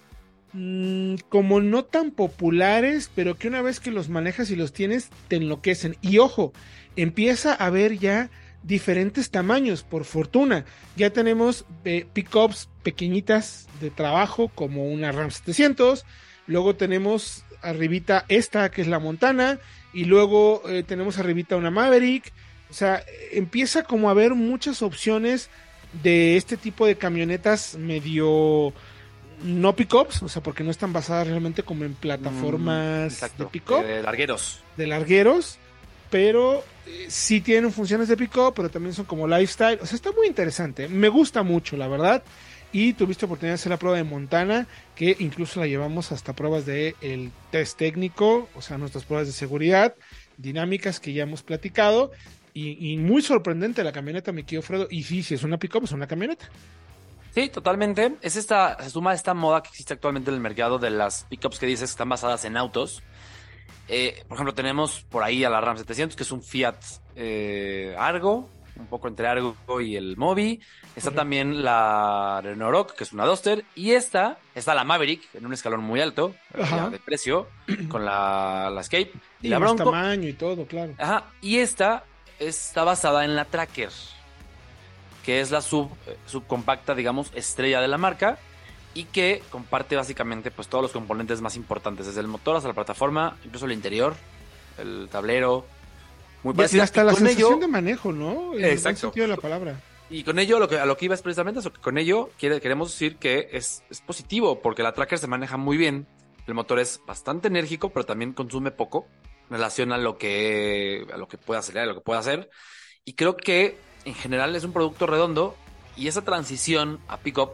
mmm, 0.52 1.16
como 1.28 1.60
no 1.60 1.84
tan 1.84 2.10
populares, 2.10 3.10
pero 3.14 3.36
que 3.36 3.48
una 3.48 3.62
vez 3.62 3.80
que 3.80 3.90
los 3.90 4.08
manejas 4.08 4.50
y 4.50 4.56
los 4.56 4.72
tienes, 4.72 5.10
te 5.28 5.36
enloquecen. 5.36 5.96
Y 6.00 6.18
ojo, 6.18 6.52
empieza 6.96 7.52
a 7.52 7.66
haber 7.66 7.98
ya 7.98 8.30
diferentes 8.62 9.30
tamaños, 9.30 9.82
por 9.82 10.04
fortuna. 10.04 10.64
Ya 10.96 11.10
tenemos 11.10 11.64
eh, 11.84 12.06
pickups 12.12 12.68
pequeñitas 12.82 13.68
de 13.80 13.90
trabajo, 13.90 14.48
como 14.54 14.86
una 14.86 15.12
Ram 15.12 15.30
700. 15.30 16.04
Luego 16.46 16.76
tenemos 16.76 17.44
arribita 17.60 18.24
esta, 18.28 18.70
que 18.70 18.82
es 18.82 18.88
la 18.88 18.98
Montana. 18.98 19.58
Y 19.92 20.04
luego 20.04 20.62
eh, 20.68 20.82
tenemos 20.82 21.18
arribita 21.18 21.56
una 21.56 21.70
Maverick. 21.70 22.32
O 22.70 22.74
sea, 22.74 23.02
empieza 23.32 23.82
como 23.82 24.08
a 24.08 24.12
haber 24.12 24.34
muchas 24.34 24.82
opciones 24.82 25.50
de 26.02 26.36
este 26.36 26.56
tipo 26.56 26.86
de 26.86 26.96
camionetas 26.96 27.76
medio 27.76 28.72
no 29.44 29.74
pickups, 29.76 30.22
o 30.22 30.28
sea, 30.28 30.42
porque 30.42 30.64
no 30.64 30.70
están 30.70 30.92
basadas 30.92 31.26
realmente 31.26 31.62
como 31.62 31.84
en 31.84 31.94
plataformas 31.94 33.22
Mm, 33.22 33.38
de 33.38 33.46
pickup, 33.46 33.82
De 33.84 34.02
largueros. 34.02 34.60
de 34.76 34.86
largueros, 34.86 35.58
pero 36.10 36.64
eh, 36.86 37.06
sí 37.08 37.40
tienen 37.40 37.72
funciones 37.72 38.08
de 38.08 38.16
pickup, 38.16 38.54
pero 38.54 38.68
también 38.70 38.94
son 38.94 39.04
como 39.04 39.26
lifestyle. 39.26 39.78
O 39.82 39.86
sea, 39.86 39.96
está 39.96 40.12
muy 40.12 40.26
interesante. 40.26 40.88
Me 40.88 41.08
gusta 41.08 41.42
mucho, 41.42 41.76
la 41.76 41.88
verdad. 41.88 42.22
Y 42.74 42.94
tuviste 42.94 43.26
oportunidad 43.26 43.52
de 43.52 43.60
hacer 43.60 43.70
la 43.70 43.78
prueba 43.78 43.98
de 43.98 44.04
Montana, 44.04 44.66
que 44.94 45.14
incluso 45.18 45.60
la 45.60 45.66
llevamos 45.66 46.10
hasta 46.10 46.32
pruebas 46.32 46.64
de 46.64 46.96
el 47.02 47.30
test 47.50 47.76
técnico, 47.78 48.48
o 48.54 48.62
sea, 48.62 48.78
nuestras 48.78 49.04
pruebas 49.04 49.26
de 49.26 49.34
seguridad, 49.34 49.94
dinámicas 50.38 50.98
que 50.98 51.12
ya 51.12 51.24
hemos 51.24 51.42
platicado. 51.42 52.12
Y, 52.54 52.92
y 52.92 52.96
muy 52.98 53.22
sorprendente 53.22 53.82
la 53.84 53.92
camioneta, 53.92 54.32
me 54.32 54.44
quedo 54.44 54.60
Fredo. 54.62 54.86
Y 54.90 55.02
sí, 55.04 55.22
si 55.22 55.34
es 55.34 55.42
una 55.42 55.58
pickup, 55.58 55.84
es 55.84 55.92
una 55.92 56.06
camioneta. 56.06 56.48
Sí, 57.34 57.48
totalmente. 57.48 58.16
Es 58.20 58.36
esta, 58.36 58.76
se 58.82 58.90
suma 58.90 59.12
a 59.12 59.14
esta 59.14 59.32
moda 59.34 59.62
que 59.62 59.68
existe 59.70 59.94
actualmente 59.94 60.30
en 60.30 60.34
el 60.36 60.40
mercado 60.42 60.78
de 60.78 60.90
las 60.90 61.24
pickups 61.24 61.58
que 61.58 61.66
dices 61.66 61.90
que 61.90 61.92
están 61.94 62.08
basadas 62.08 62.44
en 62.44 62.56
autos. 62.56 63.02
Eh, 63.88 64.22
por 64.28 64.36
ejemplo, 64.36 64.54
tenemos 64.54 65.02
por 65.10 65.22
ahí 65.22 65.42
a 65.44 65.50
la 65.50 65.60
Ram 65.60 65.76
700, 65.76 66.14
que 66.16 66.22
es 66.22 66.30
un 66.32 66.42
Fiat 66.42 66.76
eh, 67.16 67.94
Argo, 67.98 68.48
un 68.76 68.86
poco 68.86 69.08
entre 69.08 69.26
Argo 69.26 69.56
y 69.80 69.96
el 69.96 70.16
Mobi. 70.16 70.60
Está 70.94 71.10
también 71.10 71.62
la 71.64 72.40
Renault 72.42 72.70
Rock, 72.70 72.92
que 72.96 73.04
es 73.04 73.12
una 73.14 73.24
Duster. 73.24 73.64
Y 73.74 73.92
esta, 73.92 74.38
está 74.54 74.74
la 74.74 74.84
Maverick, 74.84 75.34
en 75.34 75.46
un 75.46 75.54
escalón 75.54 75.80
muy 75.80 76.00
alto, 76.00 76.34
Ajá. 76.58 76.90
de 76.90 76.98
precio, 76.98 77.48
con 77.88 78.04
la, 78.04 78.70
la 78.70 78.82
Escape 78.82 79.10
y, 79.40 79.46
Y 79.46 79.50
la 79.50 79.58
Bronco. 79.58 79.84
tamaño 79.84 80.28
y 80.28 80.34
todo, 80.34 80.66
claro. 80.66 80.92
Ajá, 80.98 81.24
y 81.40 81.58
esta 81.58 82.04
está 82.38 82.84
basada 82.84 83.24
en 83.24 83.36
la 83.36 83.46
Tracker, 83.46 83.90
que 85.24 85.40
es 85.40 85.50
la 85.50 85.60
sub, 85.60 85.90
eh, 86.06 86.16
subcompacta, 86.26 86.94
digamos, 86.94 87.30
estrella 87.34 87.80
de 87.80 87.88
la 87.88 87.98
marca 87.98 88.38
y 88.94 89.04
que 89.04 89.42
comparte 89.50 89.96
básicamente 89.96 90.50
pues 90.50 90.68
todos 90.68 90.82
los 90.82 90.92
componentes 90.92 91.40
más 91.40 91.56
importantes, 91.56 92.06
desde 92.06 92.20
el 92.20 92.28
motor 92.28 92.56
hasta 92.56 92.68
la 92.68 92.74
plataforma, 92.74 93.36
incluso 93.44 93.66
el 93.66 93.72
interior, 93.72 94.14
el 94.78 95.08
tablero. 95.10 95.64
Muy 96.42 96.52
Y 96.54 96.56
parecida. 96.56 96.82
hasta 96.82 97.02
Y 97.02 97.04
la 97.06 97.12
con 97.12 97.20
sensación 97.20 97.52
ello- 97.52 97.60
de 97.60 97.68
manejo, 97.68 98.12
¿no? 98.12 98.54
En 98.54 98.64
el 98.64 98.70
Exacto. 98.72 99.00
sentido 99.02 99.24
de 99.28 99.34
la 99.36 99.40
palabra. 99.40 99.80
y 100.10 100.24
con 100.24 100.38
ello, 100.38 100.58
lo 100.58 100.68
que, 100.68 100.78
a 100.78 100.84
lo 100.84 100.96
que 100.98 101.06
iba 101.06 101.14
es 101.14 101.22
precisamente 101.22 101.60
eso, 101.60 101.72
que 101.72 101.80
con 101.80 101.96
ello 101.96 102.28
quiere, 102.38 102.60
queremos 102.60 102.90
decir 102.90 103.16
que 103.16 103.48
es, 103.52 103.82
es 103.88 104.02
positivo, 104.02 104.60
porque 104.60 104.82
la 104.82 104.92
Tracker 104.92 105.18
se 105.18 105.26
maneja 105.26 105.56
muy 105.56 105.78
bien, 105.78 106.06
el 106.46 106.52
motor 106.52 106.80
es 106.80 107.00
bastante 107.06 107.48
enérgico, 107.48 107.88
pero 107.90 108.04
también 108.04 108.34
consume 108.34 108.72
poco 108.72 109.06
en 109.48 109.56
relación 109.56 109.90
a 109.92 109.96
lo 109.96 110.18
que, 110.18 111.06
a 111.14 111.16
lo 111.16 111.28
que 111.28 111.38
puede 111.38 111.60
acelerar, 111.60 111.84
a 111.88 111.92
lo 111.92 111.98
que 111.98 112.04
puede 112.04 112.18
hacer. 112.20 112.50
Y 113.06 113.14
creo 113.14 113.36
que 113.38 113.78
en 114.04 114.14
general 114.14 114.54
es 114.56 114.64
un 114.64 114.72
producto 114.72 115.06
redondo 115.06 115.56
y 115.96 116.08
esa 116.08 116.22
transición 116.22 116.98
a 117.08 117.18
pickup 117.18 117.52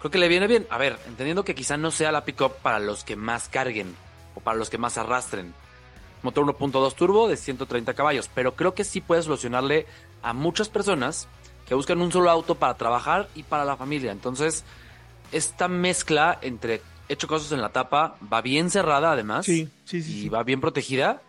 creo 0.00 0.10
que 0.10 0.18
le 0.18 0.28
viene 0.28 0.46
bien. 0.46 0.66
A 0.70 0.78
ver, 0.78 0.98
entendiendo 1.06 1.44
que 1.44 1.54
quizá 1.54 1.76
no 1.76 1.90
sea 1.90 2.12
la 2.12 2.24
pickup 2.24 2.52
para 2.56 2.78
los 2.78 3.04
que 3.04 3.16
más 3.16 3.48
carguen 3.48 3.94
o 4.34 4.40
para 4.40 4.58
los 4.58 4.68
que 4.70 4.78
más 4.78 4.98
arrastren. 4.98 5.54
Motor 6.22 6.44
1.2 6.46 6.94
turbo 6.94 7.28
de 7.28 7.36
130 7.36 7.94
caballos, 7.94 8.30
pero 8.34 8.54
creo 8.54 8.74
que 8.74 8.84
sí 8.84 9.00
puede 9.00 9.22
solucionarle 9.22 9.86
a 10.22 10.32
muchas 10.32 10.68
personas 10.68 11.28
que 11.66 11.74
buscan 11.74 12.00
un 12.00 12.12
solo 12.12 12.30
auto 12.30 12.54
para 12.54 12.74
trabajar 12.74 13.28
y 13.34 13.42
para 13.42 13.64
la 13.64 13.76
familia. 13.76 14.12
Entonces, 14.12 14.64
esta 15.32 15.68
mezcla 15.68 16.38
entre 16.42 16.82
hecho 17.08 17.26
cosas 17.28 17.52
en 17.52 17.60
la 17.60 17.70
tapa 17.70 18.16
va 18.32 18.40
bien 18.40 18.70
cerrada 18.70 19.12
además 19.12 19.44
Sí, 19.44 19.68
sí, 19.84 20.02
sí. 20.02 20.26
y 20.26 20.28
va 20.28 20.42
bien 20.42 20.60
protegida. 20.60 21.20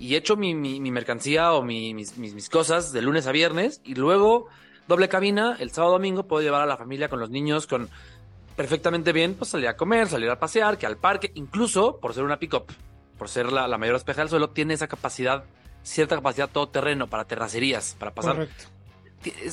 Y 0.00 0.16
echo 0.16 0.36
mi, 0.36 0.54
mi, 0.54 0.80
mi 0.80 0.90
mercancía 0.90 1.52
o 1.52 1.62
mi- 1.62 1.94
mis, 1.94 2.16
mis, 2.18 2.34
mis 2.34 2.48
cosas 2.48 2.90
de 2.90 3.02
lunes 3.02 3.26
a 3.28 3.32
viernes. 3.32 3.80
Y 3.84 3.94
luego, 3.94 4.48
doble 4.88 5.08
cabina, 5.08 5.56
el 5.60 5.70
sábado 5.70 5.92
domingo 5.92 6.26
puedo 6.26 6.42
llevar 6.42 6.62
a 6.62 6.66
la 6.66 6.76
familia 6.76 7.08
con 7.08 7.20
los 7.20 7.30
niños 7.30 7.66
con 7.68 7.88
perfectamente 8.56 9.12
bien, 9.12 9.34
pues 9.34 9.50
salir 9.50 9.68
a 9.68 9.76
comer, 9.76 10.08
salir 10.08 10.28
a 10.30 10.38
pasear, 10.38 10.76
que 10.78 10.86
al 10.86 10.96
parque, 10.96 11.30
incluso 11.34 11.98
por 11.98 12.14
ser 12.14 12.24
una 12.24 12.38
pick-up, 12.38 12.64
por 13.18 13.28
ser 13.28 13.52
la, 13.52 13.68
la 13.68 13.78
mayor 13.78 13.96
espeja 13.96 14.22
del 14.22 14.28
suelo, 14.28 14.50
tiene 14.50 14.74
esa 14.74 14.88
capacidad, 14.88 15.44
cierta 15.82 16.16
capacidad 16.16 16.48
todoterreno 16.50 17.06
para 17.08 17.24
terracerías, 17.26 17.94
para 17.98 18.12
pasar. 18.12 18.32
Correcto. 18.34 18.64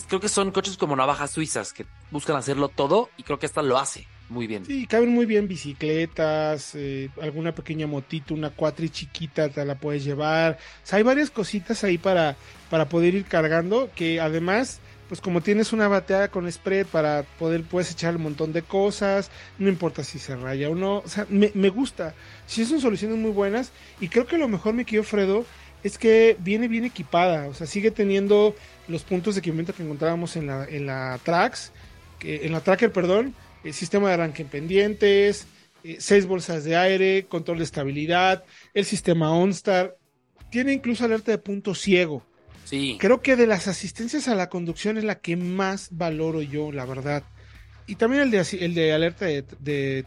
Creo 0.07 0.19
que 0.21 0.29
son 0.29 0.51
coches 0.51 0.77
como 0.77 0.95
navajas 0.95 1.31
suizas 1.31 1.73
que 1.73 1.85
buscan 2.09 2.37
hacerlo 2.37 2.69
todo 2.69 3.09
y 3.17 3.23
creo 3.23 3.37
que 3.37 3.45
esta 3.45 3.61
lo 3.61 3.77
hace 3.77 4.07
muy 4.30 4.45
bien. 4.45 4.65
Sí, 4.65 4.88
caben 4.88 5.09
muy 5.09 5.25
bien 5.25 5.47
bicicletas, 5.47 6.75
eh, 6.75 7.09
alguna 7.21 7.55
pequeña 7.55 7.88
motito, 7.88 8.34
una 8.34 8.49
cuatri 8.49 8.89
chiquita 8.89 9.47
te 9.49 9.63
la 9.63 9.75
puedes 9.75 10.03
llevar. 10.03 10.57
O 10.84 10.88
sea, 10.88 10.97
hay 10.97 11.03
varias 11.03 11.30
cositas 11.32 11.84
ahí 11.84 11.97
para, 11.97 12.36
para 12.69 12.89
poder 12.89 13.15
ir 13.15 13.23
cargando 13.23 13.89
que 13.95 14.19
además, 14.19 14.82
pues 15.07 15.21
como 15.21 15.39
tienes 15.39 15.71
una 15.71 15.88
bateada 15.88 16.28
con 16.28 16.51
spread 16.51 16.88
para 16.88 17.23
poder, 17.39 17.63
puedes 17.63 17.89
echar 17.91 18.17
un 18.17 18.23
montón 18.23 18.51
de 18.51 18.63
cosas, 18.63 19.32
no 19.59 19.69
importa 19.69 20.03
si 20.03 20.19
se 20.19 20.36
raya 20.36 20.69
o 20.69 20.75
no. 20.75 20.97
O 20.97 21.07
sea, 21.07 21.25
me, 21.30 21.51
me 21.53 21.69
gusta. 21.69 22.13
Sí 22.47 22.65
son 22.65 22.82
soluciones 22.82 23.17
muy 23.17 23.32
buenas 23.32 23.71
y 24.01 24.09
creo 24.09 24.28
que 24.28 24.38
lo 24.38 24.49
mejor, 24.49 24.73
me 24.73 24.84
querido 24.84 25.03
Fredo, 25.03 25.45
es 25.84 25.97
que 25.97 26.36
viene 26.39 26.67
bien 26.67 26.84
equipada. 26.84 27.47
O 27.47 27.53
sea, 27.53 27.65
sigue 27.65 27.91
teniendo 27.91 28.55
los 28.89 29.03
puntos 29.03 29.36
de 29.36 29.39
equipamiento 29.39 29.73
que 29.73 29.84
encontrábamos 29.84 30.36
en 30.36 30.47
la, 30.47 30.65
en 30.65 30.86
la 30.86 31.17
que, 32.19 32.45
en 32.45 32.51
la 32.51 32.59
Tracker, 32.59 32.91
perdón 32.91 33.34
el 33.64 33.74
sistema 33.74 34.08
de 34.08 34.14
arranque 34.16 34.43
en 34.43 34.49
pendientes, 34.49 35.47
eh, 35.84 35.97
seis 35.99 36.26
bolsas 36.26 36.64
de 36.64 36.76
aire, 36.76 37.26
control 37.28 37.60
de 37.60 37.64
estabilidad, 37.66 38.43
el 38.74 38.86
sistema 38.86 39.32
OnStar, 39.32 39.95
tiene 40.49 40.74
incluso 40.74 41.05
alerta 41.05 41.32
de 41.32 41.38
punto 41.38 41.76
ciego. 41.76 42.24
Sí, 42.66 42.97
Creo 42.99 43.22
que 43.22 43.36
de 43.36 43.47
las 43.47 43.68
asistencias 43.68 44.28
a 44.28 44.36
la 44.36 44.49
conducción 44.49 44.97
es 44.97 45.03
la 45.03 45.20
que 45.20 45.38
más 45.38 45.89
valoro 45.91 46.41
yo, 46.41 46.72
la 46.72 46.86
verdad. 46.86 47.24
Y 47.86 47.95
también 47.95 48.24
el 48.24 48.32
de, 48.32 48.45
el 48.60 48.74
de 48.74 48.93
alerta 48.93 49.26
de, 49.26 49.43
de- 49.60 50.05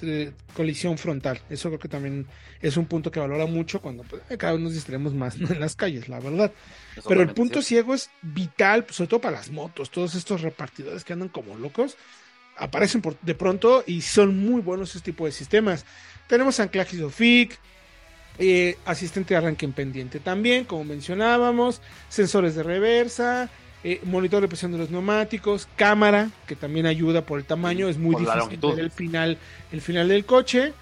de 0.00 0.32
colisión 0.54 0.98
frontal. 0.98 1.40
Eso 1.48 1.68
creo 1.70 1.78
que 1.78 1.88
también 1.88 2.26
es 2.60 2.76
un 2.76 2.84
punto 2.86 3.10
que 3.10 3.20
valora 3.20 3.46
mucho 3.46 3.80
cuando 3.80 4.02
pues, 4.02 4.22
cada 4.36 4.52
vez 4.54 4.60
nos 4.62 4.74
distraemos 4.74 5.14
más 5.14 5.38
¿no? 5.38 5.48
en 5.50 5.60
las 5.60 5.76
calles, 5.76 6.08
la 6.08 6.20
verdad. 6.20 6.52
Pero 7.08 7.22
el 7.22 7.32
punto 7.32 7.62
ciego 7.62 7.94
es 7.94 8.10
vital, 8.20 8.84
sobre 8.90 9.08
todo 9.08 9.20
para 9.20 9.36
las 9.38 9.50
motos. 9.50 9.90
Todos 9.90 10.14
estos 10.14 10.42
repartidores 10.42 11.04
que 11.04 11.12
andan 11.14 11.28
como 11.30 11.56
locos 11.56 11.96
aparecen 12.56 13.00
por- 13.02 13.18
de 13.20 13.34
pronto 13.34 13.82
y 13.86 14.00
son 14.02 14.38
muy 14.38 14.60
buenos 14.60 14.94
este 14.94 15.10
tipo 15.12 15.26
de 15.26 15.32
sistemas. 15.32 15.84
Tenemos 16.28 16.60
anclaje 16.60 16.96
ISOFIX, 16.96 17.58
eh, 18.38 18.76
asistente 18.84 19.34
de 19.34 19.38
arranque 19.38 19.64
en 19.64 19.72
pendiente 19.72 20.18
también, 20.20 20.64
como 20.64 20.84
mencionábamos, 20.84 21.80
sensores 22.08 22.54
de 22.56 22.62
reversa, 22.64 23.48
eh, 23.84 24.00
monitor 24.04 24.40
de 24.40 24.48
presión 24.48 24.72
de 24.72 24.78
los 24.78 24.90
neumáticos, 24.90 25.68
cámara, 25.76 26.30
que 26.46 26.56
también 26.56 26.86
ayuda 26.86 27.26
por 27.26 27.38
el 27.38 27.44
tamaño, 27.44 27.88
es 27.88 27.98
muy 27.98 28.14
difícil 28.16 28.58
ver 28.74 28.80
el 28.84 28.90
final, 28.90 29.38
el 29.72 29.80
final 29.80 30.08
del 30.08 30.24
coche. 30.24 30.72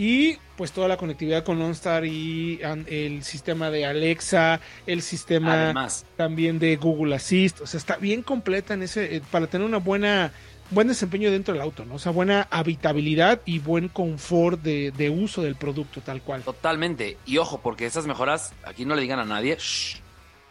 Y 0.00 0.36
pues 0.56 0.70
toda 0.70 0.86
la 0.86 0.96
conectividad 0.96 1.42
con 1.44 1.60
OnStar 1.60 2.04
y 2.04 2.60
an- 2.62 2.86
el 2.88 3.24
sistema 3.24 3.68
de 3.70 3.84
Alexa, 3.84 4.60
el 4.86 5.02
sistema 5.02 5.64
Además, 5.64 6.04
también 6.16 6.60
de 6.60 6.76
Google 6.76 7.16
Assist, 7.16 7.60
o 7.62 7.66
sea, 7.66 7.78
está 7.78 7.96
bien 7.96 8.22
completa 8.22 8.74
en 8.74 8.82
ese 8.84 9.16
eh, 9.16 9.22
para 9.32 9.48
tener 9.48 9.66
una 9.66 9.78
buena 9.78 10.32
buen 10.70 10.88
desempeño 10.88 11.30
dentro 11.30 11.54
del 11.54 11.62
auto, 11.62 11.84
¿no? 11.84 11.94
O 11.94 11.98
sea, 11.98 12.12
buena 12.12 12.46
habitabilidad 12.50 13.40
y 13.44 13.58
buen 13.58 13.88
confort 13.88 14.60
de, 14.62 14.92
de 14.92 15.10
uso 15.10 15.42
del 15.42 15.56
producto 15.56 16.00
tal 16.02 16.22
cual. 16.22 16.44
Totalmente. 16.44 17.18
Y 17.24 17.38
ojo, 17.38 17.60
porque 17.60 17.86
esas 17.86 18.06
mejoras, 18.06 18.54
aquí 18.64 18.84
no 18.84 18.94
le 18.94 19.02
digan 19.02 19.18
a 19.18 19.24
nadie, 19.24 19.56
shh, 19.58 20.00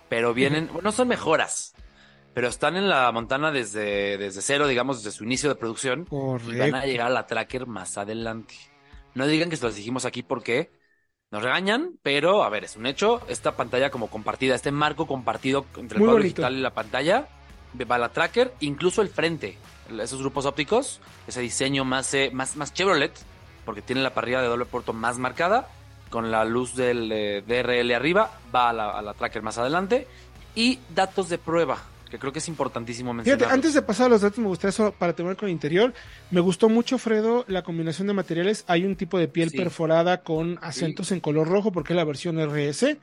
pero 0.09 0.33
vienen, 0.33 0.67
bueno, 0.67 0.81
no 0.83 0.91
son 0.91 1.07
mejoras, 1.07 1.73
pero 2.33 2.47
están 2.47 2.75
en 2.77 2.89
la 2.89 3.11
Montana 3.11 3.51
desde, 3.51 4.17
desde 4.17 4.41
cero, 4.41 4.67
digamos, 4.67 5.03
desde 5.03 5.17
su 5.17 5.23
inicio 5.23 5.49
de 5.49 5.55
producción. 5.55 6.05
Correcto. 6.05 6.53
Y 6.53 6.71
van 6.71 6.75
a 6.75 6.85
llegar 6.85 7.07
a 7.07 7.11
la 7.11 7.27
Tracker 7.27 7.65
más 7.67 7.97
adelante. 7.97 8.55
No 9.15 9.27
digan 9.27 9.49
que 9.49 9.57
se 9.57 9.65
los 9.65 9.75
dijimos 9.75 10.05
aquí 10.05 10.23
porque 10.23 10.71
nos 11.31 11.43
regañan, 11.43 11.97
pero 12.03 12.43
a 12.43 12.49
ver, 12.49 12.63
es 12.65 12.75
un 12.75 12.85
hecho. 12.85 13.21
Esta 13.27 13.55
pantalla 13.55 13.89
como 13.89 14.07
compartida, 14.09 14.55
este 14.55 14.71
marco 14.71 15.07
compartido 15.07 15.65
entre 15.77 15.97
el 15.97 16.01
Muy 16.01 16.07
cuadro 16.07 16.23
bonito. 16.23 16.41
digital 16.41 16.55
y 16.55 16.61
la 16.61 16.73
pantalla, 16.73 17.27
va 17.89 17.97
la 17.97 18.09
Tracker, 18.09 18.53
incluso 18.59 19.01
el 19.01 19.09
frente, 19.09 19.57
esos 20.01 20.19
grupos 20.19 20.45
ópticos, 20.45 20.99
ese 21.27 21.41
diseño 21.41 21.85
más, 21.85 22.13
eh, 22.13 22.29
más, 22.33 22.55
más 22.55 22.73
Chevrolet, 22.73 23.11
porque 23.65 23.81
tiene 23.81 24.01
la 24.01 24.13
parrilla 24.13 24.41
de 24.41 24.47
doble 24.47 24.65
puerto 24.65 24.93
más 24.93 25.17
marcada, 25.17 25.67
con 26.09 26.31
la 26.31 26.45
luz 26.45 26.75
del 26.75 27.11
eh, 27.11 27.43
DRL 27.45 27.93
arriba, 27.93 28.31
va 28.53 28.69
a 28.69 28.73
la, 28.73 28.89
a 28.91 29.01
la 29.01 29.13
Tracker 29.13 29.41
más 29.41 29.57
adelante, 29.57 30.07
y 30.55 30.79
datos 30.95 31.27
de 31.29 31.37
prueba, 31.37 31.77
que 32.09 32.17
creo 32.17 32.31
que 32.31 32.39
es 32.39 32.47
importantísimo 32.47 33.13
mencionar. 33.13 33.39
Fíjate, 33.39 33.53
antes 33.53 33.73
de 33.73 33.81
pasar 33.81 34.05
a 34.05 34.09
los 34.09 34.21
datos, 34.21 34.39
me 34.39 34.47
gustaría 34.47 34.69
eso 34.69 34.93
para 34.97 35.13
terminar 35.13 35.35
con 35.35 35.49
el 35.49 35.53
interior. 35.53 35.93
Me 36.31 36.39
gustó 36.39 36.69
mucho, 36.69 36.97
Fredo, 36.97 37.43
la 37.49 37.63
combinación 37.63 38.07
de 38.07 38.13
materiales. 38.13 38.63
Hay 38.67 38.85
un 38.85 38.95
tipo 38.95 39.17
de 39.19 39.27
piel 39.27 39.49
Sí. 39.49 39.57
perforada 39.57 40.21
con 40.21 40.57
acentos 40.61 41.11
en 41.11 41.19
color 41.19 41.47
rojo, 41.49 41.71
porque 41.73 41.91
es 41.93 41.97
la 41.97 42.05
versión 42.05 42.39
RS, 42.39 42.97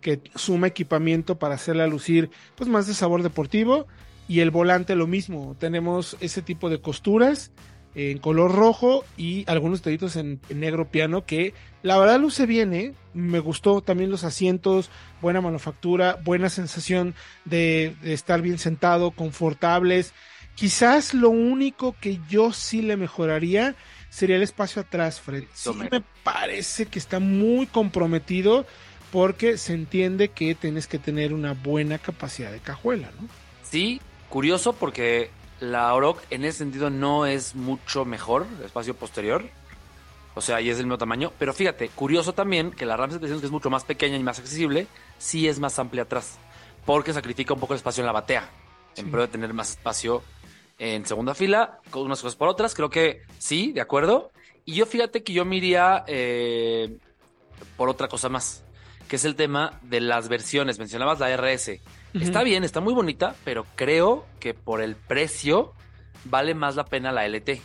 que 0.00 0.20
suma 0.34 0.66
equipamiento 0.66 1.38
para 1.38 1.54
hacerla 1.54 1.86
lucir 1.86 2.30
pues 2.56 2.68
más 2.68 2.86
de 2.88 2.94
sabor 2.94 3.22
deportivo. 3.22 3.86
Y 4.28 4.40
el 4.40 4.50
volante 4.50 4.94
lo 4.94 5.06
mismo. 5.06 5.56
Tenemos 5.58 6.16
ese 6.20 6.42
tipo 6.42 6.68
de 6.68 6.80
costuras 6.80 7.50
en 7.94 8.18
color 8.18 8.54
rojo 8.54 9.04
y 9.16 9.44
algunos 9.50 9.80
detallitos 9.80 10.14
en, 10.16 10.40
en 10.50 10.60
negro 10.60 10.90
piano 10.90 11.24
que 11.24 11.54
la 11.82 11.98
verdad 11.98 12.20
luce 12.20 12.46
bien, 12.46 12.74
¿eh? 12.74 12.94
Me 13.14 13.40
gustó 13.40 13.80
también 13.80 14.10
los 14.10 14.24
asientos, 14.24 14.90
buena 15.20 15.40
manufactura, 15.40 16.18
buena 16.22 16.50
sensación 16.50 17.14
de, 17.44 17.96
de 18.02 18.12
estar 18.12 18.42
bien 18.42 18.58
sentado, 18.58 19.10
confortables. 19.10 20.12
Quizás 20.54 21.14
lo 21.14 21.30
único 21.30 21.96
que 22.00 22.20
yo 22.28 22.52
sí 22.52 22.82
le 22.82 22.96
mejoraría 22.96 23.74
sería 24.10 24.36
el 24.36 24.42
espacio 24.42 24.82
atrás, 24.82 25.20
Fred. 25.20 25.44
Sí 25.54 25.70
me 25.90 26.02
parece 26.22 26.86
que 26.86 26.98
está 26.98 27.20
muy 27.20 27.66
comprometido 27.66 28.66
porque 29.10 29.56
se 29.56 29.72
entiende 29.72 30.28
que 30.28 30.54
tienes 30.54 30.86
que 30.86 30.98
tener 30.98 31.32
una 31.32 31.54
buena 31.54 31.98
capacidad 31.98 32.52
de 32.52 32.60
cajuela, 32.60 33.10
¿no? 33.20 33.28
Sí, 33.62 34.00
curioso 34.28 34.72
porque 34.72 35.30
la 35.60 35.92
Oroch 35.94 36.20
en 36.30 36.44
ese 36.44 36.58
sentido 36.58 36.90
no 36.90 37.26
es 37.26 37.54
mucho 37.54 38.04
mejor, 38.04 38.46
el 38.58 38.66
espacio 38.66 38.94
posterior. 38.94 39.44
O 40.34 40.40
sea, 40.40 40.60
y 40.60 40.70
es 40.70 40.76
del 40.76 40.86
mismo 40.86 40.98
tamaño. 40.98 41.32
Pero 41.38 41.52
fíjate, 41.52 41.88
curioso 41.88 42.32
también 42.32 42.70
que 42.70 42.86
la 42.86 42.96
RAM 42.96 43.10
700, 43.10 43.40
que 43.40 43.46
es 43.46 43.52
mucho 43.52 43.70
más 43.70 43.84
pequeña 43.84 44.16
y 44.16 44.22
más 44.22 44.38
accesible, 44.38 44.86
sí 45.18 45.48
es 45.48 45.58
más 45.58 45.78
amplia 45.80 46.04
atrás. 46.04 46.38
Porque 46.86 47.12
sacrifica 47.12 47.54
un 47.54 47.60
poco 47.60 47.74
el 47.74 47.78
espacio 47.78 48.02
en 48.02 48.06
la 48.06 48.12
batea. 48.12 48.48
En 48.96 49.10
pro 49.10 49.22
de 49.22 49.28
tener 49.28 49.52
más 49.52 49.70
espacio 49.70 50.22
en 50.78 51.04
segunda 51.06 51.34
fila, 51.34 51.80
con 51.90 52.02
unas 52.02 52.22
cosas 52.22 52.36
por 52.36 52.48
otras. 52.48 52.74
Creo 52.74 52.88
que 52.88 53.22
sí, 53.38 53.72
de 53.72 53.80
acuerdo. 53.80 54.30
Y 54.64 54.74
yo 54.74 54.86
fíjate 54.86 55.24
que 55.24 55.32
yo 55.32 55.44
me 55.44 55.56
iría 55.56 56.04
eh, 56.06 56.96
por 57.76 57.88
otra 57.88 58.06
cosa 58.06 58.28
más. 58.28 58.62
Que 59.08 59.16
es 59.16 59.24
el 59.24 59.34
tema 59.34 59.80
de 59.82 60.00
las 60.00 60.28
versiones. 60.28 60.78
Mencionabas 60.78 61.18
la 61.18 61.36
RS. 61.36 61.80
Está 62.14 62.42
bien, 62.42 62.64
está 62.64 62.80
muy 62.80 62.94
bonita, 62.94 63.34
pero 63.44 63.66
creo 63.74 64.26
que 64.40 64.54
por 64.54 64.80
el 64.80 64.96
precio 64.96 65.74
vale 66.24 66.54
más 66.54 66.74
la 66.76 66.84
pena 66.84 67.12
la 67.12 67.26
LT. 67.28 67.60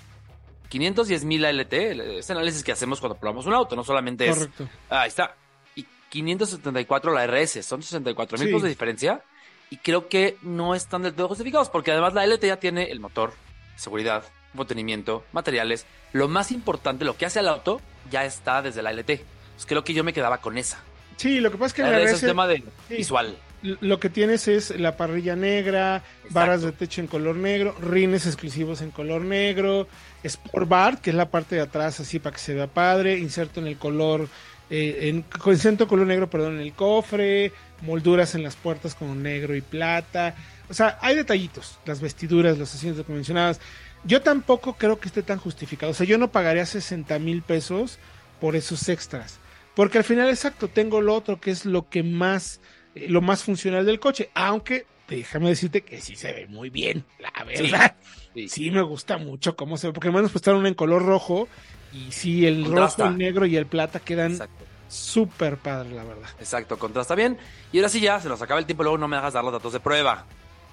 510 0.69 1.25
mil 1.25 1.41
la 1.41 1.51
LT, 1.51 1.73
es 2.19 2.29
análisis 2.31 2.63
que 2.63 2.71
hacemos 2.71 2.99
cuando 2.99 3.15
probamos 3.17 3.45
un 3.45 3.53
auto, 3.53 3.75
no 3.75 3.83
solamente 3.83 4.27
es. 4.27 4.35
Correcto. 4.35 4.67
Ahí 4.89 5.07
está. 5.07 5.35
Y 5.75 5.85
574 6.09 7.13
la 7.13 7.25
RS, 7.27 7.63
son 7.63 7.83
64 7.83 8.37
mil 8.37 8.47
Sí. 8.47 8.51
pesos 8.53 8.63
de 8.63 8.69
diferencia. 8.69 9.21
Y 9.69 9.77
creo 9.77 10.07
que 10.07 10.37
no 10.41 10.75
están 10.75 11.01
del 11.03 11.13
todo 11.13 11.27
justificados, 11.29 11.69
porque 11.69 11.91
además 11.91 12.13
la 12.13 12.23
LT 12.25 12.43
ya 12.47 12.57
tiene 12.57 12.91
el 12.91 12.99
motor, 12.99 13.33
seguridad, 13.75 14.23
mantenimiento, 14.53 15.23
materiales. 15.31 15.85
Lo 16.11 16.27
más 16.27 16.51
importante, 16.51 17.05
lo 17.05 17.17
que 17.17 17.25
hace 17.25 17.39
al 17.39 17.47
auto, 17.47 17.81
ya 18.11 18.25
está 18.25 18.61
desde 18.61 18.81
la 18.83 18.91
LT. 18.93 19.23
Pues 19.55 19.65
creo 19.65 19.83
que 19.83 19.93
yo 19.93 20.03
me 20.03 20.13
quedaba 20.13 20.39
con 20.39 20.57
esa. 20.57 20.79
Sí, 21.17 21.39
lo 21.39 21.49
que 21.51 21.57
pasa 21.57 21.67
es 21.67 21.73
que 21.73 21.81
La 21.83 21.91
la 21.91 21.97
RS 21.99 22.11
es 22.13 22.17
RS 22.21 22.27
tema 22.27 22.47
de 22.47 22.57
sí. 22.87 22.95
visual. 22.97 23.35
Lo 23.64 23.99
que 23.99 24.09
tienes 24.09 24.47
es 24.47 24.78
la 24.80 24.97
parrilla 24.97 25.36
negra, 25.36 25.97
Exacto. 25.97 26.34
barras 26.34 26.61
de 26.61 26.72
techo 26.74 27.01
en 27.01 27.07
color 27.07 27.36
negro, 27.36 27.76
rines 27.80 28.28
exclusivos 28.28 28.82
en 28.82 28.91
color 28.91 29.22
negro, 29.22 29.88
Sport 30.24 30.68
Bar, 30.68 31.01
que 31.01 31.09
es 31.09 31.16
la 31.16 31.30
parte 31.30 31.55
de 31.55 31.61
atrás 31.61 31.99
así 31.99 32.20
para 32.20 32.36
que 32.36 32.41
se 32.41 32.53
vea 32.53 32.68
padre, 32.68 33.18
inserto 33.18 33.59
en 33.59 33.68
el 33.68 33.78
color, 33.78 34.28
eh, 34.70 35.09
en, 35.09 35.22
color 35.22 36.05
negro, 36.05 36.30
perdón, 36.30 36.55
en 36.55 36.61
el 36.61 36.74
cofre, 36.74 37.51
molduras 37.82 38.36
en 38.36 38.43
las 38.43 38.55
puertas 38.55 38.95
con 38.95 39.24
negro 39.24 39.55
y 39.55 39.61
plata. 39.61 40.36
O 40.70 40.74
sea, 40.74 40.97
hay 41.01 41.16
detallitos, 41.16 41.80
las 41.86 42.01
vestiduras, 42.01 42.57
los 42.57 42.74
asientos 42.74 43.05
que 43.05 43.14
mencionabas. 43.14 43.59
Yo 44.05 44.22
tampoco 44.22 44.74
creo 44.74 44.99
que 44.99 45.07
esté 45.07 45.24
tan 45.24 45.39
justificado. 45.39 45.91
O 45.91 45.95
sea, 45.95 46.05
yo 46.05 46.18
no 46.18 46.32
pagaría 46.32 46.66
60 46.66 47.18
mil 47.20 47.41
pesos 47.41 47.99
por 48.41 48.55
esos 48.55 48.89
extras. 48.89 49.39
Porque 49.76 49.97
al 49.97 50.03
final, 50.03 50.30
exacto, 50.30 50.68
tengo 50.68 51.01
lo 51.01 51.16
otro 51.16 51.39
que 51.39 51.51
es 51.51 51.66
lo 51.66 51.89
que 51.89 52.03
más, 52.03 52.59
eh, 52.95 53.07
lo 53.09 53.21
más 53.21 53.43
funcional 53.43 53.85
del 53.85 53.99
coche. 53.99 54.29
Aunque, 54.33 54.85
déjame 55.07 55.49
decirte 55.49 55.81
que 55.81 56.01
sí 56.01 56.15
se 56.15 56.31
ve 56.33 56.47
muy 56.47 56.69
bien, 56.69 57.05
la 57.19 57.43
verdad. 57.43 57.95
Sí. 58.33 58.47
Sí, 58.49 58.71
me 58.71 58.81
gusta 58.81 59.17
mucho 59.17 59.55
cómo 59.55 59.77
se 59.77 59.87
ve. 59.87 59.93
Porque 59.93 60.09
además 60.09 60.31
pues 60.31 60.45
una 60.47 60.67
en 60.67 60.73
color 60.73 61.05
rojo. 61.05 61.47
Y 61.91 62.11
sí, 62.11 62.45
el 62.47 62.63
Contrasta. 62.63 63.03
rojo, 63.03 63.11
el 63.13 63.19
negro 63.19 63.45
y 63.45 63.55
el 63.55 63.67
plata 63.67 63.99
quedan 63.99 64.39
súper 64.87 65.57
padres, 65.57 65.93
la 65.93 66.03
verdad. 66.03 66.29
Exacto, 66.39 66.77
contrasta 66.79 67.15
bien. 67.15 67.37
Y 67.71 67.77
ahora 67.77 67.89
sí 67.89 67.99
ya, 67.99 68.19
se 68.19 68.29
nos 68.29 68.41
acaba 68.41 68.59
el 68.59 68.65
tiempo, 68.65 68.83
luego 68.83 68.97
no 68.97 69.07
me 69.07 69.17
hagas 69.17 69.33
dar 69.33 69.43
los 69.43 69.53
datos 69.53 69.73
de 69.73 69.79
prueba. 69.79 70.25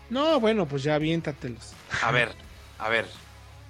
No, 0.09 0.41
bueno, 0.41 0.67
pues 0.67 0.83
ya 0.83 0.95
aviéntatelos. 0.95 1.73
A 2.03 2.11
ver, 2.11 2.31
a 2.79 2.89
ver. 2.89 3.07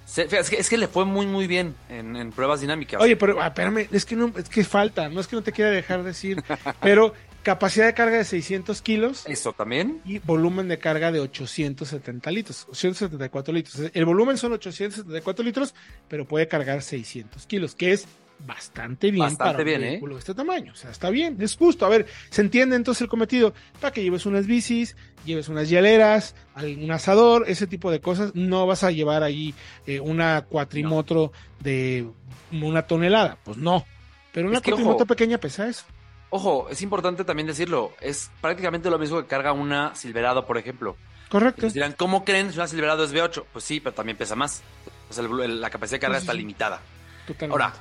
Se- 0.05 0.23
fíjate, 0.23 0.41
Es 0.41 0.49
que, 0.49 0.55
es 0.57 0.69
que 0.69 0.77
le 0.77 0.87
fue 0.87 1.05
muy, 1.05 1.25
muy 1.25 1.47
bien 1.47 1.75
en, 1.89 2.15
en 2.15 2.31
pruebas 2.31 2.59
dinámicas. 2.61 3.01
Oye, 3.01 3.15
pero 3.15 3.41
ah, 3.41 3.47
espérame, 3.47 3.87
es 3.91 4.05
que 4.05 4.15
no, 4.15 4.31
es 4.35 4.49
que 4.49 4.63
falta, 4.63 5.07
no 5.09 5.21
es 5.21 5.27
que 5.27 5.35
no 5.35 5.41
te 5.43 5.51
quiera 5.51 5.71
dejar 5.71 6.03
decir, 6.03 6.43
pero 6.81 7.13
capacidad 7.43 7.85
de 7.87 7.93
carga 7.93 8.17
de 8.17 8.25
600 8.25 8.81
kilos 8.81 9.25
Eso 9.27 9.53
también. 9.53 10.01
y 10.05 10.19
volumen 10.19 10.67
de 10.67 10.77
carga 10.77 11.11
de 11.11 11.19
870 11.19 12.31
litros, 12.31 12.67
874 12.69 13.53
litros. 13.53 13.91
El 13.93 14.05
volumen 14.05 14.37
son 14.37 14.53
874 14.53 15.43
litros, 15.43 15.73
pero 16.07 16.25
puede 16.27 16.47
cargar 16.47 16.81
600 16.81 17.45
kilos, 17.47 17.75
que 17.75 17.93
es 17.93 18.07
bastante 18.45 19.11
bien 19.11 19.25
Bastante 19.25 19.43
para 19.51 19.59
un 19.59 19.65
bien, 19.65 19.83
¿eh? 19.83 19.89
vehículo 19.91 20.15
de 20.15 20.19
este 20.19 20.33
tamaño. 20.33 20.71
O 20.73 20.75
sea, 20.75 20.89
está 20.89 21.09
bien, 21.11 21.37
es 21.41 21.55
justo. 21.55 21.85
A 21.85 21.89
ver, 21.89 22.07
se 22.31 22.41
entiende 22.41 22.75
entonces 22.75 23.01
el 23.03 23.07
cometido 23.07 23.53
para 23.79 23.93
que 23.93 24.01
lleves 24.01 24.25
unas 24.25 24.47
bicis, 24.47 24.95
lleves 25.25 25.47
unas 25.47 25.69
hieleras, 25.69 26.35
un 26.55 26.89
asador, 26.91 27.45
ese 27.47 27.67
tipo 27.67 27.91
de 27.91 28.01
cosas. 28.01 28.33
No 28.33 28.65
vas 28.65 28.83
a 28.83 28.89
llevar 28.91 29.21
ahí 29.23 29.53
eh, 29.85 29.99
una 29.99 30.45
cuatrimotro 30.49 31.31
de 31.59 32.07
una 32.51 32.81
tonelada, 32.87 33.37
pues 33.43 33.57
no. 33.57 33.85
Pero 34.31 34.47
una 34.47 34.57
Es 34.57 34.63
que, 34.63 34.71
cuatrimotro 34.71 35.03
ojo. 35.03 35.07
pequeña 35.07 35.37
pesa 35.37 35.67
eso. 35.67 35.85
Ojo, 36.31 36.67
es 36.69 36.81
importante 36.81 37.23
también 37.23 37.45
decirlo. 37.47 37.91
Es 38.01 38.31
prácticamente 38.41 38.89
lo 38.89 38.97
mismo 38.97 39.19
que 39.21 39.27
carga 39.27 39.51
una 39.53 39.93
Silverado, 39.95 40.45
por 40.47 40.57
ejemplo. 40.57 40.95
Correcto. 41.29 41.67
dirán, 41.69 41.93
¿cómo 41.93 42.25
creen 42.25 42.51
si 42.51 42.57
una 42.57 42.67
Silverado 42.67 43.03
es 43.05 43.13
V8? 43.13 43.43
Pues 43.53 43.63
sí, 43.63 43.79
pero 43.79 43.93
también 43.93 44.17
pesa 44.17 44.35
más. 44.35 44.61
O 45.09 45.13
sea, 45.13 45.23
el- 45.23 45.39
el- 45.41 45.61
la 45.61 45.69
capacidad 45.69 45.95
de 45.97 45.99
carga 46.01 46.17
Sí, 46.17 46.21
sí, 46.21 46.25
está 46.25 46.31
sí. 46.33 46.37
limitada. 46.39 46.81
Totalmente. 47.27 47.51
Ahora, 47.53 47.73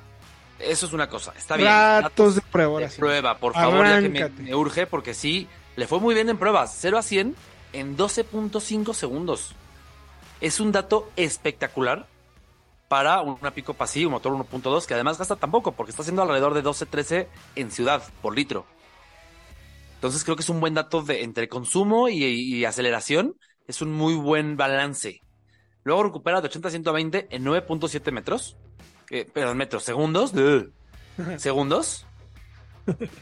eso 0.61 0.87
es 0.87 0.93
una 0.93 1.09
cosa. 1.09 1.33
Está 1.37 1.57
bien. 1.57 1.69
Datos 1.69 2.35
de 2.37 2.43
prueba. 2.43 2.79
de 2.81 2.89
prueba, 2.89 3.39
por 3.39 3.55
favor, 3.55 3.87
ya 3.87 4.01
que 4.01 4.09
me, 4.09 4.29
me 4.29 4.55
urge, 4.55 4.87
porque 4.87 5.15
sí, 5.15 5.49
le 5.77 5.87
fue 5.89 5.99
muy 6.01 6.15
bien 6.15 6.29
en 6.29 6.39
pruebas. 6.39 6.77
0 6.79 6.99
a 6.99 7.03
100 7.03 7.35
en 7.73 7.97
12.5 7.97 8.95
segundos. 8.95 9.55
Es 10.41 10.59
un 10.61 10.71
dato 10.73 11.11
espectacular 11.17 12.07
para 12.91 13.23
una 13.23 13.53
pico 13.53 13.77
así, 13.79 14.05
un 14.05 14.11
motor 14.11 14.33
1.2, 14.33 14.85
que 14.85 14.95
además 14.95 15.17
gasta 15.17 15.37
tan 15.37 15.53
poco, 15.53 15.71
porque 15.71 15.91
está 15.91 16.03
haciendo 16.03 16.23
alrededor 16.23 16.55
de 16.55 16.65
12-13 16.65 17.29
en 17.55 17.71
ciudad 17.71 18.03
por 18.21 18.35
litro. 18.35 18.67
Entonces 19.95 20.25
creo 20.25 20.35
que 20.35 20.43
es 20.43 20.49
un 20.49 20.59
buen 20.59 20.75
dato 20.75 21.01
de 21.01 21.23
entre 21.23 21.49
consumo 21.49 22.09
y, 22.09 22.25
y 22.25 22.65
aceleración. 22.65 23.37
Es 23.69 23.81
un 23.81 23.93
muy 23.93 24.15
buen 24.15 24.57
balance. 24.57 25.23
Luego 25.85 26.03
recupera 26.03 26.41
de 26.41 26.49
80 26.49 26.67
a 26.67 26.71
120 26.73 27.29
en 27.31 27.45
9.7 27.45 28.11
metros. 28.11 28.57
Eh, 29.09 29.25
perdón, 29.33 29.57
metros, 29.57 29.85
segundos. 29.85 30.33
segundos. 31.37 32.07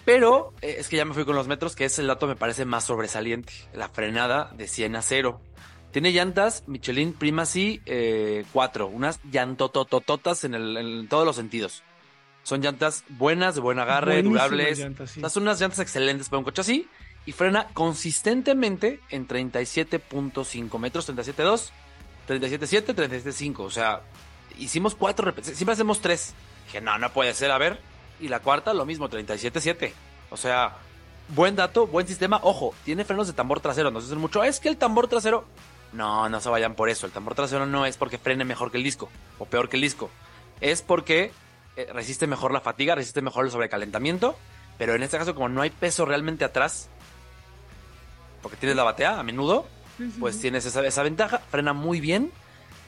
Pero 0.06 0.54
eh, 0.62 0.76
es 0.78 0.88
que 0.88 0.96
ya 0.96 1.04
me 1.04 1.12
fui 1.12 1.26
con 1.26 1.36
los 1.36 1.46
metros, 1.46 1.76
que 1.76 1.84
es 1.84 1.98
el 1.98 2.06
dato 2.06 2.26
me 2.26 2.36
parece 2.36 2.64
más 2.64 2.84
sobresaliente. 2.84 3.52
La 3.74 3.90
frenada 3.90 4.50
de 4.56 4.66
100 4.66 4.96
a 4.96 5.02
0. 5.02 5.42
Tiene 5.98 6.12
llantas 6.12 6.62
Michelin 6.68 7.12
Primacy 7.12 7.82
eh, 7.84 8.44
4, 8.52 8.86
unas 8.86 9.18
llantototototas 9.32 10.44
en, 10.44 10.54
el- 10.54 10.76
en 10.76 11.08
todos 11.08 11.26
los 11.26 11.34
sentidos. 11.34 11.82
Son 12.44 12.60
llantas 12.62 13.02
buenas, 13.08 13.56
de 13.56 13.60
buen 13.62 13.80
agarre, 13.80 14.22
Buenísimas 14.22 14.44
durables. 14.48 14.78
llantas, 14.78 15.10
sí. 15.10 15.18
O 15.18 15.22
sea, 15.22 15.28
son 15.30 15.42
unas 15.42 15.60
llantas 15.60 15.80
excelentes 15.80 16.28
para 16.28 16.38
un 16.38 16.44
coche 16.44 16.60
así. 16.60 16.86
Y 17.26 17.32
frena 17.32 17.66
consistentemente 17.74 19.00
en 19.10 19.26
37.5 19.26 20.78
metros, 20.78 21.08
37.2, 21.08 21.70
37.7, 22.28 22.94
37.5. 22.94 23.58
O 23.64 23.70
sea, 23.70 24.02
hicimos 24.56 24.94
cuatro 24.94 25.24
repeticiones. 25.24 25.58
Siempre 25.58 25.72
hacemos 25.72 26.00
tres. 26.00 26.32
Dije, 26.66 26.80
no, 26.80 26.96
no 26.98 27.12
puede 27.12 27.34
ser, 27.34 27.50
a 27.50 27.58
ver. 27.58 27.80
Y 28.20 28.28
la 28.28 28.38
cuarta, 28.38 28.72
lo 28.72 28.86
mismo, 28.86 29.10
37.7. 29.10 29.90
O 30.30 30.36
sea, 30.36 30.76
buen 31.34 31.56
dato, 31.56 31.88
buen 31.88 32.06
sistema. 32.06 32.38
Ojo, 32.44 32.72
tiene 32.84 33.04
frenos 33.04 33.26
de 33.26 33.32
tambor 33.32 33.58
trasero. 33.58 33.90
Nos 33.90 34.04
dicen 34.04 34.18
mucho, 34.20 34.44
es 34.44 34.60
que 34.60 34.68
el 34.68 34.76
tambor 34.76 35.08
trasero. 35.08 35.44
No, 35.92 36.28
no 36.28 36.40
se 36.40 36.48
vayan 36.48 36.74
por 36.74 36.88
eso. 36.90 37.06
El 37.06 37.12
tambor 37.12 37.34
trasero 37.34 37.66
no 37.66 37.86
es 37.86 37.96
porque 37.96 38.18
frene 38.18 38.44
mejor 38.44 38.70
que 38.70 38.76
el 38.78 38.84
disco 38.84 39.08
o 39.38 39.46
peor 39.46 39.68
que 39.68 39.76
el 39.76 39.82
disco. 39.82 40.10
Es 40.60 40.82
porque 40.82 41.32
eh, 41.76 41.88
resiste 41.92 42.26
mejor 42.26 42.52
la 42.52 42.60
fatiga, 42.60 42.94
resiste 42.94 43.22
mejor 43.22 43.44
el 43.46 43.50
sobrecalentamiento. 43.50 44.36
Pero 44.76 44.94
en 44.94 45.02
este 45.02 45.18
caso, 45.18 45.34
como 45.34 45.48
no 45.48 45.62
hay 45.62 45.70
peso 45.70 46.04
realmente 46.04 46.44
atrás, 46.44 46.88
porque 48.42 48.56
tienes 48.56 48.76
la 48.76 48.84
batea 48.84 49.18
a 49.18 49.22
menudo, 49.22 49.66
pues 50.20 50.40
tienes 50.40 50.64
esa, 50.66 50.86
esa 50.86 51.02
ventaja. 51.02 51.38
Frena 51.38 51.72
muy 51.72 52.00
bien 52.00 52.30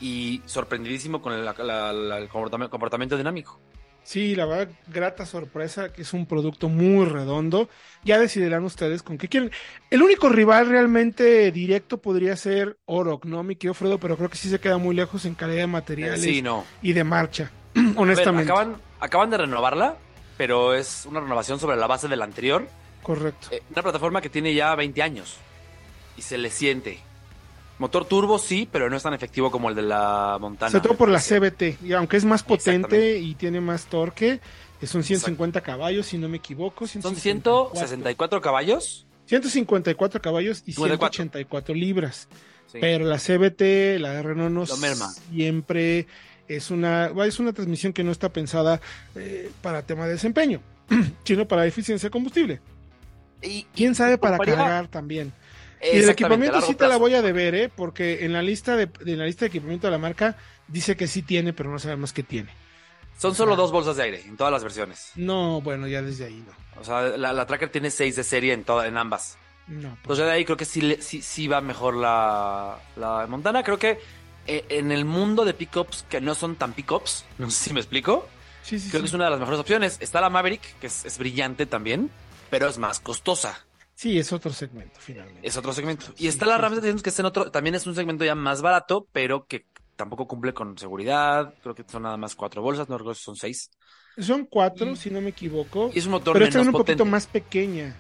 y 0.01 0.43
sorprendidísimo 0.47 1.21
con 1.21 1.33
el, 1.33 1.45
la- 1.45 1.55
la- 1.59 1.93
la- 1.93 2.19
el 2.19 2.29
comportamiento, 2.29 2.71
comportamiento 2.71 3.17
dinámico. 3.17 3.59
Sí, 4.03 4.35
la 4.35 4.45
verdad, 4.47 4.69
grata 4.89 5.25
sorpresa, 5.25 5.93
que 5.93 6.03
es 6.03 6.13
un 6.13 6.27
producto 6.27 6.69
muy 6.69 7.05
redondo. 7.07 7.69
Ya 8.03 8.19
decidirán 8.19 8.65
ustedes 8.65 9.03
con 9.03 9.19
qué 9.19 9.29
quieren. 9.29 9.51
El 9.91 10.03
único 10.03 10.29
rival 10.29 10.69
realmente 10.69 11.53
directo 11.53 11.99
podría 11.99 12.35
ser 12.37 12.77
Oroc, 12.87 13.25
¿no, 13.25 13.43
mi 13.43 13.55
querido 13.57 13.75
Fredo? 13.75 13.99
Pero 13.99 14.17
creo 14.17 14.29
que 14.29 14.37
sí 14.37 14.49
se 14.49 14.59
queda 14.59 14.79
muy 14.79 14.97
lejos 14.97 15.25
en 15.27 15.35
calidad 15.35 15.61
de 15.61 15.67
materiales 15.69 16.23
Sí, 16.23 16.43
no. 16.43 16.65
y 16.83 16.93
de 16.93 17.05
marcha, 17.05 17.51
ver, 17.75 17.95
honestamente. 17.97 18.51
acaban, 18.51 18.77
acaban 18.99 19.31
de 19.31 19.37
renovarla, 19.37 19.97
pero 20.37 20.75
es 20.75 21.07
una 21.07 21.21
renovación 21.21 21.61
sobre 21.61 21.77
la 21.77 21.87
base 21.87 22.09
de 22.09 22.17
la 22.17 22.25
anterior. 22.25 22.67
Correcto. 23.03 23.49
Eh, 23.53 23.63
una 23.71 23.83
plataforma 23.83 24.21
que 24.21 24.29
tiene 24.31 24.55
ya 24.55 24.75
20 24.75 25.03
años 25.03 25.37
y 26.17 26.23
se 26.23 26.37
le 26.37 26.51
siente. 26.51 26.99
Motor 27.81 28.05
turbo 28.05 28.39
sí, 28.39 28.69
pero 28.71 28.91
no 28.91 28.97
es 28.99 29.03
tan 29.03 29.15
efectivo 29.15 29.51
como 29.51 29.71
el 29.71 29.75
de 29.75 29.81
la 29.81 30.37
Montana. 30.39 30.71
Sobre 30.71 30.83
todo 30.83 30.99
por 30.99 31.09
la 31.09 31.19
parece. 31.19 31.73
CBT, 31.79 31.87
y 31.87 31.93
aunque 31.95 32.19
es 32.19 32.27
más 32.27 32.43
potente 32.43 33.19
y 33.19 33.35
tiene 33.37 33.63
más 33.63 33.87
torque, 33.87 34.39
que 34.79 34.87
son 34.87 35.03
150 35.03 35.63
caballos, 35.63 36.05
si 36.05 36.19
no 36.19 36.29
me 36.29 36.37
equivoco. 36.37 36.87
Son 36.87 37.01
154. 37.01 37.75
164 37.75 38.41
caballos. 38.43 39.07
154 39.25 40.21
caballos 40.21 40.63
y 40.67 40.75
54. 40.75 41.17
184 41.17 41.75
libras. 41.75 42.29
Sí. 42.67 42.79
Pero 42.83 43.07
la 43.07 43.17
CBT, 43.17 43.99
la 43.99 44.21
Renault, 44.21 44.53
no 44.53 44.67
siempre 44.67 46.07
es 46.49 46.71
una, 46.71 47.07
es 47.25 47.41
una 47.41 47.55
transmisión 47.55 47.95
que 47.95 48.05
no 48.05 48.13
está 48.13 48.29
pensada 48.29 48.79
eh, 49.15 49.51
para 49.63 49.87
tema 49.87 50.05
de 50.05 50.13
desempeño, 50.13 50.61
sino 51.25 51.49
para 51.49 51.65
eficiencia 51.65 52.09
de 52.09 52.11
combustible. 52.11 52.61
Y, 53.41 53.63
Quién 53.75 53.95
sabe 53.95 54.19
para 54.19 54.37
cargar 54.39 54.89
también. 54.89 55.33
Y 55.83 55.99
el 55.99 56.11
equipamiento 56.11 56.61
sí 56.61 56.75
te 56.75 56.87
la 56.89 56.97
voy 56.97 57.15
a 57.15 57.23
deber, 57.23 57.55
¿eh? 57.55 57.71
porque 57.75 58.25
en 58.25 58.33
la 58.33 58.43
lista 58.43 58.77
de, 58.77 58.91
en 59.07 59.19
la 59.19 59.25
lista 59.25 59.45
de 59.45 59.49
equipamiento 59.49 59.87
de 59.87 59.93
la 59.93 59.99
marca 59.99 60.37
dice 60.69 60.97
que 60.97 61.07
sí 61.07 61.23
tiene, 61.23 61.53
pero 61.53 61.71
no 61.71 61.79
sabemos 61.79 62.13
qué 62.13 62.23
tiene. 62.23 62.51
Son 63.19 63.35
solo 63.35 63.55
dos 63.55 63.71
bolsas 63.71 63.97
de 63.97 64.05
aire 64.05 64.23
en 64.27 64.37
todas 64.37 64.53
las 64.53 64.63
versiones. 64.63 65.13
No, 65.15 65.61
bueno, 65.61 65.87
ya 65.87 66.01
desde 66.01 66.25
ahí 66.25 66.43
no. 66.47 66.81
O 66.81 66.85
sea, 66.85 67.03
la, 67.03 67.33
la 67.33 67.47
Tracker 67.47 67.71
tiene 67.71 67.91
seis 67.91 68.17
de 68.17 68.25
serie 68.25 68.55
en, 68.55 68.65
toda, 68.65 68.87
en 68.87 68.97
ambas. 68.97 69.37
No, 69.67 69.89
pues, 69.89 69.99
Entonces 70.03 70.27
de 70.27 70.33
ahí 70.33 70.45
creo 70.45 70.57
que 70.57 70.65
sí, 70.65 70.97
sí, 71.01 71.21
sí 71.21 71.47
va 71.47 71.61
mejor 71.61 71.95
la, 71.95 72.79
la 72.97 73.27
Montana. 73.29 73.63
Creo 73.63 73.79
que 73.79 73.99
eh, 74.47 74.65
en 74.71 74.91
el 74.91 75.05
mundo 75.05 75.45
de 75.45 75.53
pickups 75.53 76.07
que 76.09 76.21
no 76.21 76.35
son 76.35 76.57
tan 76.57 76.73
pickups, 76.73 77.27
no 77.39 77.51
sé 77.51 77.69
si 77.69 77.75
me 77.75 77.81
explico, 77.81 78.27
sí, 78.63 78.79
sí, 78.79 78.89
creo 78.89 79.01
sí. 79.01 79.05
que 79.05 79.09
es 79.09 79.15
una 79.15 79.25
de 79.25 79.31
las 79.31 79.41
mejores 79.41 79.61
opciones. 79.61 79.99
Está 80.01 80.21
la 80.21 80.31
Maverick, 80.31 80.79
que 80.79 80.87
es, 80.87 81.05
es 81.05 81.19
brillante 81.19 81.67
también, 81.67 82.11
pero 82.49 82.69
es 82.69 82.79
más 82.79 83.01
costosa. 83.01 83.67
Sí, 84.01 84.19
es 84.19 84.33
otro 84.33 84.51
segmento, 84.51 84.99
finalmente. 84.99 85.47
Es 85.47 85.59
otro 85.59 85.75
segmento. 85.75 86.07
Sí, 86.17 86.25
Y 86.25 86.29
está 86.29 86.47
la 86.47 86.57
sí, 86.57 86.63
Ram 86.63 86.71
sí. 86.73 86.77
700, 86.77 87.03
que 87.03 87.11
es 87.11 87.19
en 87.19 87.27
otro, 87.27 87.51
también 87.51 87.75
es 87.75 87.87
un 87.87 87.95
segmento 87.95 88.25
ya 88.25 88.35
más 88.35 88.63
barato, 88.63 89.07
pero 89.13 89.45
que 89.47 89.67
tampoco 89.95 90.27
cumple 90.27 90.55
con 90.55 90.79
seguridad. 90.79 91.53
Creo 91.63 91.75
que 91.75 91.85
son 91.87 92.05
nada 92.05 92.17
más 92.17 92.35
cuatro 92.35 92.63
bolsas, 92.63 92.89
no 92.89 92.97
recuerdo 92.97 93.15
si 93.17 93.25
son 93.25 93.37
seis. 93.37 93.71
Son 94.19 94.47
cuatro, 94.47 94.93
Y- 94.93 94.97
si 94.97 95.11
no 95.11 95.21
me 95.21 95.29
equivoco. 95.29 95.91
Y 95.95 95.99
es 95.99 96.07
un 96.07 96.13
motor 96.13 96.33
Pero 96.33 96.47
esta 96.47 96.61
menos 96.61 96.69
es 96.71 96.75
un 96.75 96.79
potente. 96.81 97.03
poquito 97.03 97.11
más 97.11 97.27
pequeña. 97.27 97.95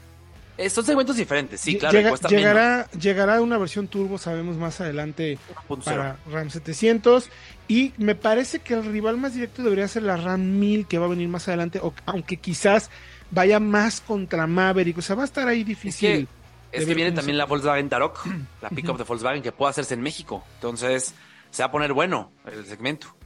Eh, 0.56 0.70
son 0.70 0.84
segmentos 0.86 1.16
diferentes, 1.16 1.60
sí, 1.60 1.76
claro. 1.76 1.92
llega- 1.98 2.10
menos. 2.12 2.30
llegará, 2.30 2.90
llegará 2.92 3.40
una 3.42 3.58
versión 3.58 3.86
turbo, 3.86 4.16
sabemos 4.16 4.56
más 4.56 4.80
adelante, 4.80 5.38
1.0. 5.68 5.84
para 5.84 6.16
RAM 6.30 6.48
700. 6.48 7.28
Y 7.68 7.92
me 7.98 8.14
parece 8.14 8.60
que 8.60 8.72
el 8.72 8.86
rival 8.86 9.18
más 9.18 9.34
directo 9.34 9.62
debería 9.62 9.86
ser 9.86 10.04
la 10.04 10.16
RAM 10.16 10.58
1000, 10.58 10.86
que 10.86 10.96
va 10.98 11.04
a 11.04 11.10
venir 11.10 11.28
más 11.28 11.46
adelante, 11.48 11.78
o- 11.82 11.92
aunque 12.06 12.38
quizás 12.38 12.90
vaya 13.30 13.60
más 13.60 14.00
contra 14.00 14.46
Maverick. 14.46 14.98
O 14.98 15.02
sea, 15.02 15.16
va 15.16 15.22
a 15.22 15.26
estar 15.26 15.46
ahí 15.48 15.64
difícil. 15.64 16.28
Es 16.72 16.86
que 16.86 16.94
viene 16.94 17.10
también 17.12 17.36
la 17.36 17.46
Volkswagen 17.46 17.88
Tarok, 17.88 18.20
la 18.62 18.68
pickup 18.70 18.96
de 18.96 19.04
Volkswagen 19.04 19.42
que 19.42 19.52
puede 19.52 19.70
hacerse 19.70 19.94
en 19.94 20.02
México. 20.02 20.44
Entonces, 20.56 21.14
se 21.50 21.62
va 21.62 21.66
a 21.68 21.72
poner 21.72 21.92
bueno 21.92 22.32
el 22.50 22.64
segmento. 22.66 23.16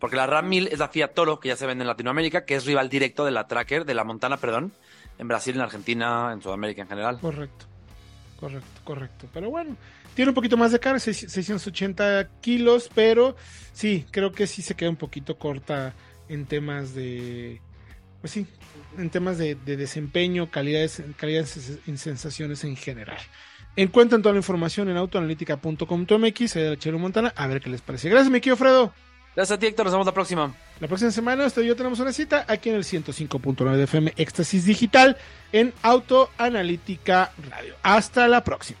Porque 0.00 0.16
la 0.16 0.26
Ram 0.26 0.48
1000 0.48 0.66
es 0.72 0.80
la 0.80 0.88
Fiat 0.88 1.14
Toro 1.14 1.38
que 1.38 1.48
ya 1.48 1.56
se 1.56 1.64
vende 1.64 1.82
en 1.82 1.86
Latinoamérica, 1.88 2.44
que 2.44 2.56
es 2.56 2.64
rival 2.66 2.88
directo 2.88 3.24
de 3.24 3.30
la 3.30 3.46
Tracker, 3.46 3.84
de 3.84 3.94
la 3.94 4.02
Montana, 4.02 4.36
perdón, 4.38 4.72
en 5.18 5.28
Brasil, 5.28 5.54
en 5.54 5.60
Argentina, 5.60 6.30
en 6.32 6.42
Sudamérica 6.42 6.82
en 6.82 6.88
general. 6.88 7.20
Correcto, 7.20 7.66
correcto, 8.40 8.80
correcto. 8.82 9.28
Pero 9.32 9.50
bueno, 9.50 9.76
tiene 10.14 10.30
un 10.30 10.34
poquito 10.34 10.56
más 10.56 10.72
de 10.72 10.80
carga, 10.80 10.98
seis- 10.98 11.26
680 11.28 12.28
kilos, 12.40 12.90
pero 12.92 13.36
sí, 13.72 14.04
creo 14.10 14.32
que 14.32 14.48
sí 14.48 14.60
se 14.60 14.74
queda 14.74 14.90
un 14.90 14.96
poquito 14.96 15.38
corta 15.38 15.94
en 16.28 16.46
temas 16.46 16.94
de, 16.96 17.60
pues 18.20 18.32
sí, 18.32 18.44
en 18.98 19.10
temas 19.10 19.38
de, 19.38 19.54
de 19.54 19.76
desempeño, 19.76 20.50
calidades, 20.50 21.02
calidades 21.16 21.78
en 21.86 21.98
sensaciones 21.98 22.64
en 22.64 22.76
general. 22.76 23.18
Encuentran 23.74 24.20
toda 24.20 24.34
la 24.34 24.38
información 24.38 24.90
en 24.90 24.96
autoanalítica.com.mx, 24.98 26.54
de 26.54 26.70
la 26.70 26.76
Chero 26.78 26.98
Montana, 26.98 27.32
a 27.34 27.46
ver 27.46 27.60
qué 27.60 27.70
les 27.70 27.80
parece. 27.80 28.10
Gracias, 28.10 28.30
mi 28.30 28.40
querido 28.40 28.56
Fredo. 28.56 28.92
Gracias 29.34 29.56
a 29.56 29.58
ti, 29.58 29.66
Héctor. 29.66 29.86
Nos 29.86 29.94
vemos 29.94 30.06
la 30.06 30.12
próxima. 30.12 30.54
La 30.78 30.88
próxima 30.88 31.10
semana 31.10 31.46
usted 31.46 31.62
y 31.62 31.68
yo 31.68 31.76
tenemos 31.76 31.98
una 32.00 32.12
cita 32.12 32.44
aquí 32.48 32.68
en 32.68 32.76
el 32.76 32.84
105.9 32.84 33.76
de 33.76 33.84
FM 33.84 34.12
Éxtasis 34.16 34.66
Digital 34.66 35.16
en 35.52 35.72
Autoanalítica 35.82 37.32
Radio. 37.48 37.74
Hasta 37.82 38.28
la 38.28 38.44
próxima. 38.44 38.80